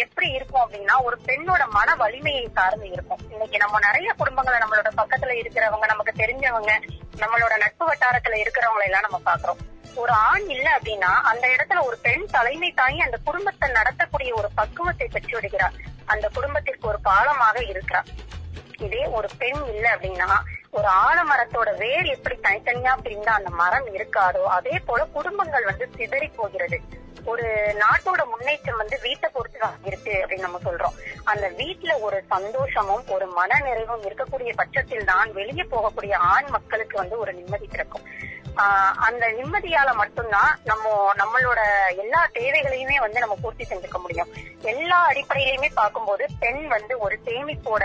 எப்படி 0.03 0.27
இருக்கும் 0.37 0.61
அப்படின்னா 0.63 0.95
ஒரு 1.03 1.17
பெண்ணோட 1.27 1.63
மன 1.69 1.95
வலிமையை 1.95 2.45
சார்ந்து 2.53 2.87
இருக்கும். 2.91 3.21
இன்னைக்கு 3.31 3.57
நம்ம 3.57 3.79
நிறைய 3.79 4.09
குடும்பங்களை 4.21 4.57
நம்மளோட 4.63 4.89
பக்கத்துல 5.01 5.35
இருக்கிறவங்க 5.41 5.85
நமக்கு 5.85 6.13
தெரிஞ்சவங்க 6.21 6.71
நம்மளோட 7.21 7.53
நட்பு 7.57 7.85
வட்டாரத்துல 7.89 8.39
இருக்கிறவங்களை 8.43 8.87
எல்லாம் 8.89 9.07
நம்ம 9.07 9.19
பாக்குறோம் 9.29 9.61
ஒரு 9.95 10.11
ஆண் 10.11 10.47
இல்ல 10.55 10.67
அப்படின்னா 10.77 11.11
அந்த 11.31 11.45
இடத்துல 11.47 11.79
ஒரு 11.85 11.97
பெண் 11.97 12.25
தலைமை 12.35 12.71
தாங்கி 12.71 13.01
அந்த 13.01 13.17
குடும்பத்தை 13.23 13.69
நடத்தக்கூடிய 13.69 14.31
ஒரு 14.33 14.49
பக்குவத்தை 14.55 15.07
பெற்று 15.07 15.35
விடுகிறார். 15.35 15.77
அந்த 16.05 16.25
குடும்பத்திற்கு 16.35 16.87
ஒரு 16.87 16.99
பாலமாக 17.09 17.57
இருக்கிறார். 17.71 18.09
இதே 18.77 19.03
ஒரு 19.17 19.29
பெண் 19.37 19.61
இல்ல 19.73 19.85
அப்படின்னா 19.95 20.29
ஒரு 20.69 20.87
ஆலமரத்தோட 21.05 21.69
வேர் 21.77 22.07
எப்படி 22.15 22.35
தனித்தனியா 22.35 22.93
பிரிந்தா 23.05 23.33
அந்த 23.39 23.49
மரம் 23.61 23.87
இருக்காதோ 23.95 24.43
அதே 24.57 24.75
போல 24.79 25.05
குடும்பங்கள் 25.17 25.63
வந்து 25.63 25.85
சிதறி 25.97 26.27
போகிறது. 26.27 26.79
ஒரு 27.29 27.75
நாட்டோட 27.77 28.25
முன்னேற்றம் 28.25 28.77
வந்து 28.77 28.99
வீட்டை 29.01 29.29
பொறுத்து 29.33 29.59
இருக்கு 29.83 30.11
அப்படின்னு 30.11 30.39
நம்ம 30.39 30.59
சொல்றோம். 30.65 30.95
அந்த 31.23 31.49
வீட்டுல 31.49 31.99
ஒரு 31.99 32.23
சந்தோஷமும் 32.27 33.07
ஒரு 33.07 33.27
மன 33.27 33.59
நிறைவும் 33.59 34.03
இருக்கக்கூடிய 34.03 34.53
பட்சத்தில் 34.55 35.05
தான் 35.05 35.33
வெளியே 35.33 35.61
போகக்கூடிய 35.61 36.15
ஆண் 36.15 36.45
மக்களுக்கு 36.49 36.97
வந்து 36.97 37.19
ஒரு 37.19 37.33
நிம்மதி 37.33 37.67
கிடைக்கும். 37.67 38.01
ஆஹ் 38.55 38.93
அந்த 38.97 39.27
நிம்மதியால 39.27 39.93
மட்டும்தான் 39.93 40.59
நம்ம 40.63 41.11
நம்மளோட 41.13 41.59
எல்லா 41.97 42.27
தேவைகளையுமே 42.33 42.95
வந்து 42.95 43.19
நம்ம 43.19 43.35
பூர்த்தி 43.41 43.63
செஞ்சுக்க 43.63 43.99
முடியும். 44.01 44.33
எல்லா 44.61 45.09
அடிப்படையிலுமே 45.09 45.67
பார்க்கும்போது 45.73 46.25
பெண் 46.39 46.67
வந்து 46.67 46.99
ஒரு 46.99 47.19
சேமிப்போட 47.25 47.83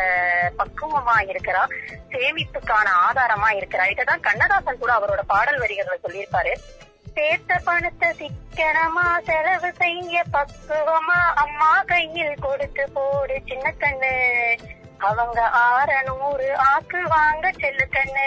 பக்குவமா 0.59 1.17
இருக்கிறா 1.19 1.69
சேமிப்புக்கான 2.09 2.89
ஆதாரமா 3.11 3.49
இருக்கிறா. 3.51 3.85
இதான் 3.91 4.21
கண்ணதாசன் 4.21 4.79
கூட 4.79 4.93
அவரோட 4.93 5.21
பாடல் 5.27 5.59
வரிகளை 5.59 5.99
சொல்லியிருப்பாரு. 6.03 6.53
சேர்த்த 7.15 7.61
பணத்தை 7.65 8.09
சிக்கனமா 8.21 9.07
செலவு 9.25 9.73
செய்ய 9.73 10.23
பக்குவமா 10.33 11.19
அம்மா 11.35 11.83
கையில் 11.87 12.41
கொடுத்து 12.41 12.85
போடு 12.93 13.43
சின்ன 13.47 13.73
கண்ணு. 13.79 14.13
அவங்க 14.99 15.41
ஆற 15.43 16.03
நூறு 16.03 16.57
ஆக்கு 16.57 17.01
வாங்க 17.09 17.53
செல்லு 17.61 17.87
கண்ணு. 17.91 18.27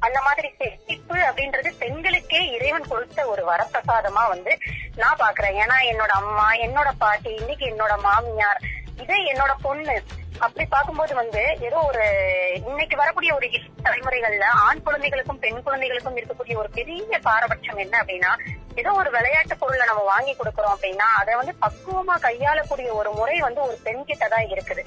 அந்த 0.00 0.20
மாதிரி 0.22 0.48
செட்டிப்பு 0.58 1.16
அப்படின்றது 1.18 1.70
பெண்களுக்கே 1.78 2.40
இறைவன் 2.50 2.88
கொடுத்த 2.88 3.26
ஒரு 3.26 3.42
வரப்பிரசாதமா 3.50 4.28
வந்து 4.28 4.58
நான் 4.96 5.20
பாக்குறேன் 5.20 5.58
ஏன்னா 5.62 5.76
என்னோட 5.90 6.12
அம்மா 6.22 6.52
என்னோட 6.66 6.88
பாட்டி 6.98 7.34
இன்னைக்கு 7.34 7.66
என்னோட 7.66 7.96
மாமியார் 8.00 8.60
இதே 9.02 9.18
என்னோட 9.32 9.52
பொண்ணு. 9.66 9.96
அப்படி 10.44 10.64
பார்க்கும்போது 10.70 11.12
வந்து 11.20 11.42
ஏதோ 11.66 11.78
ஒரு 11.90 12.04
இன்னைக்கு 12.68 12.96
வரக்கூடிய 13.00 13.30
ஒரு 13.38 13.46
தலைமுறைகள்ல 13.86 14.46
ஆண் 14.66 14.82
குழந்தைகளுக்கும் 14.86 15.40
பெண் 15.44 15.62
குழந்தைகளுக்கும் 15.66 16.18
இருக்கக்கூடிய 16.20 16.56
ஒரு 16.62 16.70
பெரிய 16.78 17.18
பாரபட்சம் 17.28 17.82
என்ன 17.84 17.94
அப்படின்னா 18.02 18.32
ஏதோ 18.80 18.90
ஒரு 19.00 19.10
விளையாட்டு 19.16 19.54
பொருளை 19.60 19.86
நம்ம 19.86 20.02
வாங்கி 20.12 20.32
கொடுக்கறோம் 20.34 20.74
அப்படின்னா 20.76 21.08
அதை 21.20 21.32
வந்து 21.40 21.54
பக்குவமா 21.64 22.16
கையாளக்கூடிய 22.26 22.90
ஒரு 23.00 23.10
முறை 23.18 23.38
வந்து 23.46 23.60
ஒரு 23.68 23.76
பெண் 23.86 24.04
கிட்ட 24.10 24.26
தான் 24.34 24.50
இருக்குது. 24.54 24.84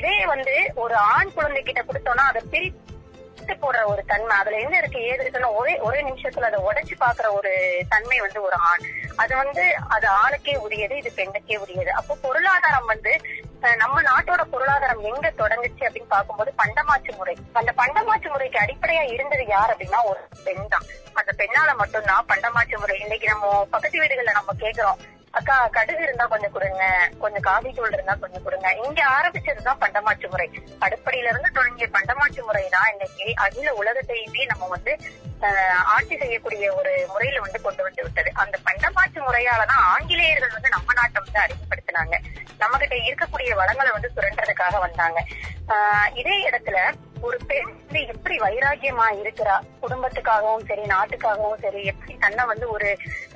இதே 0.00 0.16
வந்து 0.32 0.54
ஒரு 0.84 0.94
ஆண் 1.14 1.34
குழந்தை 1.36 1.62
கிட்ட 1.62 1.80
கொடுத்தோம்னா 1.82 2.26
அதை 2.30 2.42
பிரித்து 2.52 3.54
போடுற 3.62 3.80
ஒரு 3.92 4.02
தன்மை 4.10 4.34
அதுல 4.40 4.60
என்ன 4.64 4.74
இருக்கு 4.78 5.00
ஏது 5.10 5.20
இருக்குன்னா 5.22 5.50
ஒரே 5.60 5.74
ஒரே 5.86 6.00
நிமிஷத்துல 6.08 6.48
அதை 6.50 6.60
உடைச்சு 6.68 6.94
பாக்குற 7.04 7.26
ஒரு 7.38 7.52
தன்மை 7.92 8.18
வந்து 8.24 8.40
ஒரு 8.48 8.56
ஆண். 8.70 8.84
அது 9.22 9.32
வந்து 9.42 9.64
அது 9.96 10.06
ஆணுக்கே 10.22 10.54
உரியது 10.66 10.96
இது 11.02 11.12
பெண்ணுக்கே 11.18 11.58
உரியது. 11.64 11.90
அப்போ 12.00 12.14
பொருளாதாரம் 12.22 12.90
வந்து 12.92 13.12
நம்ம 13.76 14.02
நாட்டோட 14.02 14.42
பொருளாதாரம் 14.44 15.02
எங்க 15.02 15.32
தொடங்குச்சு 15.38 15.84
அப்படின்னு 15.86 16.08
பார்க்கும்போது 16.08 16.54
பண்டமாச்சு 16.58 17.16
முறை. 17.16 17.36
அந்த 17.52 17.72
பண்டமாச்சு 17.76 18.28
முறைக்கு 18.28 18.58
அடிப்படையா 18.58 19.02
இருந்தது 19.02 19.46
யார் 19.46 19.76
அப்படின்னா 19.76 20.00
ஒரு 20.04 20.28
பெண் 20.44 20.68
தான். 20.68 20.86
அந்த 21.12 21.32
பெண்ணால 21.36 21.76
மட்டும்தான் 21.76 22.24
பண்டமாச்சு 22.28 22.78
முறை. 22.78 23.00
இன்னைக்கு 23.00 23.28
நம்ம 23.28 23.66
பக்கத்து 23.70 24.02
வீடுகள்ல 24.02 24.32
நம்ம 24.32 24.52
கேக்குறோம். 24.58 25.00
அக்கா 25.34 25.56
கடுகு 25.70 26.02
இருந்தா 26.02 26.24
கொஞ்சம் 26.26 26.52
கொடுங்க. 26.52 26.82
கொஞ்சம் 27.18 27.42
காபி 27.42 27.70
தூள் 27.72 27.92
இருந்தா 27.92 28.14
கொஞ்சம் 28.16 28.42
கொடுங்க. 28.42 28.68
இங்க 28.82 29.00
ஆரம்பிச்சதுதான் 29.14 29.80
பண்டமாற்று 29.80 30.28
முறை. 30.28 30.46
அடுப்படையில 30.80 31.30
இருந்து 31.30 31.50
தொடங்கிய 31.52 31.88
பண்டமாற்று 31.92 32.42
முறை 32.44 32.64
தான் 32.68 32.90
இன்னைக்கு 32.92 33.26
அகில 33.44 33.68
உலகத்தையுமே 33.74 34.44
நம்ம 34.46 34.68
வந்து 34.68 34.94
ஆஹ், 35.46 35.80
ஆட்சி 35.94 36.14
செய்யக்கூடிய 36.16 36.66
ஒரு 36.72 36.92
முறையில 37.08 37.40
வந்து 37.40 37.58
கொண்டு 37.60 37.82
வந்து 37.82 38.02
விட்டது. 38.02 38.30
அந்த 38.34 38.56
பண்டமாற்று 38.64 39.20
முறையாலதான் 39.20 39.82
ஆங்கிலேயர்கள் 39.90 40.54
வந்து 40.54 40.68
நம்ம 40.68 40.94
நாட்டை 40.94 41.20
வந்து 41.20 41.42
அறிமுகப்படுத்தினாங்க 41.42 42.14
நம்ம 42.58 42.78
கிட்ட 42.78 42.96
இருக்கக்கூடிய 43.04 43.50
வளங்களை 43.54 43.90
வந்து 43.92 44.12
சுரண்டறதுக்காக 44.14 44.78
வந்தாங்க. 44.80 45.18
ஆஹ், 45.68 46.08
இதே 46.14 46.36
இடத்துல 46.48 46.78
ஒரு 47.24 47.38
பெண் 47.44 47.68
வந்து 47.74 48.00
எப்படி 48.12 48.36
வைராக்கியமா 48.40 49.06
இருக்கிறா? 49.18 49.54
குடும்பத்துக்காகவும் 49.80 50.64
சரி 50.66 50.84
நாட்டுக்காகவும் 50.88 51.60
சரி 51.60 51.80
எப்படி 51.86 52.14
தன்னை 52.18 52.44
வந்து 52.46 52.66
ஒரு 52.70 52.88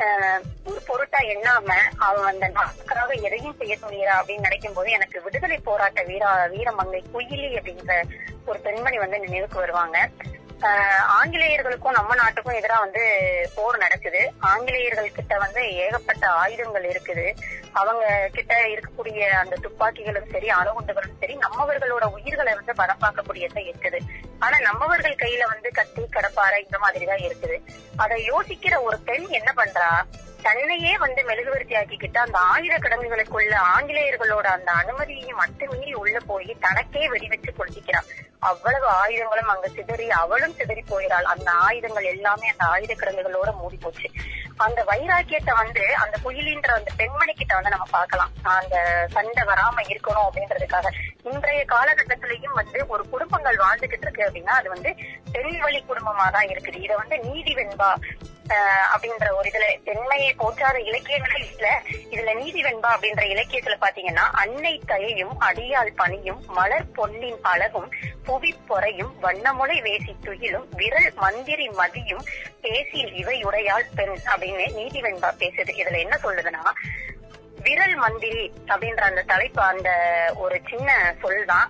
ஆஹ், 0.05 0.41
ஒரு 0.67 0.81
பொருட்டா 0.89 1.21
எண்ணாம 1.33 1.69
அவன் 2.07 2.29
அந்த 2.31 2.47
நாட்டுக்காக 2.57 2.97
எதையும் 3.27 3.59
செய்ய 3.59 3.77
துணியறா 3.79 4.15
அப்படின்னு 4.19 4.47
நினைக்கும் 4.49 4.77
போது 4.77 4.91
எனக்கு 4.91 5.25
விடுதலை 5.25 5.59
போராட்ட 5.63 6.03
வீரா 6.05 6.33
வீரமங்கை 6.53 7.03
குயிலி 7.09 7.51
அப்படின்ற 7.55 7.95
ஒரு 8.49 8.59
பெண்மணி 8.59 8.99
வந்து 8.99 9.19
நினைவுக்கு 9.19 9.59
வருவாங்க. 9.59 9.99
ஆஹ், 10.63 11.03
ஆங்கிலேயர்களுக்கும் 11.19 11.93
நம்ம 11.93 12.15
நாட்டுக்கும் 12.15 12.55
எதிராக 12.55 12.81
வந்து 12.81 13.03
போர் 13.55 13.79
நடக்குது. 13.79 14.33
ஆங்கிலேயர்கள் 14.41 15.13
கிட்ட 15.13 15.39
வந்து 15.39 15.75
ஏகப்பட்ட 15.75 16.29
ஆயுதங்கள் 16.29 16.85
இருக்குது. 16.85 17.27
அவங்க 17.73 18.31
கிட்ட 18.33 18.55
இருக்கக்கூடிய 18.69 19.29
அந்த 19.43 19.57
துப்பாக்கிகளும் 19.57 20.31
சரி 20.33 20.49
அணுகுண்டுகளும் 20.51 21.19
சரி 21.21 21.37
நம்மவர்களோட 21.37 22.05
உயிர்களை 22.13 22.55
வந்து 22.55 22.75
பலம் 22.75 23.03
பார்க்கக்கூடியதா 23.03 23.61
இருக்குது. 23.61 24.01
ஆனா 24.39 24.59
நம்மவர்கள் 24.59 25.21
கையில 25.23 25.47
வந்து 25.47 25.71
கத்தி 25.71 26.09
கடப்பாறை 26.17 26.59
இந்த 26.65 26.79
மாதிரி 26.79 27.05
தான் 27.05 27.25
இருக்குது. 27.29 27.59
அதை 27.97 28.31
யோசிக்கிற 28.31 28.83
ஒரு 28.83 28.99
பெண் 29.05 29.27
என்ன 29.31 29.53
பண்றா? 29.53 29.91
தன்னையே 30.47 30.93
வந்து 31.05 31.21
மெழுகுவர்த்தி 31.29 31.75
ஆக்கிக்கிட்டு 31.81 32.19
அந்த 32.25 32.39
ஆயுதக்கிடங்குகளுக்குள்ள 32.53 33.55
ஆங்கிலேயர்களோட 33.75 34.47
அந்த 34.57 34.71
அனுமதியையும் 34.83 35.41
மட்டுமீறி 35.43 35.93
உள்ள 36.03 36.17
போய் 36.31 36.51
தனக்கே 36.65 37.05
வெடி 37.13 37.29
வச்சு 37.33 37.53
கொளுத்திக்கிறான் 37.53 38.09
அவ்வளவு 38.51 38.87
ஆயுதங்களும் 39.01 39.53
அங்க 39.53 39.69
சிதறி 39.77 40.07
அவளும் 40.23 40.57
சிதறி 40.59 40.83
போயிறாள் 40.91 41.31
அந்த 41.33 41.49
ஆயுதங்கள் 41.67 42.13
எல்லாமே 42.15 42.53
அந்த 42.53 42.65
ஆயுத 42.75 42.93
கிடங்குகளோட 42.95 43.53
மூடி 43.61 43.79
போச்சு 43.85 44.09
அந்த 44.67 44.81
வைராக்கியத்தை 44.91 45.53
வந்து 45.63 45.85
அந்த 46.03 46.15
குயிலின்ற 46.25 46.71
அந்த 46.79 46.91
பெண்மணி 47.01 47.33
கிட்ட 47.33 47.53
வந்து 47.57 47.75
நம்ம 47.75 47.87
பார்க்கலாம். 47.97 48.33
அந்த 48.55 48.77
சண்டை 49.15 49.43
வராம 49.51 49.83
இருக்கணும் 49.91 50.27
அப்படின்றதுக்காக. 50.29 50.89
இன்றைய 51.31 51.61
காலகட்டத்திலையும் 51.75 52.57
வந்து 52.61 52.79
ஒரு 52.95 53.03
குடும்பங்கள் 53.13 53.63
வாழ்ந்துகிட்டு 53.65 54.07
இருக்கு 54.07 54.27
அப்படின்னா 54.27 54.55
அது 54.61 54.69
வந்து 54.75 54.91
பெண் 55.35 55.61
வழி 55.65 55.81
குடும்பமா 55.91 56.27
தான் 56.37 56.51
இருக்குது. 56.53 56.81
இதை 56.87 56.97
வந்து 57.03 57.19
நீதி 57.29 57.55
வெண்பா 57.61 57.91
அப்படின்ற 58.93 59.27
ஒரு 59.33 59.49
இதுல 59.49 59.67
பெண்மையை 59.85 60.31
போற்றாத 60.35 60.77
இலக்கியங்களே 60.83 61.41
இல்ல. 61.47 61.67
இதுல 62.11 62.35
நீதி 62.35 62.61
வெண்பா 62.63 62.91
அப்படின்ற 62.95 63.25
இலக்கியத்துல 63.27 63.77
பாத்தீங்கன்னா 63.81 64.25
அன்னை 64.35 64.75
தயையும் 64.87 65.35
அடியாள் 65.41 65.93
பணியும் 65.95 66.41
மலர் 66.51 66.93
பொன்னின் 66.93 67.41
அழகும் 67.45 67.89
புவி 68.25 68.53
பொறையும் 68.69 69.13
வண்ணமுலை 69.23 69.77
வேசி 69.83 70.15
துயிலும் 70.25 70.67
விரல் 70.77 71.11
மந்திரி 71.17 71.69
மதியும் 71.73 72.25
பேசில் 72.61 73.13
இவையுடையாள் 73.15 73.91
பெண் 73.95 74.17
அப்படின்னு 74.27 74.67
நீதி 74.75 75.01
வெண்பா 75.01 75.31
பேசுது. 75.39 75.73
இதுல 75.75 75.99
என்ன 75.99 76.17
சொல்லுதுன்னா 76.23 76.65
விரல் 77.61 77.97
மந்திரி 77.97 78.43
அப்படின்ற 78.69 79.03
அந்த 79.03 79.23
தலைப்பு 79.25 79.63
அந்த 79.65 79.89
ஒரு 80.37 80.57
சின்ன 80.69 80.91
சொல் 81.23 81.45
தான் 81.45 81.69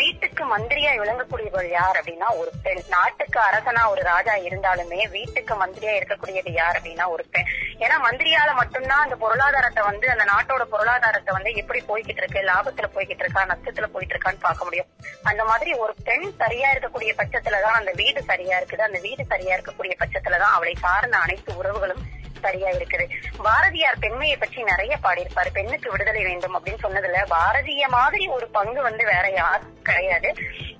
வீட்டுக்கு 0.00 0.42
மந்திரியா 0.52 0.90
விளங்கக்கூடியவள் 1.00 1.68
யார் 1.78 1.98
அப்படின்னா 2.00 2.28
ஒரு 2.40 2.50
பெண். 2.64 2.82
நாட்டுக்கு 2.94 3.38
அரசனா 3.48 3.82
ஒரு 3.92 4.02
ராஜா 4.10 4.34
இருந்தாலுமே 4.48 5.00
வீட்டுக்கு 5.16 5.54
மந்திரியா 5.62 5.94
இருக்கக்கூடியது 5.98 6.52
யார் 6.60 6.76
அப்படின்னா 6.78 7.06
ஒரு 7.14 7.24
பெண். 7.34 7.48
ஏன்னா 7.84 7.96
மந்திரியால 8.06 8.50
மட்டும்தான் 8.60 9.04
அந்த 9.04 9.16
பொருளாதாரத்தை 9.24 9.82
வந்து 9.90 10.06
அந்த 10.14 10.24
நாட்டோட 10.32 10.64
பொருளாதாரத்தை 10.74 11.34
வந்து 11.36 11.52
எப்படி 11.62 11.82
போய்கிட்டு 11.90 12.22
இருக்கு 12.22 12.46
லாபத்துல 12.50 12.88
போய்கிட்டு 12.96 13.24
இருக்கா 13.24 13.44
நஷ்டத்துல 13.52 13.88
போயிட்டு 13.94 14.14
இருக்கான்னு 14.14 14.46
பார்க்க 14.46 14.68
முடியும். 14.68 14.88
அந்த 15.30 15.44
மாதிரி 15.50 15.72
ஒரு 15.84 15.94
பெண் 16.08 16.28
சரியா 16.42 16.70
இருக்கக்கூடிய 16.74 17.12
பட்சத்துலதான் 17.20 17.78
அந்த 17.80 17.92
வீடு 18.02 18.22
சரியா 18.32 18.56
இருக்குது. 18.60 18.86
அந்த 18.88 19.00
வீடு 19.08 19.24
சரியா 19.34 19.54
இருக்கக்கூடிய 19.56 19.96
பட்சத்துலதான் 20.04 20.56
அவளை 20.58 20.74
சார்ந்த 20.86 21.18
அனைத்து 21.26 21.52
உறவுகளும் 21.60 22.02
சரியா 22.40 22.70
இருக்குது 22.70 23.08
பாரதியார் 23.42 23.98
பெண்மையை 23.98 24.36
பற்றி 24.36 24.62
நிறைய 24.62 24.98
பாடியிருப்பாரு. 25.02 25.46
பெண்ணுக்கு 25.52 25.90
விடுதலை 25.90 26.22
வேண்டும் 26.22 26.56
அப்படின்னு 26.56 26.78
சொன்னதுல 26.82 27.24
பாரதிய 27.30 27.88
மாதிரி 27.88 28.26
ஒரு 28.26 28.48
பங்கு 28.48 28.82
வந்து 28.82 29.04
வேற 29.04 29.30
யாரும் 29.30 29.82
கிடையாது. 29.82 30.34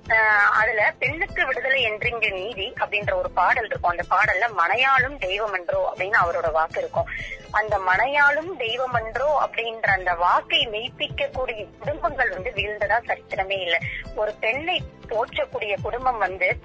ஆஹ் 0.07 0.49
அதுல 0.53 0.93
பெண்ணுக்கு 0.99 1.45
விடுதலை 1.45 1.91
என்றிங்க 1.91 2.31
நீதி 2.31 2.73
அப்படின்ற 2.79 3.13
ஒரு 3.13 3.31
பாடல் 3.31 3.65
இருக்கும். 3.65 3.91
அந்த 3.91 4.03
பாடல்ல 4.09 4.51
மனையாளும் 4.57 5.17
தெய்வம் 5.17 5.53
என்றோ 5.53 5.93
அப்படின்னு 5.93 6.17
அவரோட 6.25 6.51
வாக்கு 6.51 6.79
இருக்கும். 6.79 7.09
அந்த 7.51 7.77
மனையாளும் 7.77 8.57
தெய்வம் 8.57 8.93
என்றோ 8.93 9.49
அப்படின்ற 9.49 9.87
அந்த 9.87 10.13
வாக்கை 10.13 10.67
மெய்ப்பிக்கக்கூடிய 10.67 11.67
குடும்பங்கள் 11.79 12.29
வந்து 12.29 12.51
வீழ்ந்ததா 12.55 12.99
சரித்திரமே 13.07 13.59
இல்லை. 13.59 13.79
ஒரு 14.15 14.33
பெண்ணை 14.39 14.83
போற்றக்கூடிய 15.09 15.75
குடும்பம் 15.81 16.17
வந்து 16.17 16.59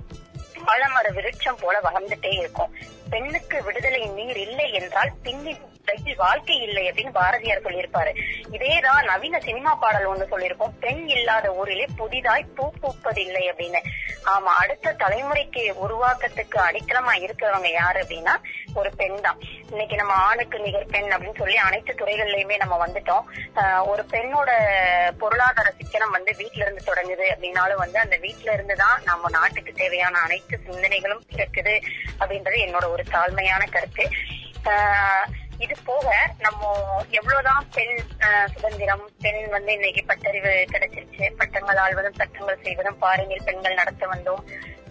பழமர 0.67 1.13
விருட்சம் 1.13 1.61
போல 1.61 1.81
வளர்ந்துட்டே 1.81 2.33
இருக்கும். 2.39 2.75
பெண்ணுக்கு 3.11 3.63
விடுதலை 3.63 4.07
நீர் 4.07 4.37
இல்லை 4.37 4.73
என்றால் 4.73 5.13
பின்னி 5.23 5.55
உலகில் 5.87 6.17
வாழ்க்கை 6.17 6.63
இல்லை 6.63 6.91
அப்படின்னு 6.91 7.11
பாரதியார் 7.11 7.63
சொல்லியிருப்பாரு. 7.63 8.13
இதேதான் 8.51 9.05
நவீன 9.05 9.41
சினிமா 9.41 9.75
பாடல் 9.75 10.09
ஒண்ணு 10.09 10.33
சொல்லியிருக்கோம் 10.33 10.79
பெண் 10.81 11.09
இல்லாத 11.09 11.55
ஊரிலே 11.55 11.87
புதிதாய் 11.97 12.47
பூ 12.57 12.73
பூப்பதில்லை 12.83 13.43
அப்படின்னு. 13.51 13.81
ஆமா 14.25 14.53
அடுத்த 14.63 14.95
தலைமுறைக்கு 14.99 15.71
உருவாக்கத்துக்கு 15.71 16.61
அடித்தளமா 16.61 17.13
இருக்கிறவங்க 17.13 17.73
யாரு 17.73 18.03
அப்படின்னா 18.03 18.35
ஒரு 18.75 18.91
பெண் 18.97 19.21
தான். 19.21 19.39
இன்னைக்கு 19.71 19.97
நம்ம 19.97 20.13
ஆணுக்கு 20.13 20.59
நிகர் 20.59 20.87
பெண் 20.87 21.13
அப்படின்னு 21.13 21.39
சொல்லி 21.39 21.57
அனைத்து 21.57 21.95
துறைகள்லயுமே 21.95 22.57
நம்ம 22.57 22.87
வந்துட்டோம். 22.87 23.25
ஆஹ் 23.55 23.87
ஒரு 23.87 24.07
பெண்ணோட 24.11 24.51
பொருளாதார 25.19 25.73
சிக்கனம் 25.77 26.11
வந்து 26.11 26.33
வீட்டுல 26.39 26.61
இருந்து 26.61 26.83
தொடங்குது 26.87 27.35
அப்படின்னாலும் 27.35 27.77
வந்து 27.77 27.99
அந்த 27.99 28.17
வீட்டுல 28.17 28.53
இருந்து 28.53 28.77
தான் 28.77 29.03
நம்ம 29.05 29.29
நாட்டுக்கு 29.29 29.73
தேவையான 29.73 30.19
அனைத்து 30.19 30.61
சிந்தனைகளும் 30.67 31.21
இருக்குது 31.37 31.81
அப்படின்றது 32.19 32.59
என்னோட 32.67 32.89
ஒரு 32.89 33.05
தாழ்மையான 33.13 33.71
கருத்து. 33.71 34.11
ஆஹ் 34.65 35.27
இது 35.65 35.75
போக 35.85 36.07
நம்ம 36.45 36.71
எவ்வளவுதான் 37.19 37.67
பெண் 37.75 37.97
சுதந்திரம் 38.55 39.05
பெண் 39.25 39.43
வந்து 39.55 39.71
இன்னைக்கு 39.77 40.03
பட்டறிவு 40.11 40.53
கிடைச்சிருச்சு. 40.73 41.27
பட்டங்கள் 41.41 41.81
ஆழ்வதும் 41.85 42.19
சட்டங்கள் 42.21 42.65
செய்வதும் 42.65 42.99
பாருங்கள் 43.05 43.47
பெண்கள் 43.49 43.79
நடத்த 43.81 44.07
வந்தோம். 44.15 44.43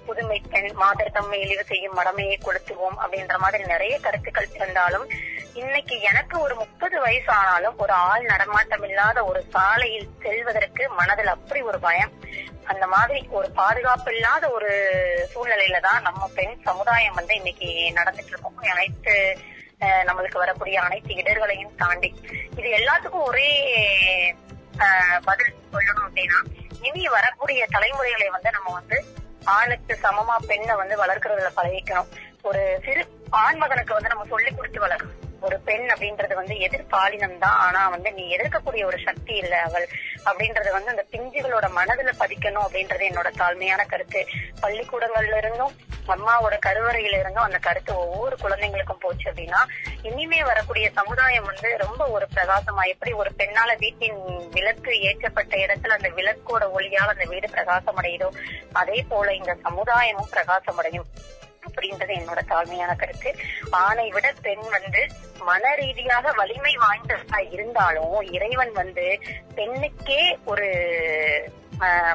புதுமை 0.07 0.37
பெண் 0.53 0.71
மாதர் 0.81 1.15
தம்மை 1.17 1.37
இழிவு 1.43 1.63
செய்யும் 1.69 1.95
மடமையை 1.99 2.35
கொளுத்துவோம் 2.39 2.97
அப்படின்ற 3.03 3.35
மாதிரி 3.43 3.63
நிறைய 3.73 3.93
கருத்துக்கள் 3.99 4.51
இருந்தாலும் 4.57 5.05
இன்னைக்கு 5.61 5.95
எனக்கு 6.09 6.35
ஒரு 6.45 6.55
முப்பது 6.55 6.97
வயசு 7.05 7.31
ஆனாலும் 7.39 7.77
ஒரு 7.83 7.93
ஆள் 8.09 8.25
நடமாட்டம் 8.31 8.85
இல்லாத 8.89 9.19
ஒரு 9.25 9.41
சாலையில் 9.53 10.11
செல்வதற்கு 10.23 10.83
மனதில் 10.99 11.33
அப்படி 11.35 11.61
ஒரு 11.69 11.79
பயம். 11.79 12.13
அந்த 12.71 12.85
மாதிரி 12.93 13.19
ஒரு 13.37 13.47
பாதுகாப்பு 13.59 14.11
இல்லாத 14.15 14.45
ஒரு 14.57 14.71
சூழ்நிலையில 15.33 15.79
தான் 15.87 16.01
நம்ம 16.01 16.29
பெண் 16.37 16.55
சமுதாயம் 16.69 17.17
வந்து 17.19 17.35
இன்னைக்கு 17.35 17.69
நடந்துட்டு 17.99 18.33
இருக்கோம். 18.33 18.57
அனைத்து 18.73 19.15
நம்மளுக்கு 20.07 20.43
வரக்கூடிய 20.43 20.77
அனைத்து 20.85 21.13
இடர்களையும் 21.21 21.75
தாண்டி. 21.81 22.09
இது 22.59 22.67
எல்லாத்துக்கும் 22.79 23.27
ஒரே 23.31 23.49
பதில் 25.29 25.53
சொல்லணும் 25.73 26.07
அப்படின்னா 26.07 26.39
இனி 26.87 27.03
வரக்கூடிய 27.17 27.61
தலைமுறைகளை 27.75 28.27
வந்து 28.37 28.49
நம்ம 28.57 28.71
வந்து 28.79 28.97
ஆணுக்கு 29.55 29.93
சமமா 30.03 30.35
பெண்ணை 30.49 30.75
வந்து 30.81 30.95
வளர்க்கறதுல 31.03 31.51
பழகிக்கணும். 31.59 32.09
ஒரு 32.49 32.63
சிறு 32.85 33.03
ஆண் 33.43 33.61
மகனுக்கு 33.61 33.93
வந்து 33.97 34.11
நம்ம 34.13 34.25
சொல்லி 34.33 34.51
கொடுத்து 34.51 34.85
வளர்க்கணும். 34.85 35.21
ஒரு 35.45 35.57
பெண் 35.65 35.87
அப்படின்றது 35.89 36.33
வந்து 36.35 36.55
எதிர்பாலினம் 36.59 37.37
தான் 37.37 37.57
ஆனா 37.65 37.81
வந்து 37.89 38.09
நீ 38.11 38.23
எதிர்க்கக்கூடிய 38.35 38.83
ஒரு 38.85 38.99
சக்தி 38.99 39.33
இல்ல 39.35 39.55
அவள் 39.61 39.87
அப்படின்றது 40.25 40.69
வந்து 40.71 40.93
அந்த 40.93 41.03
பிஞ்சுகளோட 41.11 41.65
மனதுல 41.75 42.13
பதிக்கணும் 42.19 42.65
அப்படின்றது 42.65 43.03
என்னோட 43.09 43.29
தாழ்மையான 43.39 43.81
கருத்து. 43.85 44.21
பள்ளிக்கூடங்கள்ல 44.61 45.37
இருந்தும் 45.37 45.75
அம்மாவோட 46.09 46.55
கருவறையில 46.59 47.19
இருந்தும் 47.19 47.45
அந்த 47.45 47.59
கருத்து 47.59 47.91
ஒவ்வொரு 48.01 48.35
குழந்தைங்களுக்கும் 48.37 49.01
போச்சு 49.01 49.25
அப்படின்னா 49.29 49.61
இனிமே 50.03 50.41
வரக்கூடிய 50.43 50.87
சமுதாயம் 50.97 51.47
வந்து 51.51 51.69
ரொம்ப 51.77 52.03
ஒரு 52.15 52.25
பிரகாசமா 52.33 52.83
எப்படி 52.91 53.13
ஒரு 53.13 53.31
பெண்ணால 53.39 53.71
வீட்டின் 53.77 54.19
விளக்கு 54.53 54.91
ஏற்றப்பட்ட 55.07 55.55
இடத்துல 55.63 55.97
அந்த 55.97 56.11
விளக்கோட 56.17 56.65
ஒளியால் 56.77 57.13
அந்த 57.15 57.25
வீடு 57.25 57.49
பிரகாசம் 57.49 57.97
அடையுதோ 57.97 58.29
அதே 58.73 58.99
போல 59.09 59.33
இந்த 59.35 59.55
சமுதாயமும் 59.65 60.31
பிரகாசம் 60.31 60.79
அடையும் 60.79 61.09
அப்படின்றது 61.67 62.13
என்னோட 62.13 62.41
தாழ்மையான 62.49 62.95
கருத்து. 62.95 63.31
ஆணை 63.69 64.07
விட 64.11 64.33
பெண் 64.41 64.65
வந்து 64.69 65.01
மன 65.45 65.75
ரீதியாக 65.75 66.31
வலிமை 66.31 66.73
வாய்ந்ததா 66.75 67.39
இருந்தாலும் 67.51 68.21
இறைவன் 68.31 68.71
வந்து 68.71 69.07
பெண்ணுக்கே 69.55 70.21
ஒரு 70.45 70.67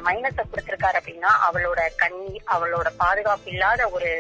மைனஸை 0.01 0.45
கொடுத்திருக்காரு 0.45 0.99
அப்படின்னா 1.01 1.33
அவளோட 1.49 1.81
கண்ணீர் 1.97 2.47
அவளோட 2.47 2.89
பாதுகாப்பு 2.97 3.51
இல்லாத 3.51 3.89
ஒரு 3.89 4.11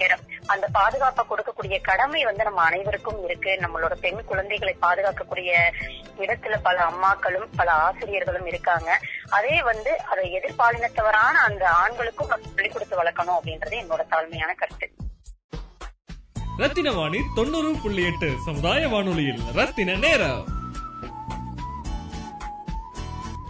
இடம் 0.00 0.20
அந்த 0.46 0.68
பாதுகாப்பை 0.72 1.24
கொடுக்கக்கூடிய 1.28 1.80
கடமை 1.80 2.24
வந்து 2.24 2.44
நம்ம 2.44 2.62
அனைவருக்கும் 2.62 3.24
இருக்கு. 3.24 3.50
நம்மளோட 3.50 3.92
பெண் 3.92 4.24
குழந்தைகளை 4.24 4.76
பாதுகாக்கக்கூடிய 4.82 5.72
இடத்துல 6.18 6.58
பல 6.62 6.84
அம்மாக்களும் 6.84 7.48
பல 7.56 7.72
ஆசிரியர்களும் 7.72 8.46
இருக்காங்க. 8.46 9.00
அதே 9.30 9.62
வந்து 9.62 10.00
அதை 10.02 10.40
எதிர்பாலினத்தவரான 10.40 11.38
அந்த 11.46 11.70
ஆண்களுக்கும் 11.70 12.28
சொல்லிக் 12.28 12.72
கொடுத்து 12.72 13.02
வளர்க்கணும் 13.02 13.38
அப்படின்றது 13.42 13.84
என்னோட 13.84 14.00
தாழ்மையான 14.10 14.54
கருத்து. 14.54 14.90
ரத்தின 16.56 16.92
வாணி 16.92 17.18
தொண்ணூறு 17.34 17.74
புள்ளி 17.82 18.04
எட்டு 18.04 18.34
சமுதாய 18.44 18.88
வானொலியில். 18.88 19.42
ரத்தின 19.54 19.94
நேரம். 19.94 20.44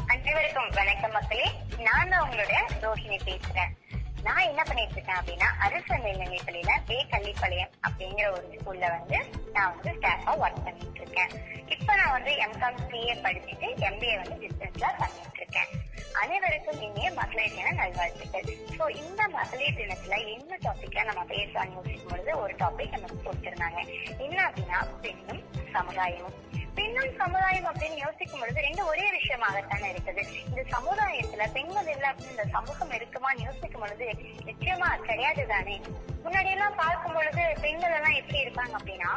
அனைவருக்கும் 0.06 0.70
வணக்கம் 0.74 1.12
மக்களே. 1.12 1.52
நான் 1.78 2.08
தான் 2.08 2.30
உங்களோட 2.30 2.52
ரோஹிணி 2.82 3.18
பேசுறேன். 3.24 3.79
நான் 4.24 4.48
என்ன 4.48 4.62
பண்ணிட்டு 4.62 4.94
இருக்கேன் 4.96 5.18
அப்படின்னா 5.20 5.48
அரசு 5.58 5.94
மேல்நிலைப் 5.98 6.46
பள்ளியில 6.46 6.72
பே 6.86 7.06
கள்ளிப்பாளையம் 7.10 7.72
அப்படிங்கிற 7.88 8.26
ஒரு 8.30 8.46
ஸ்கூல்ல 8.56 8.88
வந்து 8.96 9.18
நான் 9.52 9.70
வந்து 9.74 9.90
ஸ்டாஃபா 9.98 10.32
ஒர்க் 10.42 10.64
பண்ணிட்டு 10.64 11.00
இருக்கேன் 11.00 11.32
இப்ப 11.66 11.94
நான் 11.94 12.10
வந்து 12.10 12.32
எம்காம் 12.36 12.80
சிஏ 12.90 13.14
படிச்சுட்டு 13.26 13.68
எம்பிஏ 13.88 14.16
வந்து 14.22 14.36
டிஸ்டன்ஸ்ல 14.44 14.88
பண்ணிட்டு 14.98 15.40
இருக்கேன் 15.42 15.70
அனைவருக்கும் 16.12 16.80
இனிய 16.80 17.08
மகளிர் 17.10 17.54
தின 17.54 17.72
நல்வாழ்த்துக்கள். 17.72 18.48
சோ 18.78 18.84
இந்த 19.02 19.28
மகளிர் 19.28 19.78
தினத்துல 19.80 20.16
என்ன 20.34 20.58
டாபிக்ல 20.62 21.04
நம்ம 21.04 21.24
பேசலாம் 21.24 21.74
யோசிக்கும் 21.74 22.10
பொழுது 22.10 22.32
ஒரு 22.38 22.54
டாபிக் 22.54 22.96
நமக்கு 22.96 23.20
கொடுத்திருந்தாங்க. 23.26 23.80
என்ன 24.18 24.38
அப்படின்னா 24.48 24.80
பெண்ணும் 25.00 25.44
சமுதாயமும். 25.72 26.38
பெண்ணும் 26.76 27.16
சமுதாயம் 27.18 27.68
அப்படின்னு 27.70 27.96
யோசிக்கும் 27.96 28.40
பொழுது 28.40 28.60
ரெண்டு 28.60 28.82
ஒரே 28.86 29.06
விஷயமாகத்தானே 29.10 29.88
இருக்குது. 29.92 30.22
இந்த 30.48 30.62
சமுதாயத்துல 30.74 31.44
பெண்கள் 31.52 31.90
இல்ல 31.94 32.04
அப்படின்னு 32.10 32.36
இந்த 32.36 32.46
சமூகம் 32.50 32.94
இருக்குமான்னு 32.98 33.44
யோசிக்கும் 33.44 33.80
பொழுது 33.80 34.06
நிச்சயமா 34.48 34.88
கிடையாது 35.08 35.44
தானே 35.46 35.76
முன்னாடி 36.24 36.50
எல்லாம் 36.50 36.76
பார்க்கும் 36.76 37.14
பொழுது 37.14 37.44
பெண்கள் 37.60 37.96
எல்லாம் 37.98 38.18
எப்படி 38.20 38.42
இருப்பாங்க 38.42 38.74
அப்படின்னா 38.80 39.12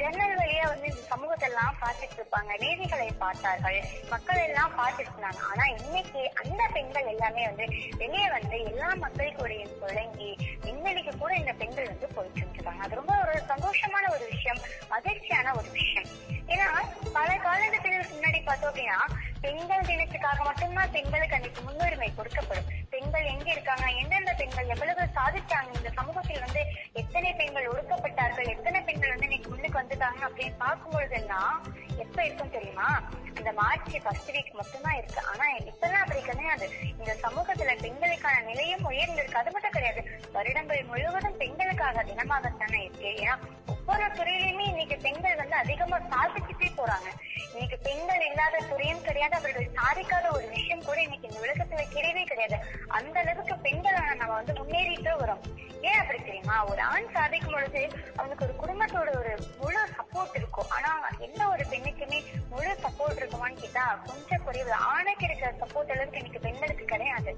ஜன்னல் 0.00 0.36
வழியா 0.38 0.64
வந்து 0.68 0.86
இந்த 0.86 1.02
சமூகத்தை 1.10 1.46
எல்லாம் 1.48 1.76
பார்த்துட்டு 1.82 2.16
இருப்பாங்க 2.18 2.52
நீதிகளை 2.62 3.06
பார்த்தார்கள். 3.22 3.78
மக்கள் 4.10 4.40
எல்லாம் 4.46 4.74
பார்த்துட்டு 4.78 5.12
இருந்தாங்க 5.12 5.40
ஆனா 5.50 5.64
இன்னைக்கு 5.76 6.22
அந்த 6.42 6.62
பெண்கள் 6.74 7.10
எல்லாமே 7.14 7.44
வந்து 7.46 7.66
வெளியே 7.96 8.26
வந்து 8.28 8.56
எல்லா 8.70 8.88
மக்கள் 9.04 9.36
கூடயும் 9.38 9.78
தொடங்கி 9.84 10.30
இன்னைக்கு 10.72 11.12
கூட 11.18 11.32
இந்த 11.34 11.52
பெண்கள் 11.52 11.90
வந்து 11.92 12.08
போயிட்டு 12.16 12.54
இருக்காங்க 12.54 12.82
அது 12.84 13.00
ரொம்ப 13.00 13.14
ஒரு 13.24 13.36
சந்தோஷமான 13.52 14.04
ஒரு 14.16 14.24
விஷயம் 14.32 14.60
மகிழ்ச்சியான 14.88 15.54
ஒரு 15.54 15.70
விஷயம். 15.70 16.08
ஏன்னா 16.48 16.66
பல 17.12 17.28
காலகட்டங்களுக்கு 17.46 18.16
முன்னாடி 18.16 18.40
பார்த்தோம் 18.44 18.70
அப்படின்னா 18.70 18.98
பெண்கள் 19.46 19.88
தினத்துக்காக 19.88 20.44
மட்டும்தான் 20.44 20.90
பெண்களுக்கு 20.90 21.34
அன்னைக்கு 21.34 21.60
முன்னுரிமை 21.62 22.12
கொடுக்கப்படும். 22.16 22.70
பெண்கள் 22.90 23.24
எங்க 23.24 23.50
இருக்காங்க? 23.50 23.86
எந்தெந்த 23.86 24.32
பெண்கள் 24.32 24.68
எவ்வளவு 24.68 25.00
சாதிச்சாங்க? 25.00 25.76
இந்த 25.76 25.90
சமூகத்தில் 25.94 26.40
வந்து 26.40 26.62
எத்தனை 26.92 27.32
பெண்கள் 27.32 27.68
ஒடுக்கப்பட்டார்கள்? 27.68 28.48
எத்தனை 28.48 28.80
பெண்கள் 28.80 29.08
வந்து 29.08 29.28
இன்னைக்கு 29.28 29.50
முன்னுக்கு 29.50 29.80
வந்துட்டாங்க 29.80 30.22
அப்படின்னு 30.28 30.56
பார்க்கும்பொழுதெல்லாம் 30.58 31.56
எப்ப 31.96 32.24
இருக்கும் 32.24 32.50
தெரியுமா? 32.50 32.88
இந்த 33.36 33.52
மார்ச் 33.52 33.96
ஃபர்ஸ்ட் 34.02 34.30
வீக் 34.30 34.52
மட்டும்தான் 34.52 34.96
இருக்கு. 34.96 35.22
ஆனா 35.24 35.46
இப்பெல்லாம் 35.56 36.04
அப்படி 36.04 36.20
கிடையாது. 36.20 36.70
இந்த 36.98 37.16
சமூகத்துல 37.22 37.80
பெண்களுக்கான 37.80 38.40
நிலையும் 38.40 38.90
உயர்ந்திருக்கு. 38.90 39.40
அது 39.42 39.50
மட்டும் 39.50 39.70
கிடையாது. 39.70 40.02
வருடங்கள் 40.32 40.82
முழுவதும் 40.82 41.36
பெண்களுக்காக 41.36 42.02
தினமாகத்தானே 42.02 42.82
இருக்கு. 42.82 43.08
ஏன்னா 43.22 43.36
ஒவ்வொரு 43.66 44.06
துறையிலுமே 44.06 44.66
இன்னைக்கு 44.72 44.96
பெண்கள் 44.96 45.40
வந்து 45.42 45.56
அதிகமா 45.56 45.98
சாதிச்சுட்டே 45.98 46.70
போறாங்க. 46.76 47.08
இன்னைக்கு 47.52 47.78
பெண்கள் 47.82 48.24
இல்லாத 48.26 48.56
துறையும் 48.70 49.02
கிடையாது. 49.02 49.35
அவர்கள் 49.38 49.74
சாதிக்காத 49.78 50.26
ஒரு 50.36 50.46
விஷயம் 50.54 50.84
கூட 50.88 50.98
இன்னைக்கு 51.02 51.28
இந்த 51.28 51.40
உலகத்துல 51.44 51.82
கிடையவே 51.94 52.22
கிடையாது. 52.30 52.58
அந்த 52.98 53.16
அளவுக்கு 53.20 53.54
பெண்களான 53.66 54.14
நம்ம 54.20 54.32
வந்து 54.38 54.54
முன்னேறிட்டே 54.60 55.14
வரோம். 55.22 55.42
ஏன் 55.88 55.98
அப்படி 56.02 56.18
தெரியுமா? 56.22 56.56
ஒரு 56.70 56.82
ஆண் 56.92 57.10
சாதிக்கும் 57.16 57.54
பொழுது 57.56 57.82
அவனுக்கு 58.16 58.44
ஒரு 58.46 58.54
குடும்பத்தோட 58.62 59.10
ஒரு 59.22 59.32
முழு 59.60 59.82
சப்போர்ட் 59.98 60.36
இருக்கும். 60.40 60.70
ஆனா 60.76 60.90
எந்த 61.26 61.42
ஒரு 61.48 61.64
பெண்ணுக்குமே 61.72 62.20
முழு 62.52 62.72
சப்போர்ட் 62.84 63.20
இருக்குமான்னு 63.20 63.62
கேட்டா 63.64 63.84
கொஞ்சம் 64.06 64.44
குறைவு. 64.46 64.72
ஆணுக்கு 64.92 65.26
இருக்கிற 65.28 65.50
சப்போர்ட் 65.62 65.92
அளவுக்கு 65.96 66.20
இன்னைக்கு 66.22 66.44
பெண்களுக்கு 66.46 66.86
கிடையாது. 66.94 67.32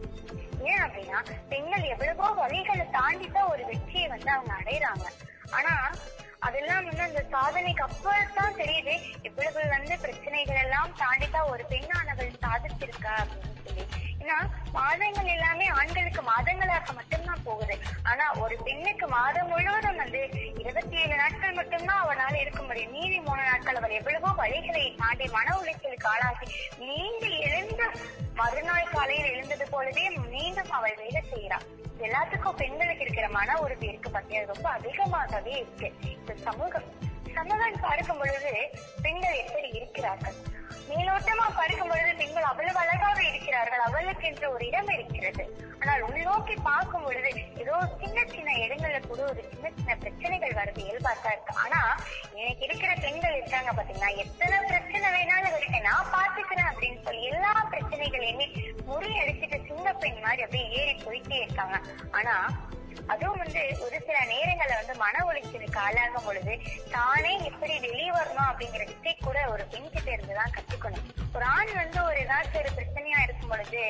ஏன் 0.70 0.82
அப்படின்னா 0.86 1.20
பெண்கள் 1.48 1.90
எவ்வளவோ 1.94 2.28
வழிகளை 2.42 2.86
தாண்டி 2.98 3.28
தான் 3.28 3.50
ஒரு 3.54 3.64
வெற்றியை 3.72 4.08
வந்து 4.14 4.30
அவங்க 4.36 4.54
அடையிறாங்க. 4.60 5.06
ஆனா 5.58 5.74
அதெல்லாம் 6.46 6.84
வந்து 6.88 7.02
அந்த 7.02 7.22
சாதனைக்கு 7.32 7.82
அப்புறம் 7.82 8.58
தெரியுது. 8.60 8.94
இவ்வளவு 9.28 9.62
வந்து 9.68 9.94
பிரச்சனைகள் 10.04 10.60
எல்லாம் 10.64 10.92
தாண்டிதான் 11.00 11.50
ஒரு 11.52 11.64
பெண்ணானவள் 11.72 12.38
சாதிச்சிருக்கா 12.44 13.14
அப்படின்னு 13.22 13.56
சொல்லி. 13.66 13.84
ஏன்னா 14.22 14.36
மாதங்கள் 14.72 15.32
எல்லாமே 15.34 15.66
ஆண்களுக்கு 15.78 16.22
மாதங்களாக 16.30 16.94
மட்டும்தான் 16.98 17.44
போகுது. 17.44 17.74
ஆனா 18.02 18.24
ஒரு 18.44 18.56
பெண்ணுக்கு 18.66 19.08
மாதம் 19.08 19.50
முழுவதும் 19.52 20.00
வந்து 20.02 20.22
இருபத்தி 20.62 20.96
ஏழு 21.02 21.16
நாட்கள் 21.16 21.58
மட்டும்தான் 21.60 22.02
அவனால 22.04 22.34
இருக்க 22.40 22.62
முடியும். 22.62 22.92
மீதி 22.92 23.18
மூணு 23.18 23.42
நாட்கள் 23.42 23.80
அவள் 23.80 23.96
எவ்வளவோ 24.00 24.32
வழிகளை 24.42 24.84
தாண்டி 25.02 25.28
மன 25.36 25.56
உளைச்சலுக்கு 25.60 26.08
ஆளாகி 26.14 26.48
மீண்டு 26.78 27.30
எழுந்த 27.38 27.82
மறுநாள் 28.34 28.92
காலையில் 28.94 29.32
எழுந்தது 29.34 29.66
போலவே 29.70 30.06
மீண்டும் 30.34 30.70
அவள் 30.70 30.98
வேலை 31.02 31.22
செய்யறாள் 31.32 31.68
எல்லாத்துக்கும் 31.98 32.56
பெண்களுக்கு 32.56 33.04
இருக்கிற 33.04 33.28
மன 33.28 33.60
உறுதி 33.60 33.86
இருக்கு 33.86 34.10
பாத்தியா? 34.10 34.40
ரொம்ப 34.42 34.68
அதிகமாகவே 34.70 35.50
இருக்கு. 35.50 35.92
இந்த 36.02 36.34
சமூகம் 36.34 36.88
சமூகம் 37.34 37.80
பார்க்கும் 37.80 38.18
பொழுது 38.18 38.52
பெண்கள் 39.02 39.42
எப்படி 39.46 39.68
இருக்கிறார்கள்? 39.68 40.34
மேலோட்டமா 40.90 41.46
பார்க்கும் 41.58 41.90
பொழுது 41.90 42.12
பெண்கள் 42.20 42.50
அவ்வளவு 42.50 42.78
அழகாக 42.82 43.18
இருக்கிறார்கள். 43.30 43.82
அவளுக்கு 43.88 44.26
என்று 44.28 44.46
ஒரு 44.54 44.64
இடம் 44.68 44.92
இருக்கிறது. 44.96 45.44
ஆனால் 45.80 46.04
உள்நோக்கி 46.06 46.54
பார்க்கும் 46.68 47.04
பொழுது 47.06 47.30
ஏதோ 47.62 47.74
சின்ன 48.00 48.24
சின்ன 48.32 48.54
இடங்கள்ல 48.64 48.98
கூட 49.06 49.20
ஒரு 49.32 49.42
சின்ன 49.50 49.66
சின்ன 49.76 49.96
பிரச்சனைகள் 50.02 50.56
வருது 50.60 50.80
இயல்பாத்தான் 50.86 51.34
இருக்கு. 51.36 51.54
ஆனா 51.64 51.80
எனக்கு 52.40 52.64
இருக்கிற 52.68 52.92
பெண்கள் 53.04 53.38
இருக்காங்க 53.40 53.72
பாத்தீங்கன்னா 53.78 54.10
எத்தனை 54.24 54.56
பிரச்சனை 54.70 55.06
வேணாலும் 55.16 55.56
இருக்கு. 55.58 55.80
நான் 55.88 56.12
பாத்துக்கிறேன் 56.16 56.70
அப்படின்னு 56.70 57.04
சொல்லி 57.08 57.22
எல்லா 57.32 57.52
பிரச்சனைகளையுமே 57.74 58.48
முறியடிச்சுட்டு 58.90 59.60
சின்ன 59.70 59.94
பெண் 60.04 60.24
மாதிரி 60.26 60.44
அப்படியே 60.46 60.66
ஏறி 60.80 60.96
போயிட்டே 61.06 61.38
இருக்காங்க. 61.44 61.78
ஆனா 62.20 62.34
அதுவும் 63.06 63.38
வந்து 63.38 63.62
ஒரு 63.80 63.98
சில 64.06 64.18
நேரங்கள்ல 64.24 64.74
வந்து 64.74 64.94
மன 64.96 65.24
உளைச்சலுக்கு 65.24 65.78
ஆளாகும் 65.78 66.26
பொழுது 66.26 66.54
தானே 66.90 67.32
எப்படி 67.44 67.78
வெளியே 67.78 68.10
வரணும் 68.10 68.48
அப்படிங்கிற 68.50 68.84
வித்தை 68.86 69.16
கூட 69.20 69.38
ஒரு 69.48 69.64
பெண் 69.64 69.90
கிட்ட 69.90 70.10
இருந்துதான் 70.10 70.54
கத்துக்கணும். 70.56 71.06
ஒரு 71.34 71.44
ஆண் 71.44 71.74
வந்து 71.74 72.04
ஒரு 72.04 72.18
ஏதாச்சும் 72.20 72.60
ஒரு 72.62 72.72
பிரச்சனையா 72.76 73.20
இருக்கும் 73.22 73.48
பொழுது 73.48 73.82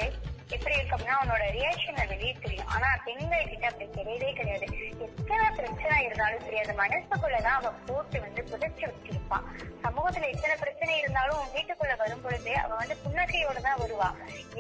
எப்படி 0.57 0.75
இருக்கு 0.77 0.95
அப்படின்னா 0.97 1.17
அவனோட 1.19 1.45
ரியாக்ஷனை 1.57 2.05
வெளியே 2.13 2.35
தெரியும். 2.45 2.71
ஆனா 2.75 2.89
பெண்கள் 3.07 3.51
கிட்ட 3.53 3.65
அப்படி 3.71 3.87
கிடையவே 3.97 4.31
கிடையாது. 4.39 4.67
எத்தனை 5.07 5.47
பிரச்சனை 5.59 5.97
இருந்தாலும் 6.07 6.45
சரி 6.47 6.61
அந்த 6.65 6.75
மனசுக்குள்ளதான் 6.83 7.59
அவ 7.61 7.73
போட்டு 7.89 8.19
வந்து 8.27 8.43
புதைச்சு 8.51 8.85
வச்சிருப்பான் 8.91 9.47
சமூகத்துல 9.85 10.29
எத்தனை 10.35 10.55
பிரச்சனை 10.63 10.95
இருந்தாலும் 10.99 11.43
வீட்டுக்குள்ள 11.55 11.95
வரும் 12.03 12.23
பொழுது 12.25 12.53
அவ 12.63 12.71
வந்து 12.81 12.97
புன்னகையோட 13.05 13.59
தான் 13.67 13.81
வருவா. 13.83 14.09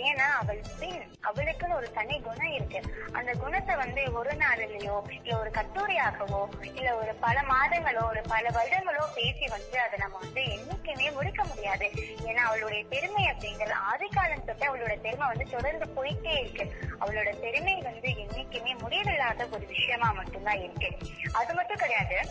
ஏன்னா 0.09 0.27
அவள் 0.41 0.61
பின் 0.81 1.01
அவளுக்குன்னு 1.29 1.79
ஒரு 1.81 1.89
தனி 1.99 2.17
குணம் 2.27 2.55
இருக்கு. 2.59 2.81
அந்த 3.19 3.31
குணத்தை 3.43 3.75
வந்து 3.83 4.03
ஒரு 4.21 4.33
நாளிலேயோ 4.43 4.97
இல்ல 5.17 5.31
ஒரு 5.41 5.51
கட்டுரையாகவோ 5.59 6.43
இல்ல 6.79 6.89
ஒரு 7.01 7.15
பல 7.25 7.37
மாதங்களோ 7.53 8.03
ஒரு 8.13 8.23
பல 8.33 8.45
வருடங்களோ 8.59 9.05
பேசி 9.19 9.47
வந்து 9.57 9.77
அதை 9.87 9.99
நம்ம 10.05 10.19
வந்து 10.25 10.45
என்னைக்குமே 10.57 11.09
முடிக்க 11.19 11.43
முடியாது. 11.45 11.89
ஏன்னா 12.29 12.43
அவளுடைய 12.51 12.83
பெருமை 12.95 13.25
அப்படிங்கிறது 13.33 13.77
ஆதிக்காலம் 13.91 14.47
தொட்டு 14.51 14.67
அவளோட 14.71 14.97
பெருமை 15.07 15.29
வந்து 15.33 15.47
தொடர்ந்து 15.57 15.78
போயிட்டே 15.87 16.41
இருக்கு. 16.41 16.75
அவளோட 17.01 17.39
பெருமை 17.41 17.75
வந்து 17.81 18.09
என்னைக்குமே 18.09 18.79
முடிவில்லாத 18.79 19.47
ஒரு 19.47 19.67
விஷயமா 19.67 20.13
மட்டும்தான் 20.13 20.63
இருக்கு. 20.63 20.97
அது 21.33 21.55
மட்டும் 21.55 21.77
கிடையாது 21.77 22.29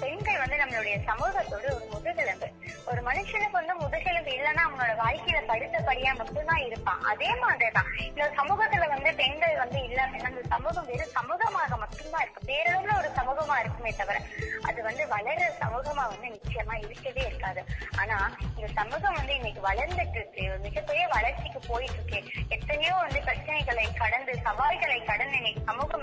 பெண்கள் 0.00 0.38
வந்து 0.38 0.56
நம்மளுடைய 0.56 0.96
சமூகத்தோட 1.06 1.74
ஒரு 1.74 1.88
முதுகெலும்பு. 1.90 2.48
ஒரு 2.86 3.02
மனுஷனுக்கு 3.02 3.50
வந்து 3.50 3.74
முதுகெலும்பு 3.74 4.30
இல்லைன்னா 4.30 4.62
அவனோட 4.66 4.92
வாழ்க்கையில 5.04 5.38
படுத்தபடியா 5.48 6.16
மட்டும்தான் 6.16 6.56
இருப்பான். 6.56 7.00
அதே 7.02 7.34
மாதிரிதான். 7.34 7.84
இந்த 7.98 8.32
சமூகத்துல 8.36 8.88
வந்து 8.88 9.14
பெண்கள் 9.14 9.56
வந்து 9.56 9.82
இல்ல 9.82 10.06
அப்படின்னா 10.06 10.24
அந்த 10.24 10.40
சமூகம் 10.48 10.86
வெறும் 10.86 11.14
சமூகமாக 11.14 11.78
மட்டும்தான் 11.78 12.22
இருக்கும். 12.22 12.48
பேரளவுல 12.48 12.98
ஒரு 12.98 13.10
சமூகமா 13.16 13.58
இருக்குமே 13.58 13.90
தவிர 13.90 14.20
அது 14.62 14.82
வந்து 14.82 15.04
வளர்ற 15.06 15.44
சமூகமா 15.60 16.04
வந்து 16.08 16.28
நிச்சயமா 16.28 16.76
இருக்கவே 16.76 17.26
இருக்காது. 17.26 17.64
ஆனா 17.98 18.36
இந்த 18.54 18.68
சமூகம் 18.74 19.14
வந்து 19.14 19.34
இன்னைக்கு 19.34 19.60
வளர்ந்துட்டு 19.60 20.16
இருக்கு. 20.16 20.58
மிகப்பெரிய 20.62 21.08
வளர்ச்சிக்கு 21.08 21.60
போயிட்டு 21.68 22.14
இருக்கு. 22.14 22.42
எத்தனையோ 22.48 22.94
வந்து 22.94 23.20
பிரச்சனைகளை 23.20 23.86
கடந்து 23.98 24.38
சவால்களை 24.42 25.04
கடந்து 25.04 25.36
இன்னைக்கு 25.36 25.62
சமூகம் 25.66 26.02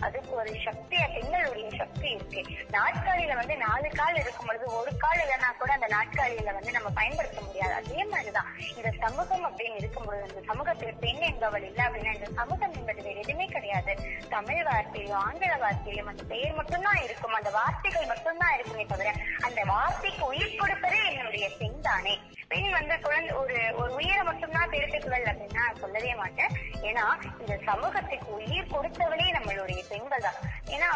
அதுக்கு 0.00 0.30
ஒரு 0.30 0.52
சக்தியா 0.64 1.06
பெண்களுடைய 1.14 1.70
சக்தி 1.78 2.08
இருக்கு. 2.10 2.42
நாட்காலியில 2.70 3.34
வந்து 3.34 3.56
நாலு 3.56 3.88
கால் 3.94 4.14
இருக்கும் 4.14 4.46
பொழுது 4.46 4.66
ஒரு 4.74 4.96
கால் 4.96 5.18
இல்லைன்னா 5.18 5.56
கூட 5.58 5.72
அந்த 5.72 5.86
நாட்காலியில 5.86 6.52
வந்து 6.52 6.72
நம்ம 6.72 6.90
பயன்படுத்த 6.90 7.40
முடியாது. 7.40 7.74
அதே 7.74 8.04
மாதிரிதான் 8.04 8.50
இந்த 8.76 8.90
சமூகம் 9.00 9.46
அப்படின்னு 9.46 9.74
இருக்கும் 9.74 10.04
பொழுது 10.04 10.44
சமூகத்தில் 10.46 11.00
பெண் 11.00 11.22
என்பவள் 11.30 11.64
இல்ல 11.64 11.82
அப்படின்னா 11.82 12.14
இந்த 12.14 12.30
சமூகம் 12.34 12.72
என்பது 12.72 13.02
வேறு 13.02 13.18
எதுவுமே 13.18 13.46
கிடையாது. 13.46 13.94
தமிழ் 14.28 14.66
வார்த்தையிலும் 14.66 15.22
ஆங்கில 15.26 15.54
வார்த்தையிலும் 15.54 16.10
அந்த 16.14 16.22
பெயர் 16.22 16.54
மட்டும்தான் 16.54 17.02
இருக்கும். 17.02 17.32
அந்த 17.32 17.50
வார்த்தைகள் 17.50 18.06
மட்டும்தான் 18.06 18.54
இருக்குமே 18.54 18.86
தவிர 18.86 19.12
அந்த 19.40 19.64
வார்த்தைக்கு 19.64 20.26
உயிர் 20.26 20.56
கொடுப்பதே 20.56 21.12
என்னுடைய 21.12 21.50
பெண் 21.58 21.80
தானே 21.80 22.20
பெண் 22.50 22.74
வந்து 22.76 22.94
குழந்தை 23.04 23.30
ஒரு 23.38 23.56
ஒரு 23.80 23.90
உயிரை 23.98 24.22
மட்டும்தான் 24.22 24.70
பெருத்துக்குவல் 24.72 25.28
அப்படின்னா 25.30 25.62
நான் 25.62 25.80
சொல்லவே 25.82 26.12
மாட்டேன். 26.20 26.52
ஏன்னா 26.88 27.04
இந்த 27.40 27.54
சமூகத்துக்கு 27.68 28.28
உயிர் 28.38 28.70
கொடுத்தவளே 28.74 29.26
நம்மளுடைய 29.36 29.80
பெண்கள் 29.88 30.24
தான். 30.26 30.38
ஏன்னா 30.74 30.90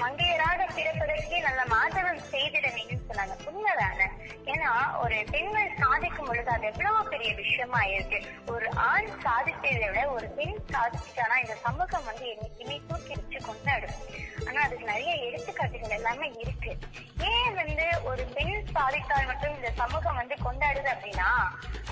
மங்கையராக 0.00 0.66
பிறப்பதற்கே 0.76 1.38
நல்ல 1.46 1.62
மாதவம் 1.74 2.20
செய்திட 2.32 2.66
வேண்டும் 2.76 3.06
சொன்னாங்க. 3.08 3.36
உண்மைதானே? 3.50 4.08
ஏன்னா 4.52 4.70
ஒரு 5.02 5.16
பெண்கள் 5.30 5.78
சாதிக்கும் 5.82 6.28
பொழுது 6.30 6.50
அது 6.56 6.68
எவ்வளவு 6.72 7.08
பெரிய 7.14 7.30
விஷயமா 7.40 7.80
இருக்கு. 7.94 8.20
ஒரு 8.54 8.68
ஆண் 8.90 9.10
சாதித்ததை 9.24 9.86
விட 9.86 10.04
ஒரு 10.16 10.28
பெண் 10.38 10.60
சாதிச்சிட்டானா 10.74 11.38
இந்த 11.44 11.56
சமூகம் 11.66 12.08
வந்து 12.10 12.26
என்னைக்குமே 12.34 12.78
தூக்கி 12.90 13.14
வச்சு 13.20 13.40
கொண்டாடும். 13.48 13.96
ஆனா 14.48 14.60
அதுக்கு 14.66 14.86
நிறைய 14.92 15.12
எடுத்துக்காட்டுகள் 15.28 15.96
எல்லாமே 15.98 16.28
இருக்கு. 16.44 16.72
ஏன் 17.32 17.58
வந்து 17.60 17.88
ஒரு 18.10 18.22
பெண் 18.36 18.56
சாதித்தால் 18.76 19.28
மட்டும் 19.32 19.56
இந்த 19.56 19.70
சமூகம் 19.82 20.20
வந்து 20.22 20.36
கொண்டாடுது 20.46 20.89
அப்படின்னா 20.90 21.30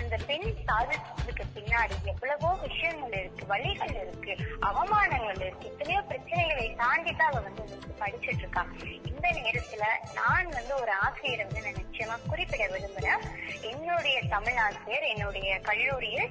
அந்த 0.00 0.16
பெண் 0.26 0.48
சாதிச்சதுக்கு 0.66 1.44
பின்னாடி 1.54 1.94
எவ்வளவோ 2.10 2.50
விஷயங்கள் 2.62 3.16
இருக்கு 3.18 3.44
வழிகள் 3.46 3.94
இருக்கு 4.02 4.32
அவமானங்கள் 4.68 5.40
இருக்கு 5.40 5.68
எத்தனையோ 5.70 6.00
பிரச்சனைகளை 6.10 6.66
தாண்டி 6.76 7.12
தான் 7.12 7.30
அவ 7.30 7.40
வந்து 7.40 7.64
படிச்சுட்டு 7.64 7.96
படிச்சிட்டு 8.00 8.42
இருக்கா. 8.42 8.62
இந்த 9.10 9.26
நேரத்துல 9.38 9.84
நான் 10.14 10.50
வந்து 10.52 10.74
ஒரு 10.76 10.92
ஆசிரியர் 10.98 11.42
வந்து 11.42 11.64
நான் 11.64 11.78
நிச்சயமா 11.80 12.16
குறிப்பிட 12.28 12.62
விரும்புறேன். 12.68 13.22
என்னுடைய 13.70 14.18
தமிழ் 14.28 14.58
ஆசிரியர் 14.64 15.06
என்னுடைய 15.08 15.48
கல்லூரியில் 15.68 16.28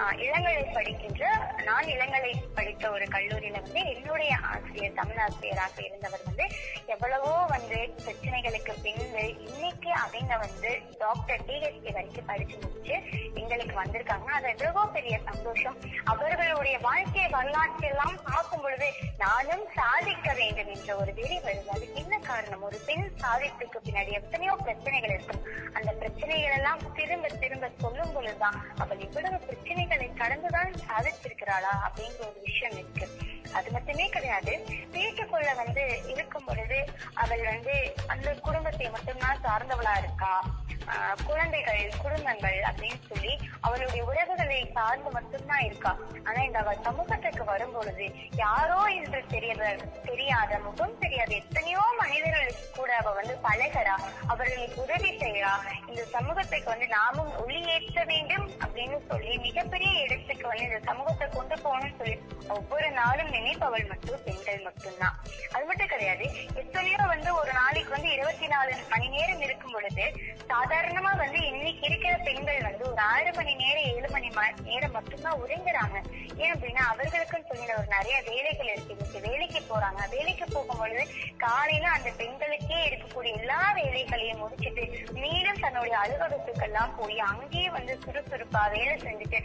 ஆஹ், 0.00 0.16
இளங்கலை 0.24 0.64
படிக்கின்ற 0.74 1.24
நான் 1.64 1.90
இளங்கலை 1.94 2.28
படித்த 2.56 2.84
ஒரு 2.90 3.06
கல்லூரியில 3.14 3.60
வந்து 3.60 3.82
என்னுடைய 3.94 4.32
ஆசிரியர் 4.50 4.94
தமிழ் 4.94 5.20
ஆசிரியராக 5.24 5.76
இருந்தவர் 5.84 6.26
வந்து 6.26 6.46
எவ்வளவோ 6.88 7.32
வந்து 7.52 7.78
பிரச்சனைகளுக்கு 8.00 8.74
பின்பு 8.84 9.24
இன்னைக்கு 9.46 9.90
அவங்க 10.00 10.34
வந்து 10.38 10.72
டாக்டர் 10.98 11.44
டிஹெச்டி 11.48 11.90
வரைக்கும் 11.90 12.09
படிச்சு 12.18 12.58
முடிச்சு 12.62 13.02
எங்களுக்கு 13.34 13.82
வந்திருக்காங்க. 13.82 14.24
அது 14.24 14.48
எவ்வளவோ 14.48 14.86
பெரிய 14.86 15.18
சந்தோஷம். 15.24 15.76
அவர்களுடைய 16.04 16.78
வாழ்க்கை 16.78 17.28
வரலாற்று 17.28 17.88
எல்லாம் 17.88 18.18
பார்க்கும் 18.24 18.60
பொழுது 18.60 18.92
நானும் 19.18 19.66
சாதிக்க 19.74 20.32
வேண்டும் 20.32 20.74
என்ற 20.74 20.96
ஒரு 20.96 21.14
வெறி 21.14 21.38
வருது. 21.38 21.66
அதுக்கு 21.66 21.94
என்ன 21.94 22.18
காரணம்? 22.18 22.62
ஒரு 22.62 22.80
பெண் 22.86 23.12
சாதிப்புக்கு 23.20 23.76
பின்னாடி 23.84 24.12
எத்தனையோ 24.12 24.52
பிரச்சனைகள் 24.52 25.10
இருக்கும். 25.10 25.44
அந்த 25.74 25.92
பிரச்சனைகள் 25.92 26.52
எல்லாம் 26.52 26.94
திரும்ப 26.94 27.28
திரும்ப 27.28 27.70
சொல்லும் 27.80 28.12
பொழுதுதான் 28.12 28.64
அவள் 28.78 28.98
இவ்வளவு 28.98 29.36
பிரச்சனைகளை 29.36 30.16
கடந்துதான் 30.16 30.72
சாதிச்சிருக்கிறாளா 30.72 31.74
அப்படிங்கிற 31.86 32.20
ஒரு 32.20 32.40
விஷயம் 32.44 32.78
இருக்கு. 32.78 33.08
அது 33.52 33.70
மட்டுமே 33.70 34.08
கிடையாது. 34.08 34.64
வீட்டுக்குள்ள 34.92 35.56
வந்து 35.56 36.02
இருக்கும் 36.06 36.44
பொழுது 36.44 36.84
அவள் 37.14 37.44
வந்து 37.44 37.94
அந்த 38.06 38.34
குடும்பத்தை 38.34 38.90
மட்டும்தான் 38.90 39.38
சார்ந்தவளா 39.42 39.98
இருக்கா? 39.98 40.44
ஆஹ் 40.86 41.26
குழந்தைகள் 41.26 41.90
குடும்பங்கள் 42.02 42.58
அப்படின்னு 42.68 43.00
சொல்லி 43.08 43.32
அவளுடைய 43.80 44.06
உறவுகளை 44.08 44.56
சார்ந்து 44.74 45.10
மட்டும்தான் 45.14 45.62
இருக்கா? 45.66 45.92
ஆனா 46.24 46.40
இந்த 46.42 46.58
அவள் 46.62 46.82
சமூகத்துக்கு 46.86 47.44
வரும் 47.44 47.72
பொழுது 47.74 48.06
யாரோ 48.40 48.80
என்று 48.96 49.20
தெரியவர் 49.32 49.78
தெரியாத 50.08 50.58
முகம் 50.64 50.98
தெரியாத 51.00 51.30
எத்தனையோ 51.38 51.84
மனிதர்களுக்கு 52.00 52.66
கூட 52.76 52.90
அவ 52.98 53.12
வந்து 53.18 53.34
பழகிறா 53.46 53.94
அவர்களுக்கு 54.32 54.76
உதவி 54.84 55.12
செய்யறா 55.22 55.52
இந்த 55.90 56.02
சமூகத்துக்கு 56.14 56.68
வந்து 56.72 56.88
நாமும் 56.94 57.32
ஒளி 57.42 57.60
ஏற்ற 57.74 58.04
வேண்டும் 58.10 58.46
அப்படின்னு 58.60 58.98
சொல்லி 59.10 59.32
மிகப்பெரிய 59.46 59.92
இடத்துக்கு 60.04 60.46
வந்து 60.50 60.66
இந்த 60.68 60.80
சமூகத்தை 60.90 61.28
கொண்டு 61.30 61.58
போகணும்னு 61.64 61.98
சொல்லி 62.00 62.16
ஒவ்வொரு 62.56 62.90
நாளும் 63.00 63.32
நினைப்பவள் 63.36 63.88
மட்டும் 63.90 64.22
பெண்கள் 64.26 64.64
மட்டும்தான். 64.66 65.16
அது 65.54 65.64
மட்டும் 65.64 65.92
கிடையாது 65.94 66.24
எத்தனையோ 66.62 67.00
வந்து 67.14 67.30
ஒரு 67.40 67.52
நாளைக்கு 67.60 67.92
வந்து 67.96 68.10
இருபத்தி 68.16 68.48
நாலு 68.54 68.72
மணி 68.92 69.08
நேரம் 69.16 69.44
இருக்கும் 69.46 69.74
பொழுது 69.76 70.06
சாதாரணமா 70.52 71.14
வந்து 71.24 71.40
இன்னைக்கு 71.50 71.84
இருக்கிற 71.88 72.14
பெண்கள் 72.28 72.66
வந்து 72.68 72.84
ஒரு 72.90 73.02
ஆறு 73.10 73.30
மணி 73.32 73.52
நேரம் 73.54 73.68
ஏழு 73.78 74.08
மணி 74.10 74.28
நேரம் 74.64 74.92
மட்டும்தான் 74.92 75.40
உறங்குறாங்க 75.44 75.96
ஏன் 76.36 76.52
அப்படின்னா 76.54 76.82
அவர்களுக்குன்னு 76.92 77.48
சொல்லி 77.48 77.66
ஒரு 77.78 77.88
நிறைய 77.96 78.22
வேலைகள் 78.28 78.70
இருக்கு. 78.72 78.94
இன்னைக்கு 78.96 79.20
வேலைக்கு 79.28 79.60
போறாங்க. 79.70 80.08
வேலைக்கு 80.10 80.44
போகும்பொழுது 80.44 81.04
காலையில 81.38 81.90
அந்த 81.90 82.10
பெண்களுக்கே 82.18 82.78
இருக்கக்கூடிய 82.88 83.38
எல்லா 83.38 83.72
வேலைகளையும் 83.74 84.38
முடிச்சிட்டு 84.38 84.84
மீண்டும் 85.12 85.60
தன்னுடைய 85.60 85.98
அலுவலகத்துக்கெல்லாம் 86.02 86.96
போய் 86.98 87.18
அங்கேயே 87.18 87.70
வந்து 87.70 87.98
சுறுசுறுப்பா 88.04 88.70
வேலை 88.70 88.96
செஞ்சுட்டு 88.96 89.40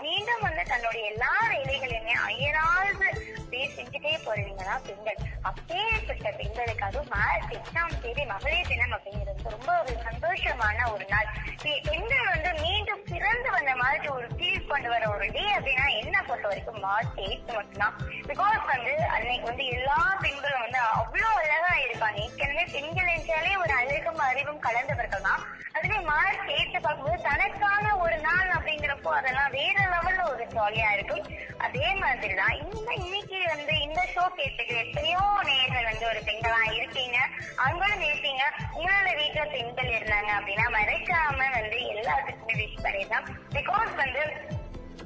மீண்டும் 0.00 0.40
வந்து 0.40 0.62
தன்னுடைய 0.62 1.06
எல்லா 1.12 1.34
வேலைகளையுமே 1.50 2.14
அயராது 2.28 2.62
செஞ்சுட்டே 3.74 4.12
போறீங்கன்னா 4.24 4.74
பெண்கள். 4.86 5.20
அப்பேற்பட்ட 5.42 6.30
பெண்களுக்கு 6.30 6.84
அதுவும் 6.84 7.10
மார்ச் 7.12 7.52
எட்டாம் 7.56 7.94
தேதி 8.02 8.24
மகளிர் 8.24 8.66
தினம் 8.66 8.92
அப்படிங்கிறது 8.92 9.52
ரொம்ப 9.54 9.70
ஒரு 9.82 9.94
சந்தோஷமான 10.08 10.78
ஒரு 10.92 11.04
நாள். 11.08 11.28
பெண்கள் 11.62 12.30
வந்து 12.32 12.50
மீண்டும் 12.62 13.04
பிறந்து 13.04 13.50
அந்த 13.60 13.72
மாதிரி 13.82 14.08
ஒரு 14.16 14.26
ஃபீல் 14.36 14.70
கொண்டு 14.72 14.88
வர 14.94 15.02
ஒரு 15.14 15.26
டே 15.36 15.44
அப்படின்னா 15.56 15.86
என்ன 16.02 16.16
பொறுத்த 16.28 16.46
வரைக்கும் 16.50 16.80
மார்ச் 16.86 17.18
எயிட் 17.26 17.52
மட்டும்தான். 17.56 17.96
பிகாஸ் 18.30 18.62
வந்து 18.74 18.94
அன்னைக்கு 19.14 19.46
வந்து 19.50 19.66
எல்லா 19.76 19.98
பெண்களும் 20.24 20.64
வந்து 20.64 20.80
அவ்வளவு 21.00 21.36
அழகா 21.42 21.74
இருக்காங்க. 21.84 22.18
ஏற்கனவே 22.24 22.64
பெண்கள் 22.74 23.12
என்றாலே 23.16 23.52
ஒரு 23.64 23.74
அழகும் 23.80 24.22
அறிவும் 24.30 24.64
கலந்தவர்கள் 24.66 25.26
தான். 25.28 25.44
அதுவே 25.76 25.98
மார்ச் 26.10 26.50
எயிட் 26.56 26.76
பார்க்கும்போது 26.86 27.24
தனக்கான 27.28 27.84
ஒரு 28.04 28.16
நாள் 28.26 28.50
அப்படிங்கிறப்போ 28.56 29.10
அதெல்லாம் 29.20 29.54
வேற 29.58 29.76
லெவல்ல 29.94 30.24
ஒரு 30.32 30.44
ஜாலியா 30.56 30.90
இருக்கும். 30.96 31.24
அதே 31.66 31.88
மாதிரி 32.02 32.34
தான் 32.42 32.56
இந்த 32.64 32.90
இன்னைக்கு 33.04 33.38
வந்து 33.54 33.74
இந்த 33.86 34.00
ஷோ 34.14 34.24
கேட்டுக்கு 34.38 34.74
எத்தனையோ 34.84 35.24
நேர்கள் 35.50 35.88
வந்து 35.90 36.06
ஒரு 36.12 36.20
பெண்களா 36.28 36.62
இருக்கீங்க. 36.78 37.18
அவங்களும் 37.64 38.06
இருப்பீங்க 38.08 38.42
உங்களோட 38.76 39.10
வீட்டுல 39.20 39.44
பெண்கள் 39.56 39.94
இருந்தாங்க 39.96 40.30
அப்படின்னா 40.38 40.66
மறைக்காம 40.78 41.50
வந்து 41.58 41.78
எல்லாத்துக்குமே 41.94 42.56
விஷ் 42.62 42.84
பண்ணிடலாம் 42.84 43.28
பிகாஸ் 43.56 43.92
வந்து 44.02 44.22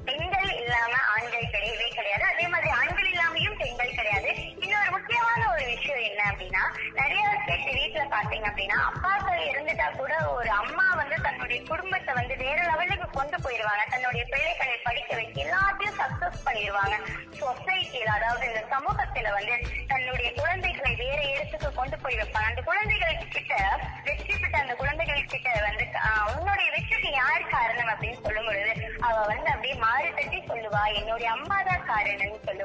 பெண்கள் 0.07 0.49
இல்லாம 0.61 0.93
ஆண்கள் 1.13 1.51
கிடையவே 1.53 1.87
கிடையாது. 1.97 2.23
அதே 2.33 2.45
மாதிரி 2.47 2.69
ஆண்கள் 2.77 3.09
இல்லாமையும் 3.11 3.57
பெண்கள் 3.61 3.97
கிடையாது. 3.97 4.29
இன்னொரு 4.63 4.89
முக்கியமான 4.95 5.41
ஒரு 5.53 5.65
விஷயம் 5.65 6.05
என்ன 6.09 6.21
அப்படின்னா 6.31 6.63
நிறைய 6.99 7.23
பேர் 7.47 7.77
வீட்டுல 7.79 8.03
பாத்தீங்க 8.15 8.45
அப்படின்னா 8.49 8.77
அப்பாக்கள் 8.89 9.41
இருந்துட்டா 9.49 9.87
கூட 9.97 10.13
ஒரு 10.37 10.49
அம்மா 10.61 10.85
வந்து 11.01 11.17
தன்னுடைய 11.21 11.59
குடும்பத்தை 11.63 12.13
வந்து 12.13 12.35
வேற 12.43 12.57
லெவலுக்கு 12.69 13.07
கொண்டு 13.09 13.37
போயிருவாங்க 13.41 13.83
தன்னுடைய 13.93 14.23
பிள்ளைகளை 14.33 14.77
படிக்க 14.87 15.11
வைக்க 15.19 15.45
எல்லாத்தையும் 15.45 15.99
சக்சஸ் 16.01 16.45
பண்ணிடுவாங்க. 16.47 16.95
சொசைட்டியில 17.41 18.09
அதாவது 18.19 18.45
இந்த 18.51 18.63
சமூகத்துல 18.73 19.31
வந்து 19.37 19.55
தன்னுடைய 19.87 20.29
குழந்தைகளை 20.41 20.93
வேற 20.95 21.19
இடத்துக்கு 21.33 21.71
கொண்டு 21.73 21.97
போய் 21.99 22.19
வைப்பாங்க. 22.21 22.49
அந்த 22.53 22.63
குழந்தைகளை 22.69 23.15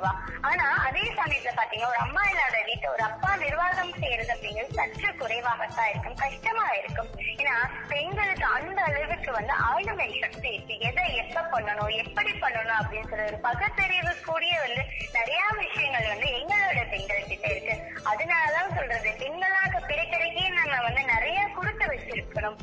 காரணம்னு 0.04 0.40
ஆனா 0.48 0.66
அதே 0.86 1.04
சமயத்துல 1.18 1.52
பாத்தீங்கன்னா 1.58 1.92
ஒரு 1.92 2.00
அம்மா 2.06 2.22
இல்லாத 2.30 2.56
வீட்டை 2.68 2.88
ஒரு 2.94 3.02
அப்பா 3.10 3.30
நிர்வாகம் 3.44 3.92
செய்யறது 4.00 4.32
அப்படிங்கிறது 4.34 4.78
சற்று 4.78 5.08
குறைவாகத்தான் 5.20 5.90
இருக்கும். 5.92 6.18
கஷ்டமா 6.24 6.66
இருக்கும். 6.80 7.10
ஏன்னா 7.40 7.54
பெண்களுக்கு 7.92 8.46
அந்த 8.56 8.78
அளவுக்கு 8.88 9.30
வந்து 9.38 9.54
ஆளுமை 9.70 10.08
சக்தி 10.24 10.48
இருக்கு. 10.56 10.76
எதை 10.88 11.06
எப்ப 11.22 11.46
பண்ணணும் 11.54 11.92
எப்படி 12.02 12.32
பண்ணணும் 12.44 12.78
அப்படின்னு 12.80 13.10
சொல்ற 13.12 13.26
ஒரு 13.30 13.40
பகுத்தறிவு 13.48 14.12
கூடிய 14.28 14.54
வந்து 14.64 14.84
நிறைய 15.18 15.42
விஷயங்கள் 15.62 16.10
வந்து 16.12 16.28
எங்களோட 16.38 16.82
பெண்கள் 16.92 17.28
கிட்ட 17.32 17.46
இருக்கு. 17.54 17.76
அதனாலதான் 18.12 18.74
சொல்றது 18.78 19.10
பெண்களாக 19.24 19.82
பிறக்கிறதுக்கே 19.90 20.46
நம்ம 20.60 20.80
வந்து 20.88 21.04
நிறைய 21.14 21.40
கொடுத்து 21.58 21.86
வச்சிருக்கணும். 21.92 22.58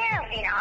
ஏன் 0.00 0.14
அப்படின்னா 0.20 0.56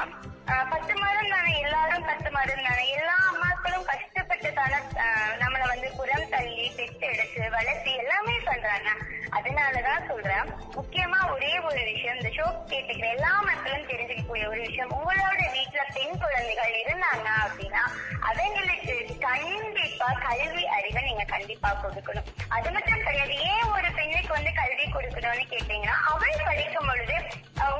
பத்து 0.47 0.93
மாதம் 0.95 1.29
தானே? 1.29 1.59
எல்லாரும் 1.59 2.05
பத்து 2.05 2.31
மாதம் 2.31 2.63
தானே? 2.63 2.89
எல்லா 2.89 3.15
அம்மாக்களும் 3.29 3.85
கஷ்டப்பட்டு 3.85 4.49
தானே 4.53 4.77
ஆஹ் 4.97 5.33
வந்து 5.65 5.89
புறம் 5.95 6.29
தள்ளி 6.29 6.73
பெற்று 6.75 7.07
எடுத்து 7.07 7.49
வளர்த்து 7.49 7.91
எல்லாமே 7.95 8.35
பண்றாங்க 8.45 8.89
அதனாலதான் 9.37 10.07
சொல்றேன். 10.09 10.47
முக்கியமா 10.77 11.19
ஒரே 11.33 11.51
ஒரு 11.67 11.81
விஷயம் 11.91 12.17
இந்த 12.19 12.29
ஷோ 12.37 12.45
கேட்டுக்கிற 12.71 13.07
எல்லா 13.15 13.33
மக்களும் 13.47 13.87
தெரிஞ்சுக்கக்கூடிய 13.91 14.45
ஒரு 14.53 14.61
விஷயம் 14.67 14.93
உங்களோட 14.97 15.41
வீட்டுல 15.55 15.83
பெண் 15.95 16.19
குழந்தைகள் 16.23 16.75
இருந்தாங்க 16.81 17.27
அப்படின்னா 17.45 17.83
அவங்களுக்கு 18.29 18.93
கண்டிப்பா 19.27 20.07
கல்வி 20.25 20.63
அறிவை 20.77 21.01
நீங்க 21.07 21.25
கண்டிப்பா 21.33 21.69
கொடுக்கணும். 21.83 22.27
அது 22.55 22.69
மட்டும் 22.75 23.03
கிடையாது 23.07 23.33
ஏன் 23.51 23.71
ஒரு 23.75 23.89
பெண்ணுக்கு 23.97 24.31
வந்து 24.37 24.51
கல்வி 24.61 24.85
கொடுக்கணும்னு 24.95 25.45
கேட்டீங்கன்னா 25.53 25.97
அவள் 26.11 26.45
படிக்கும் 26.49 26.89
பொழுது 26.89 27.15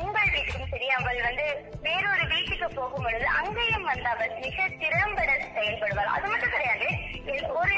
உங்கள் 0.02 0.32
வீட்டுக்கும் 0.36 0.72
சரி 0.74 0.88
அவள் 1.00 1.20
வந்து 1.28 1.46
வேறொரு 1.86 2.24
வீட்டுக்கு 2.34 2.68
போகும் 2.78 3.06
பொழுது 3.06 3.28
அங்கேயும் 3.40 3.88
வந்து 3.92 4.08
அவள் 4.14 4.34
மிக 4.46 4.68
திறம்பட 4.84 5.32
செயல்படுவாள். 5.56 6.14
அது 6.16 6.28
மட்டும் 6.32 6.54
கிடையாது 6.56 6.88
ஒரு 7.60 7.76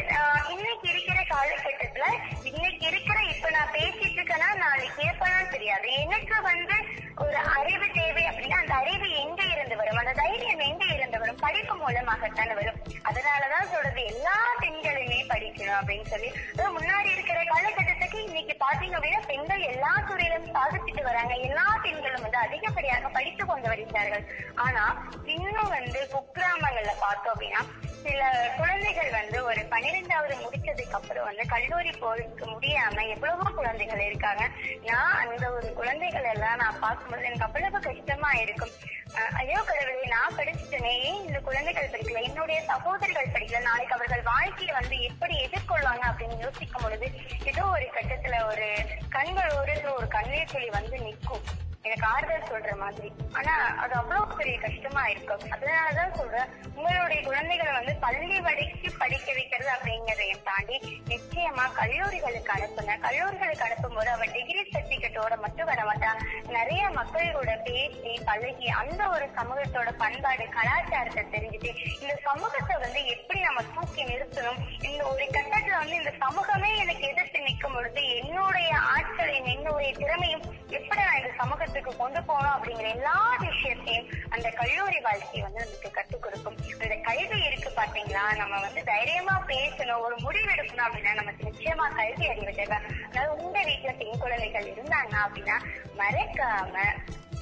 இன்னைக்கு 0.53 0.87
இருக்கிற 0.93 1.19
காலகட்டத்துல 1.33 2.05
இன்னைக்கு 2.49 2.85
இருக்கிற 2.91 3.17
இப்ப 3.33 3.49
நான் 3.55 3.66
பேசிட்டு 3.75 4.17
இருக்கேன்னா 4.17 4.49
நாளைக்கு 4.55 5.01
இருப்பேன்னு 5.03 5.49
தெரியாது. 5.49 5.91
எனக்கு 6.03 6.41
வந்து 6.41 6.77
ஒரு 7.25 7.37
அறிவு 7.57 7.87
தேவை 7.93 8.23
அப்படின்னா 8.23 8.57
அந்த 8.63 8.73
அறிவு 8.73 9.07
எங்க 9.23 9.41
இருந்து 9.43 9.75
வரும்? 9.77 9.97
அந்த 9.97 10.13
தைரியம் 10.21 10.59
எங்க 10.59 10.85
இருந்து 10.85 11.19
வரும்? 11.19 11.41
படிப்பு 11.45 11.75
மூலமாகத்தான் 11.75 12.53
வரும். 12.59 12.79
அதனாலதான் 13.09 13.71
சொல்றது 13.73 14.03
எல்லா 14.05 14.37
பெண்களுமே 14.61 15.19
படிக்கணும் 15.33 15.79
அப்படின்னு 15.79 16.07
சொல்லி. 16.13 16.29
முன்னாடி 16.77 17.09
இருக்கிற 17.11 17.39
காலகட்டத்துக்கு 17.43 18.23
இன்னைக்கு 18.23 18.53
பாத்தீங்க 18.65 18.95
அப்படின்னா 18.97 19.21
பெண்கள் 19.27 19.63
எல்லா 19.73 19.91
துறையிலும் 20.07 20.53
சாதிச்சுட்டு 20.55 21.01
வராங்க. 21.01 21.33
எல்லா 21.33 21.79
பெண்களும் 21.83 22.21
வந்து 22.21 22.37
அதிகப்படியாக 22.37 23.09
படித்து 23.17 23.45
கொண்டு 23.45 23.67
வருகிறார்கள். 23.67 24.25
ஆனா 24.55 24.85
இன்னும் 25.25 25.73
வந்து 25.77 26.01
குக்கிராமங்கள்ல 26.13 26.93
பார்த்தோம் 26.99 27.33
அப்படின்னா 27.33 27.63
சில 28.03 28.27
குழந்தைகள் 28.57 29.09
வந்து 29.09 29.37
ஒரு 29.43 29.61
பன்னிரெண்டாவது 29.71 30.35
முடிச்சதுக்கு 30.43 30.97
அப்புறம் 30.99 31.27
வந்து 31.29 31.43
கல்லூரி 31.53 31.89
போறதுக்கு 31.89 32.45
முடியாம 32.53 33.07
எவ்வளவோ 33.07 33.47
குழந்தைகள் 33.57 33.99
இருக்காங்க. 33.99 34.47
நான் 34.85 35.27
அந்த 35.27 35.51
ஒரு 35.51 35.73
குழந்தைகள் 35.73 36.23
எல்லாம் 36.23 36.55
நான் 36.55 36.79
பார்க்கும்போது 36.79 37.23
எனக்கு 37.23 37.45
அவ்வளவு 37.45 37.79
கஷ்டமா 37.79 38.31
இருக்கும். 38.31 38.69
அஹ் 39.13 39.35
ஐயோ 39.35 39.63
கடவுளே 39.67 40.07
நான் 40.07 40.35
படிச்சுட்டேனே. 40.35 40.99
ஏன் 41.03 41.25
இந்த 41.25 41.39
குழந்தைகள் 41.39 41.89
படிக்கல. 41.89 42.21
என்னுடைய 42.21 42.61
சகோதரிகள் 42.61 43.31
படிக்கல. 43.33 43.61
நாளைக்கு 43.61 43.93
அவர்கள் 43.93 44.21
வாழ்க்கையை 44.21 44.75
வந்து 44.79 45.01
எப்படி 45.01 45.49
எதிர்கொள்வாங்க 45.49 46.03
அப்படின்னு 46.11 46.37
யோசிக்கும் 46.37 46.83
பொழுது 46.83 47.11
ஏதோ 47.45 47.65
ஒரு 47.65 47.87
கட்டத்துல 47.93 48.47
ஒரு 48.47 48.77
கண்கள் 49.09 49.49
ஒரு 49.49 49.95
ஒரு 49.97 50.07
கண்ணீர் 50.07 50.51
துளி 50.51 50.69
வந்து 50.69 50.99
நிற்கும். 50.99 51.65
எனக்கு 51.87 52.07
ஆறுதல் 52.13 52.49
சொல்ற 52.51 52.71
மாதிரி. 52.83 53.09
ஆனா 53.37 53.53
அது 53.83 53.93
அவ்வளவு 54.01 54.35
பெரிய 54.39 54.55
கஷ்டமா 54.65 55.03
இருக்கும் 55.13 55.43
அதனாலதான் 55.55 56.15
சொல்றேன் 56.19 56.49
உங்களுடைய 56.77 57.19
குழந்தைகளை 57.27 57.71
வந்து 57.79 57.93
பள்ளி 58.05 58.39
வரைக்கும் 58.47 58.97
படிக்க 59.01 59.27
வைக்கிறது 59.37 59.69
அப்படிங்கறதையும் 59.75 60.43
தாண்டி 60.49 60.77
நிச்சயமா 61.11 61.65
கல்லூரிகளுக்கு 61.79 62.51
அனுப்புங்க. 62.57 62.93
கல்லூரிகளுக்கு 63.05 63.65
அனுப்பும் 63.67 63.95
போது 63.97 64.09
அவன் 64.15 64.33
டிகிரி 64.35 64.61
சர்டிபிகேட்டோட 64.73 65.35
மட்டும் 65.45 65.69
வர 65.71 65.81
மாட்டான் 65.85 66.19
நிறைய 66.57 66.83
மக்களோட 66.99 67.51
பேசி 67.67 68.13
பழகி 68.29 68.67
அந்த 68.81 69.01
ஒரு 69.15 69.25
சமூகத்தோட 69.37 69.89
பண்பாடு 70.03 70.45
கலாச்சாரத்தை 70.57 71.23
தெரிஞ்சுட்டு 71.35 71.71
இந்த 72.01 72.13
சமூகத்தை 72.27 72.75
வந்து 72.85 73.01
எப்படி 73.15 73.39
நம்ம 73.39 73.63
தூக்கி 73.75 74.03
நிறுத்தணும்? 74.03 74.59
இந்த 74.89 75.01
ஒரு 75.13 75.25
கட்டத்துல 75.37 75.77
வந்து 75.81 75.95
இந்த 76.01 76.13
சமூகமே 76.23 76.71
எனக்கு 76.83 77.05
எதிர்த்து 77.11 77.41
நிற்கும் 77.41 77.75
பொழுது 77.77 78.03
என்னுடைய 78.19 78.69
ஆற்றலையும் 78.93 79.51
என்னுடைய 79.55 79.91
திறமையும் 80.01 80.45
எப்படி 80.77 81.01
நான் 81.01 81.19
இந்த 81.21 81.31
சமூகத்தை 81.41 81.76
சமூகத்துக்கு 81.77 82.03
கொண்டு 82.03 82.21
போகணும் 82.27 82.53
அப்படிங்கிற 82.55 82.87
எல்லா 82.97 83.17
விஷயத்தையும் 83.39 84.07
அந்த 84.35 84.47
கல்லூரி 84.59 84.99
வாழ்க்கை 85.07 85.41
வந்து 85.45 85.59
நமக்கு 85.65 85.89
கற்றுக் 85.97 86.23
கொடுக்கும். 86.25 86.57
அந்த 86.83 86.95
கல்வி 87.07 87.39
இருக்கு 87.49 87.69
பாத்தீங்களா 87.79 88.23
நம்ம 88.39 88.53
வந்து 88.65 88.81
தைரியமா 88.91 89.35
பேசணும் 89.51 90.03
ஒரு 90.05 90.15
முடிவு 90.25 90.49
எடுக்கணும் 90.53 90.87
அப்படின்னா 90.87 91.13
நமக்கு 91.19 91.47
நிச்சயமா 91.49 91.85
கல்வி 91.99 92.25
அறிவு 92.31 92.53
தேவை. 92.59 92.79
அதாவது 93.09 93.31
உங்க 93.43 93.57
வீட்டுல 93.69 93.93
பெண் 94.01 94.21
குழந்தைகள் 94.23 94.71
இருந்தாங்க 94.73 95.15
அப்படின்னா 95.25 95.57
மறைக்காம 96.01 96.87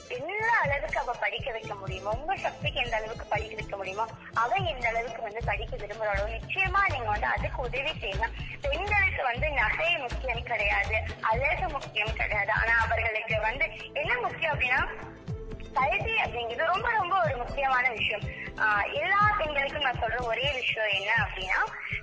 எல்லா 0.08 0.56
அளவுக்கு 0.62 1.00
அவ 1.00 1.14
படிக்க 1.20 1.52
வைக்க 1.52 1.74
முடியுமோ 1.76 2.12
உங்க 2.12 2.36
சக்திக்கு 2.36 2.80
எந்த 2.82 2.96
அளவுக்கு 2.96 3.26
படிக்க 3.26 3.56
வைக்க 3.56 3.76
முடியுமோ 3.76 4.06
அவ 4.34 4.56
எந்த 4.56 4.88
அளவுக்கு 4.88 5.22
வந்து 5.22 5.42
படிக்க 5.46 5.76
விரும்புறாளோ 5.76 6.26
நிச்சயமா 6.36 6.82
நீங்க 6.92 7.10
வந்து 7.10 7.28
அதுக்கு 7.28 7.62
உதவி 7.62 7.94
செய்யலாம். 8.00 8.36
பெண்களுக்கு 8.62 9.24
வந்து 9.24 9.50
நகை 9.50 9.98
முக்கியம் 9.98 10.44
கிடையாது 10.44 10.98
அழகு 11.22 11.70
முக்கியம் 11.70 12.14
கிடையாது. 12.14 12.52
ஆனா 12.52 12.76
அவர்களுக்கு 12.82 13.40
வந்து 13.42 13.68
என்ன 13.94 14.14
முக்கியம் 14.22 14.54
அப்படின்னா 14.54 14.82
கல்வி 15.80 16.16
அப்படிங்கிறது 16.24 16.72
ரொம்ப 16.74 16.90
ரொம்ப 17.00 17.16
ஒரு 17.26 17.36
முக்கியமான 17.44 17.86
விஷயம். 17.98 18.26
எல்லா 19.00 19.22
பெண்களுக்கும் 19.40 19.86
நான் 19.88 20.02
சொல்ற 20.04 20.20
ஒரே 20.32 20.48
விஷயம் 20.60 20.94
என்ன 20.98 21.12
அப்படின்னா 21.24 21.60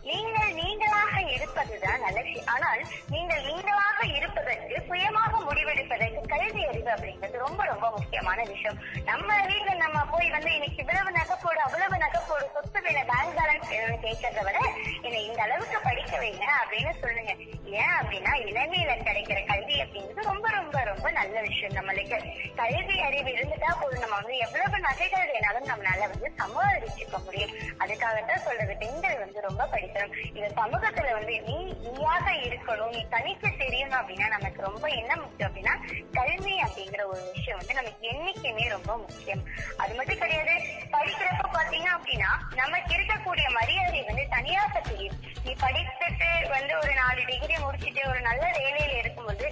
நீங்கள் 0.09 0.55
நீங்களாக 0.61 1.15
இருப்பதுதான் 1.35 2.03
நல்ல 2.05 2.19
விஷயம். 2.27 2.49
ஆனால் 2.55 2.81
நீங்கள் 3.15 3.45
நீங்களாக 3.49 4.01
இருப்பதற்கு 4.19 4.77
சுயமாக 4.89 5.41
முடிவெடுப்பதற்கு 5.49 6.23
கல்வி 6.35 6.63
அறிவு 6.71 6.91
அப்படிங்கிறது 6.95 7.45
ரொம்ப 7.47 7.63
ரொம்ப 7.73 7.87
முக்கியமான 7.97 8.39
விஷயம். 8.53 8.79
நம்ம 9.11 9.29
வீட்டுல 9.51 9.77
நம்ம 9.85 9.99
போய் 10.13 10.35
வந்து 10.37 10.51
இன்னைக்கு 10.57 10.83
இவ்வளவு 10.85 11.17
நகை 11.19 11.37
போடு 11.45 11.61
அவ்வளவு 11.67 12.03
நகை 12.05 12.21
போடு 12.31 12.47
சொத்து 12.57 12.83
வேணும் 12.87 13.11
பேங்க் 13.13 13.37
பேலன்ஸ் 13.39 13.71
வேணும்னு 13.73 14.03
கேட்கறத 14.07 14.43
விட 14.49 14.59
என்னை 15.07 15.21
இந்த 15.29 15.41
அளவுக்கு 15.47 15.81
படிக்க 15.89 16.13
வைங்க 16.25 16.47
அப்படின்னு 16.61 16.95
சொல்லுங்க. 17.05 17.33
ஏன் 17.81 17.95
அப்படின்னா 17.99 18.33
இளமையில 18.49 18.93
கிடைக்கிற 19.09 19.39
கல்வி 19.53 19.77
அப்படிங்கிறது 19.83 20.31
ரொம்ப 20.33 20.47
ரொம்ப 20.59 20.79
ரொம்ப 20.91 21.07
நல்ல 21.21 21.37
விஷயம் 21.49 21.77
நம்மளுக்கு. 21.79 22.19
கல்வி 22.61 22.97
அறிவு 23.09 23.31
இருந்துட்டா 23.63 23.83
போதும் 23.83 24.03
நம்ம 24.05 24.17
வந்து 24.21 24.37
எவ்வளவு 24.45 24.77
நகைகள் 24.87 25.31
வேணாலும் 25.33 25.69
நம்மளால 25.71 26.07
வந்து 26.13 26.29
சமாளிச்சுக்க 26.41 27.17
முடியும். 27.27 27.53
அதுக்காகத்தான் 27.83 28.45
சொல்றது 28.47 28.75
பெண்கள் 28.83 29.23
வந்து 29.23 29.39
ரொம்ப 29.49 29.63
படிக்கணும். 29.73 30.15
இந்த 30.37 30.49
சமூகத்துல 30.59 31.13
வந்து 31.19 31.35
நீ 31.49 31.57
நீயாக 31.85 32.27
இருக்கணும் 32.49 32.93
நீ 32.97 33.03
தனித்து 33.15 33.49
தெரியணும் 33.63 33.99
அப்படின்னா 34.01 34.29
நமக்கு 34.37 34.61
ரொம்ப 34.69 34.85
என்ன 35.01 35.13
முக்கியம் 35.23 35.51
அப்படின்னா 35.51 35.75
கல்வி 36.19 36.55
அப்படிங்கிற 36.67 37.05
ஒரு 37.13 37.23
விஷயம் 37.35 37.61
வந்து 37.61 37.79
நமக்கு 37.81 38.11
என்னைக்குமே 38.13 38.67
ரொம்ப 38.77 38.93
முக்கியம். 39.05 39.45
அது 39.85 39.93
மட்டும் 40.01 40.23
கிடையாது 40.25 40.57
படிக்கிறப்ப 40.97 41.51
பாத்தீங்க 41.59 41.91
அப்படின்னா 41.99 42.33
நமக்கு 42.63 42.93
இருக்கக்கூடிய 42.99 43.47
மரியாதை 43.59 44.03
வந்து 44.11 44.27
தனியாக 44.37 44.81
தெரியும். 44.91 45.19
நீ 45.47 45.53
படிச்சுட்டு 45.65 46.31
வந்து 46.57 46.75
ஒரு 46.83 46.93
நாலு 47.03 47.21
டிகிரி 47.31 47.57
முடிச்சுட்டு 47.67 48.03
ஒரு 48.13 48.21
நல்ல 48.29 48.45
வேலையில 48.59 48.99
இருக்கும்போது 49.03 49.47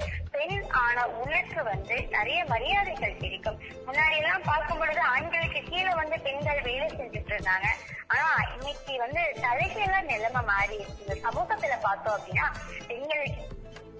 ஆனா 0.85 1.03
உள்ளுக்கு 1.20 1.61
வந்து 1.70 1.97
நிறைய 2.16 2.41
மரியாதைகள் 2.45 3.20
கிடைக்கும். 3.22 3.59
முன்னாடி 3.87 4.16
எல்லாம் 4.20 4.47
பார்க்கும் 4.51 4.78
பொழுது 4.78 5.01
ஆண்களுக்கு 5.14 5.61
கீழே 5.70 5.93
வந்து 6.01 6.18
பெண்கள் 6.26 6.66
வேலை 6.68 6.89
செஞ்சுட்டு 6.99 7.33
இருந்தாங்க. 7.35 7.68
ஆனா 8.07 8.28
இன்னைக்கு 8.55 8.93
வந்து 8.99 9.22
தலைகெல்லாம் 9.45 10.11
நிலைமை 10.12 10.43
மாறி 10.53 10.76
இருக்கு 10.81 11.07
இந்த 11.07 11.16
சமூகத்துல 11.26 11.76
பார்த்தோம் 11.87 12.16
அப்படின்னா 12.18 12.47
பெண்களுக்கு 12.89 13.49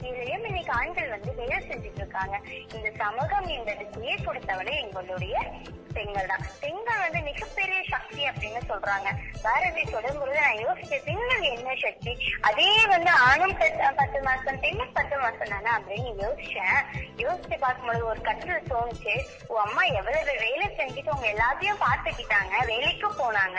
இதுலயும் 0.09 0.47
இன்னைக்கு 0.49 0.73
ஆண்கள் 0.73 1.15
வந்து 1.15 1.33
வேலை 1.41 1.59
செஞ்சுட்டு 1.69 2.01
இருக்காங்க 2.03 2.37
இந்த 2.77 2.89
சமூகம் 3.03 3.49
என்பது 3.57 3.85
உயிர் 4.01 4.27
எங்களுடைய 4.85 5.37
பெண்கள் 5.95 6.29
தான் 6.31 6.45
பெண்கள் 6.61 7.01
வந்து 7.05 7.21
மிகப்பெரிய 7.29 7.79
சக்தி 7.93 8.23
அப்படின்னு 8.29 8.61
சொல்றாங்க. 8.69 9.09
பாரதி 9.45 9.83
சொல்லும்போது 9.85 10.35
நான் 10.41 10.61
யோசிச்சேன் 10.65 11.05
பெண்கள் 11.09 11.43
என்ன 11.43 11.75
சக்தி? 11.83 12.13
அதே 12.41 12.69
வந்து 12.87 13.11
ஆணும் 13.29 13.57
பத்து 14.01 14.21
மாசம் 14.29 14.61
பெண்ணும் 14.65 14.93
பத்து 14.93 15.17
மாசம் 15.19 15.53
தானே 15.55 15.71
அப்படின்னு 15.79 16.13
யோசிச்சேன். 16.25 16.79
யோசிச்சு 17.25 17.57
பார்க்கும்போது 17.59 18.07
ஒரு 18.07 18.21
கட்டில் 18.21 18.69
தோணுச்சு. 18.71 19.15
உன் 19.47 19.65
அம்மா 19.67 19.83
எவ்வளவு 19.99 20.37
வேலை 20.45 20.69
செஞ்சுட்டு 20.81 21.15
உங்க 21.17 21.29
எல்லாத்தையும் 21.35 21.83
பார்த்துக்கிட்டாங்க 21.87 22.55
வேலைக்கு 22.73 23.11
போனாங்க. 23.23 23.59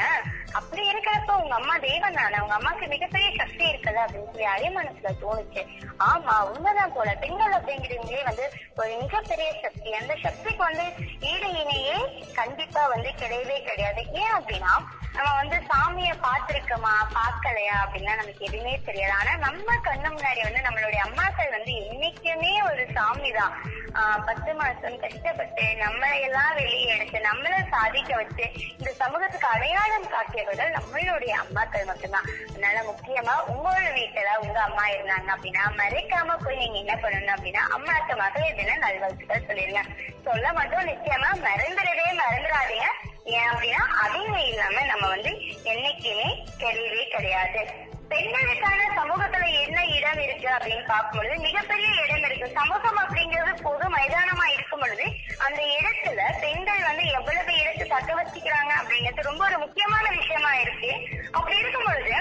அப்படி 0.59 0.83
இருக்கிறப்ப 0.91 1.35
உங்க 1.43 1.55
அம்மா 1.55 1.75
தெய்வம் 1.87 2.19
தானே. 2.21 2.39
உங்க 2.39 2.55
அம்மாக்கு 2.59 2.87
மிகப்பெரிய 2.87 3.31
சக்தி 3.41 3.65
இருக்குல்ல 3.71 4.05
அப்படின்னு 4.05 4.31
சொல்லி 4.31 4.47
அதே 4.55 4.69
மனசுல 4.79 5.13
தோணுச்சு. 5.25 5.63
ஆமா 6.11 6.30
உண்மைதான் 6.39 6.93
போல 6.93 7.15
பெண்கள் 7.15 7.53
அப்படிங்கிறவங்களே 7.53 8.23
வந்து 8.23 8.45
ஒரு 8.75 8.97
மிகப்பெரிய 9.01 9.53
சக்தி. 9.61 9.93
அந்த 9.93 10.15
சக்திக்கு 10.23 10.63
வந்து 10.63 10.85
ஈடு 11.19 11.47
இணையே 11.53 11.97
கண்டிப்பா 12.33 12.87
வந்து 12.87 13.09
கிடையவே 13.21 13.57
கிடையாது. 13.63 14.03
ஏன் 14.11 14.33
அப்படின்னா 14.39 14.73
நம்ம 15.15 15.29
வந்து 15.35 15.57
சாமிய 15.69 16.11
பார்த்திருக்கோமா? 16.23 16.93
பாக்கலையா 17.15 17.75
அப்படின்னா 17.83 18.13
நமக்கு 18.15 18.45
எதுவுமே 18.45 18.73
தெரியாது. 18.85 19.13
ஆனா 19.19 19.35
நம்ம 19.37 19.75
கண்ணு 19.83 20.09
முன்னாடி 20.09 20.41
வந்து 20.43 20.65
நம்மளுடைய 20.67 21.01
அம்மாக்கள் 21.07 21.55
வந்து 21.57 21.73
என்னைக்குமே 21.81 22.53
ஒரு 22.69 22.83
சாமி 22.93 23.31
தான் 23.31 23.53
ஆஹ் 23.93 24.19
பத்து 24.25 24.51
மாசம் 24.53 24.99
கஷ்டப்பட்டு 24.99 25.63
நம்மளை 25.81 26.21
எல்லாம் 26.21 26.53
வெளியே 26.55 26.85
எடுத்து 26.95 27.19
நம்மள 27.19 27.55
சாதிக்க 27.69 28.11
வச்சு 28.15 28.45
இந்த 28.77 28.93
சமூகத்துக்கு 28.93 29.47
அடையாளம் 29.47 30.09
காட்டியவர்கள் 30.09 30.75
நம்மளுடைய 30.77 31.33
அம்மாக்கள் 31.43 31.85
மட்டும்தான். 31.85 32.29
அதனால 32.49 32.77
முக்கியமா 32.83 33.35
உங்களோட 33.51 33.87
வீட்டுல 33.99 34.31
உங்க 34.39 34.59
அம்மா 34.61 34.85
இருந்தாங்க 34.87 35.29
அப்படின்னா 35.35 35.65
மறைக்காம 35.81 36.37
போய் 36.43 36.61
நீங்க 36.63 36.79
என்ன 36.79 36.95
பண்ணணும் 36.95 37.35
அப்படின்னா 37.35 37.63
அம்மாக்கு 37.77 38.15
மகளிர் 38.15 38.59
தின 38.61 38.77
நல்வாழ்த்துக்கள் 38.77 39.47
சொல்லிருங்க. 39.49 39.83
சொல்ல 40.23 40.53
மட்டும் 40.53 40.87
நிச்சயமா 40.87 41.31
மறந்துடவே 41.47 42.07
மறந்துடாதீங்க. 42.23 42.89
ஏன் 43.23 43.49
அப்படின்னா 43.49 43.81
அதுவுமே 44.03 44.47
இல்லாம 44.47 44.83
நம்ம 44.85 45.07
வந்து 45.07 45.31
என்னைக்குமே 45.63 46.29
தெரியவே 46.59 47.03
கிடையாது. 47.09 47.89
பெண்களுக்கான 48.09 48.79
சமூகத்துல 48.95 49.45
என்ன 49.63 49.85
இடம் 49.85 50.19
இருக்கு 50.19 50.47
அப்படின்னு 50.47 50.85
பார்க்கும்பொழுது 50.85 51.35
மிகப்பெரிய 51.37 51.89
இடம் 52.03 52.23
இருக்கு. 52.23 52.47
சமூகம் 52.49 52.97
அப்படிங்கிறது 52.97 53.61
பொது 53.61 53.89
மைதானமா 53.89 54.45
இருக்கும் 54.53 54.79
பொழுது 54.79 55.05
அந்த 55.37 55.61
இடத்துல 55.77 56.21
பெண்கள் 56.41 56.81
வந்து 56.83 57.05
எவ்வளவு 57.07 57.53
இடத்தை 57.57 57.87
தக்க 57.87 58.13
வச்சுக்கிறாங்க 58.13 58.71
அப்படிங்கிறது 58.79 59.21
ரொம்ப 59.21 59.45
ஒரு 59.45 59.57
முக்கியமான 59.57 60.09
விஷயமா 60.09 60.53
இருக்கு. 60.55 60.91
அப்படி 61.31 61.57
இருக்கும் 61.57 61.83
பொழுது 61.83 62.15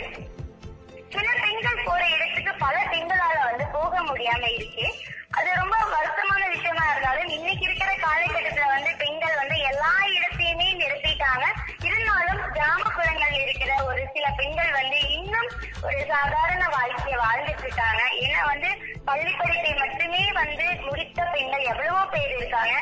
சில 1.08 1.28
பெண்கள் 1.40 1.84
போற 1.84 2.08
இடத்துக்கு 2.08 2.54
பல 2.54 2.76
பெண்களால 2.90 3.38
வந்து 3.44 3.66
போக 3.66 4.02
முடியாம 4.02 4.52
இருக்கு. 4.54 4.86
அது 5.30 5.48
ரொம்ப 5.54 5.76
வருத்தமான 5.94 6.48
விஷயம். 6.48 6.69
ஒரு 15.86 16.00
சாதாரண 16.12 16.62
வாழ்க்கையை 16.74 17.18
வாழ்ந்துட்டு 17.24 17.64
இருக்காங்க 17.66 18.02
ஏன்னா 18.24 18.40
வந்து 18.50 18.70
பள்ளி 19.08 19.32
படிப்பை 19.38 19.72
மட்டுமே 19.82 20.22
வந்து 20.40 20.66
முடித்த 20.86 21.20
பெண்கள் 21.34 21.68
எவ்வளவோ 21.72 22.02
பேர் 22.14 22.34
இருக்காங்க. 22.38 22.74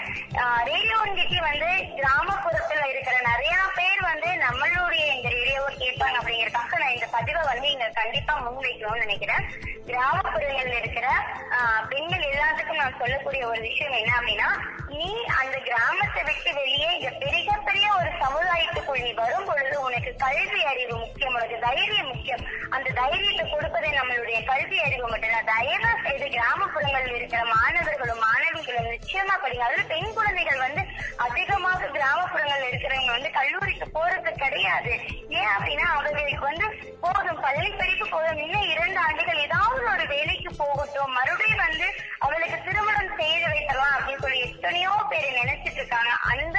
ரேடியோ 0.70 0.96
இன்றைக்கு 1.10 1.38
வந்து 1.48 1.68
கிராமப்புறத்துல 1.98 2.82
இருக்கிற 2.92 3.16
நிறைய 3.30 3.54
பேர் 3.78 4.02
வந்து 4.10 4.30
நம்மளுடைய 4.46 5.04
இந்த 5.16 5.28
ரேடியோவை 5.36 5.72
கேட்பாங்க 5.84 6.18
அப்படிங்கறதுக்காக 6.20 6.82
நான் 6.82 6.96
இந்த 6.96 7.08
பதிவை 7.16 7.42
வந்து 7.52 7.68
இங்க 7.74 7.88
கண்டிப்பா 8.00 8.34
முன்வைக்கணும்னு 8.46 9.04
நினைக்கிறேன். 9.06 9.44
கிராமப்புறங்கள்ல 10.38 10.80
இருக்கிற 10.82 11.06
பெண்கள் 11.90 12.24
எல்லாத்துக்கும் 12.32 12.80
நான் 12.80 12.98
சொல்லக்கூடிய 13.00 13.42
ஒரு 13.52 13.60
விஷயம் 13.68 13.96
என்ன 14.00 14.10
அப்படின்னா 14.18 14.50
நீ 14.98 15.08
அந்த 15.40 15.56
கிராமத்தை 15.68 16.20
விட்டு 16.28 16.50
வெளியே 16.58 16.88
இந்த 16.98 17.10
பெரிய 17.22 17.56
பெரிய 17.68 17.86
ஒரு 17.98 18.10
சமுதாயத்துக்குள் 18.22 19.02
நீ 19.06 19.10
வரும் 19.20 19.48
பொழுது 19.48 19.76
உனக்கு 19.86 20.10
கல்வி 20.24 20.60
அறிவு 20.72 20.94
முக்கியம் 21.02 21.36
உனக்கு 21.38 21.58
தைரியம் 21.66 22.10
முக்கியம். 22.12 22.44
அந்த 22.76 22.88
தைரியத்தை 23.00 23.44
கொடுப்பதே 23.54 23.90
நம்மளுடைய 23.98 24.38
கல்வி 24.50 24.78
அறிவு 24.86 25.06
மட்டும்தான் 25.12 25.50
தயவு 25.52 25.90
செய்து 26.06 26.26
கிராமப்புறங்களில் 26.36 27.18
இருக்கிற 27.18 27.42
மாணவர்களும் 27.54 28.22
மாணவிகளும் 28.26 28.90
நிச்சயமா 28.94 29.36
படிங்க. 29.44 29.66
அதுல 29.68 29.84
பெண் 29.92 30.16
குழந்தைகள் 30.18 30.64
வந்து 30.66 30.84
அதிகமாக 31.26 31.90
கிராமப்புறங்கள்ல 31.96 32.70
இருக்கிறவங்க 32.70 33.12
வந்து 33.16 33.32
கல்லூரிக்கு 33.38 33.88
போறது 33.98 34.32
கிடையாது. 34.44 34.94
ஏன் 35.38 35.52
அப்படின்னா 35.56 35.88
அவர்களுக்கு 35.96 36.44
வந்து 36.50 36.68
போதும் 37.04 37.42
பள்ளி 37.46 37.70
படிப்பு 37.80 38.08
போதும். 38.14 38.42
இன்னும் 38.46 38.68
இரண்டு 38.74 39.00
ஆண்டுகள் 39.06 39.44
ஏதாவது 39.46 39.82
ஒரு 39.94 40.06
வேலைக்கு 40.28 40.50
போகட்டும் 40.56 41.14
மறுபடியும் 41.16 41.62
வந்து 41.66 41.86
அவளுக்கு 42.24 42.56
திருமணம் 42.66 43.14
செய்து 43.20 43.46
வைக்கலாம் 43.52 43.94
அப்படின்னு 43.94 44.24
சொல்லி 44.24 44.40
எத்தனையோ 44.48 44.90
பேர் 45.10 45.38
நினைச்சிட்டு 45.38 45.78
இருக்காங்க. 45.80 46.10
அந்த 46.32 46.58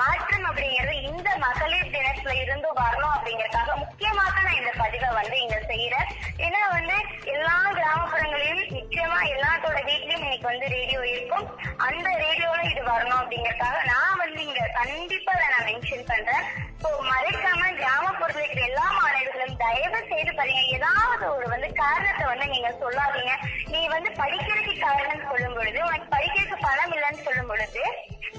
மாற்றம் 0.00 0.46
அப்படிங்கிறது 0.50 0.92
இந்த 1.08 1.28
மகளிர் 1.44 1.90
தினத்துல 1.94 2.34
இருந்து 2.42 2.68
வரணும் 2.80 3.14
அப்படிங்கறதுக்காக 3.14 3.74
முக்கியமாக 3.82 4.34
நான் 4.44 4.58
இந்த 4.60 4.72
பதிவை 4.82 5.08
வந்து 5.18 5.36
இங்க 5.44 5.58
செய்யறேன் 5.72 6.06
ஏன்னா 6.46 6.60
வந்து 6.76 6.96
எல்லா 7.34 7.56
கிராமப்புறங்களிலும் 7.78 8.62
நிச்சயமா 8.78 9.18
எல்லாத்தோட 9.34 9.78
வீட்லயும் 9.88 10.24
இன்னைக்கு 10.26 10.48
வந்து 10.52 10.68
ரேடியோ 10.76 11.02
இருக்கும். 11.14 11.46
அந்த 11.88 12.08
ரேடியோல 12.24 12.62
இது 12.72 12.84
வரணும் 12.92 13.20
அப்படிங்கறதுக்காக 13.22 13.82
நான் 13.92 14.20
வந்து 14.22 14.40
இங்க 14.48 14.62
கண்டிப்பா 14.78 15.34
அதை 15.38 15.48
நான் 15.54 15.68
மென்ஷன் 15.70 16.08
பண்றேன். 16.12 16.46
ஸோ 16.82 16.88
மறைக்காம 17.10 17.62
கிராமப்புறத்துல 17.82 18.44
இருக்கிற 18.44 18.64
எல்லா 18.70 18.86
மாணவர்களும் 19.00 19.60
தயவு 19.64 20.00
செய்து 20.12 20.32
பாருங்க 20.38 20.62
ஏதாவது 20.78 21.24
ஒரு 21.36 21.46
வந்து 21.54 21.68
காரணத்தை 21.82 22.24
வந்து 22.32 22.46
நீங்க 22.54 22.70
சொல்லாதீங்க. 22.80 23.32
நீ 23.66 23.86
வந்து 23.86 24.10
படிக்கிறதுக்கு 24.10 24.80
காரணம் 24.80 25.30
சொல்லும் 25.30 25.54
பொழுது 25.54 25.84
உனக்கு 25.84 26.16
படிக்கிறதுக்கு 26.16 26.56
பணம் 26.60 26.92
இல்லைன்னு 26.92 27.22
சொல்லும் 27.22 27.46
பொழுது 27.46 27.84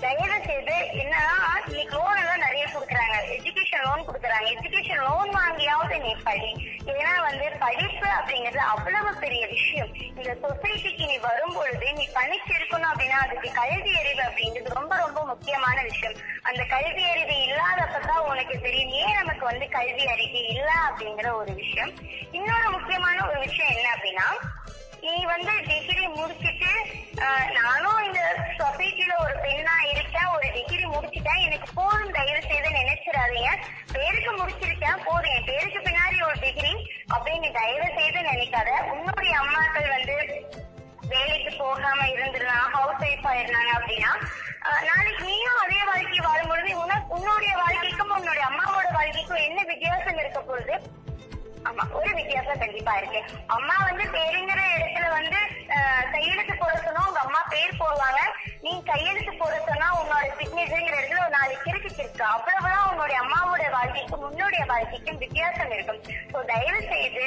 தயவு 0.01 0.41
செய்து 0.45 0.73
என்னன்னா 0.73 1.35
இன்னைக்கு 1.67 1.97
லோன் 1.97 2.17
எல்லாம் 2.17 2.37
நிறைய 2.37 2.65
கொடுக்குறாங்க. 2.65 3.15
எஜுகேஷன் 3.37 3.85
லோன் 3.85 4.03
கொடுக்குறாங்க. 4.07 4.47
எஜுகேஷன் 4.55 5.03
லோன் 5.03 5.29
வாங்கியாவது 5.29 6.01
நீ 6.01 6.15
படி. 6.23 6.51
ஏன்னா 6.85 7.21
வந்து 7.21 7.51
படிப்பு 7.59 8.07
அப்படிங்கிறது 8.07 8.63
அவ்வளவு 8.73 9.15
பெரிய 9.15 9.47
விஷயம். 9.47 9.93
இந்த 9.93 10.35
சொசைட்டிக்கு 10.43 11.05
நீ 11.07 11.17
வரும் 11.17 11.53
பொழுது 11.53 11.93
நீ 11.93 12.07
பணிச்சிருக்கணும் 12.13 12.89
அப்படின்னா 12.91 13.17
அதுக்கு 13.25 13.51
கல்வி 13.51 13.97
அறிவு 13.97 14.21
அப்படிங்கிறது 14.21 14.73
ரொம்ப 14.73 14.95
ரொம்ப 14.95 15.25
முக்கியமான 15.25 15.81
விஷயம். 15.81 16.17
அந்த 16.41 16.63
கல்வி 16.63 17.03
அறிவு 17.03 17.35
இல்லாதப்பதான் 17.47 18.25
உனக்கு 18.27 18.59
தெரியும் 18.59 18.89
ஏன் 18.89 19.15
நமக்கு 19.15 19.45
வந்து 19.45 19.69
கல்வி 19.69 20.07
அறிவு 20.07 20.47
இல்ல 20.47 20.71
அப்படிங்கிற 20.89 21.33
ஒரு 21.33 21.53
விஷயம். 21.53 21.93
இன்னொரு 22.31 22.69
நானும் 27.57 28.03
இந்த 28.07 28.21
சொசைட்டில 28.59 29.13
ஒரு 29.23 29.35
பெண்ணா 29.45 29.75
இருக்கேன் 29.93 30.29
ஒரு 30.35 30.47
டிகிரி 30.55 30.85
முடிச்சிட்டேன். 30.93 31.43
எனக்கு 31.47 31.67
போதும் 31.79 32.15
தயவு 32.17 32.41
செய்து 32.51 32.69
நினைச்சிடாதீங்க. 32.79 33.51
பேருக்கு 33.95 34.31
முடிச்சிருக்கேன் 34.39 35.03
போதும். 35.07 35.33
என் 35.35 35.47
பேருக்கு 35.51 35.79
பின்னாடி 35.87 36.17
ஒரு 36.29 36.37
டிகிரி 36.45 36.73
அப்படின்னு 37.15 37.49
தயவு 37.59 37.87
செய்து 37.99 38.19
நினைக்காத. 38.31 38.71
உன்னுடைய 38.95 39.33
அம்மாக்கள் 39.43 39.93
வந்து 39.95 40.17
வேலைக்கு 41.13 41.51
போகாம 41.57 41.99
இருந்திருந்தாங்க 42.13 42.69
ஹவுஸ் 42.77 43.03
ஒய்ஃபா 43.07 43.31
இருந்தாங்க 43.41 43.71
அப்படின்னா 43.77 44.11
நாளைக்கு 44.87 45.23
நீயும் 45.27 45.59
அதே 45.63 45.79
வாழ்க்கை 45.89 46.19
வாழும்பொழுது 46.25 46.71
உனக்கு 46.83 47.13
உன்னுடைய 47.17 47.51
வாழ்க்கைக்கும் 47.61 48.15
உன்னுடைய 48.17 48.45
அம்மாவோட 48.49 48.87
வாழ்க்கைக்கும் 48.97 49.45
என்ன 49.47 49.59
வித்தியாசம் 49.71 50.19
இருக்க 50.23 50.39
போகுது? 50.41 50.75
ஆமா 51.67 51.83
ஒரு 51.99 52.11
வித்தியாசம் 52.19 52.61
கண்டிப்பா 52.63 52.93
இருக்கு. 52.99 53.21
அம்மா 53.55 53.75
வந்து 53.87 54.05
பேருங்கிற 54.15 54.61
இடத்துல 54.75 55.07
வந்து 55.17 55.39
கையெழுத்து 56.13 56.53
போட 56.61 56.73
சொன்னா 56.85 57.01
உங்க 57.09 57.21
அம்மா 57.27 57.41
பேர் 57.53 57.79
போடுவாங்க. 57.81 58.21
நீ 58.65 58.73
கையெழுத்து 58.91 59.33
போட 59.41 59.55
சொன்னா 59.67 59.87
உன்னோட 59.99 60.25
சிக்னேச்சர்ங்கிற 60.39 60.95
இடத்துல 60.99 61.23
ஒரு 61.25 61.35
நாலு 61.37 61.53
கிறுக்கு 61.65 61.89
கிறுக்கு. 61.97 62.23
அவ்வளவுதான் 62.35 62.89
உன்னுடைய 62.91 63.17
அம்மாவோட 63.25 63.65
வாழ்க்கைக்கும் 63.77 64.25
உன்னுடைய 64.29 64.63
வாழ்க்கைக்கும் 64.73 65.21
வித்தியாசம் 65.25 65.73
இருக்கும். 65.77 66.01
சோ 66.33 66.39
தயவு 66.53 66.81
செய்து 66.93 67.25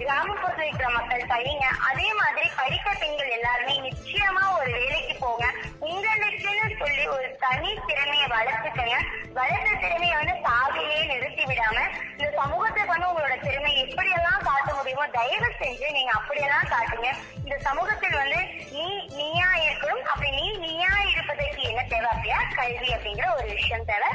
கிராமப்புறத்தில் 0.00 0.66
இருக்கிற 0.66 0.88
மக்கள் 0.96 1.30
படிங்க 1.30 1.64
அதே 1.88 2.08
மாதிரி 2.18 2.48
படித்த 2.58 2.88
பெண்கள் 3.00 3.32
எல்லாருமே 3.36 3.74
நிச்சயமா 3.86 4.42
ஒரு 4.58 4.70
வேலைக்கு 4.76 5.14
போங்க. 5.22 5.46
உங்களுக்குன்னு 5.88 6.76
சொல்லி 6.82 7.04
ஒரு 7.14 7.28
தனி 7.44 7.70
திறமையை 7.88 8.26
வளர்த்துக்கங்க. 8.34 8.98
வளர்த்த 9.38 9.72
திறமையை 9.84 10.14
வந்து 10.20 10.36
சாதியிலே 10.46 11.00
நிறுத்தி 11.10 11.44
விடாம 11.50 11.78
இந்த 12.14 12.30
சமூகத்துக்கு 12.40 12.94
வந்து 12.94 13.10
உங்களோட 13.10 13.36
திறமையை 13.46 13.77
எப்படி 13.82 14.10
எல்லாம் 14.18 14.44
காட்ட 14.48 14.68
முடியுமோ 14.76 15.04
தயவு 15.16 15.48
செஞ்சு 15.60 15.86
நீங்க 15.96 16.12
அப்படியெல்லாம் 16.18 16.70
காட்டுங்க. 16.74 17.08
இந்த 17.44 17.56
சமூகத்தில் 17.66 18.20
வந்து 18.22 18.40
நீ 18.76 18.86
நீயா 19.18 19.48
இருக்கணும் 19.66 20.04
அப்படி 20.12 20.30
நீ 20.38 20.46
நீயா 20.66 20.92
இருப்பதற்கு 21.12 21.62
என்ன 21.70 21.82
தேவை 21.92 22.08
அப்படியா 22.14 22.40
கல்வி 22.58 22.88
அப்படிங்கிற 22.96 23.28
ஒரு 23.38 23.48
விஷயம் 23.56 23.88
தேவை. 23.92 24.10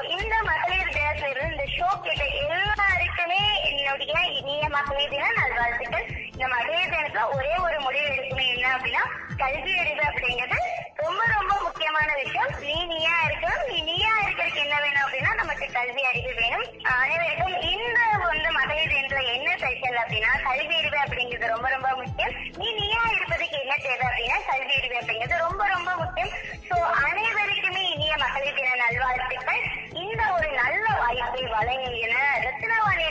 இந்த 0.00 0.34
மகளிர் 0.42 0.94
தினத்துல 0.96 1.30
இருந்து 1.30 1.50
இந்த 1.52 1.64
ஷோ 1.76 1.88
கேட்ட 2.04 2.24
எல்லாருக்குமே 2.24 3.42
என்னுடைய 3.68 4.14
இனிய 4.38 4.68
மகளிர் 4.68 5.10
தின 5.10 5.30
நல்வாழ்த்துக்கள். 5.38 6.06
இந்த 6.32 6.46
மகளிர் 6.54 6.92
தினத்துல 6.94 7.24
ஒரே 7.36 7.52
ஒரு 7.66 7.80
முடிவு 7.80 8.08
எடுக்கணும் 8.14 8.52
என்ன 8.54 8.66
அப்படின்னா 8.76 9.02
கல்வி 9.42 9.72
அறிவு 9.82 10.02
அப்படிங்கிறது 10.10 10.58
ரொம்ப 11.02 11.22
ரொம்ப 11.36 11.52
முக்கியமான 11.62 12.08
விஷயம். 12.22 12.52
நீ 12.60 12.76
நீயா 12.84 13.14
இருக்கணும். 13.26 13.64
நீ 13.70 13.78
நீயா 13.90 14.12
இருக்கிறதுக்கு 14.22 14.64
என்ன 14.66 14.76
வேணும் 14.80 15.04
அப்படின்னா 15.04 15.34
நமக்கு 15.34 15.68
கல்வி 15.72 16.02
அறிவு 16.10 16.32
வேணும். 16.40 16.66
அனைவருக்கும் 16.82 17.56
இந்த 17.72 18.00
வந்து 18.26 18.50
மகளிர் 18.52 18.92
தினத்துல 18.94 19.22
என்ன 19.34 19.56
ஸ்பெஷல் 19.56 20.00
அப்படின்னா 20.02 20.32
கல்வி 20.48 20.74
அறிவு 20.80 20.98
அப்படிங்கிறது 21.04 21.54
ரொம்ப 21.54 21.68
ரொம்ப 21.68 21.88
முக்கியம். 22.00 22.34
நீ 22.56 22.72
நீயா 22.80 23.02
இருப்பதுக்கு 23.16 23.58
என்ன 23.60 23.76
தேவை 23.76 24.06
அப்படின்னா 24.10 24.38
கல்வி 24.50 24.74
அறிவு 24.80 24.98
அப்படிங்கிறது 25.00 25.44
ரொம்ப 25.46 25.66
ரொம்ப 25.66 25.90
முக்கியம். 26.02 26.34
சோ 26.70 26.78
அனைவருக்குமே 27.08 27.84
இனிய 27.94 28.16
மகளிர் 28.16 28.58
தின 28.60 28.76
நல்வாழ்த்துக்கள். 28.84 29.64
இந்த 29.90 30.22
ஒரு 30.32 30.48
நல்ல 30.52 30.84
வாய்ப்பை 30.98 31.42
வழங்கின 31.42 32.14
ரத்னவாணி 32.44 33.08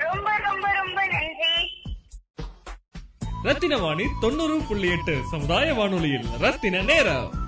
ரொம்ப 0.00 0.38
ரொம்ப 0.38 0.72
ரொம்ப 0.72 1.06
நன்றி. 1.06 1.54
ரத்தின 3.42 3.76
வாணி 3.78 4.06
தொண்ணூறு 4.20 4.60
புள்ளி 4.68 4.90
எட்டு 4.90 5.20
சமுதாய 5.30 5.74
வானொலியில் 5.74 6.28
ரத்தின 6.38 6.82
நேரம். 6.82 7.41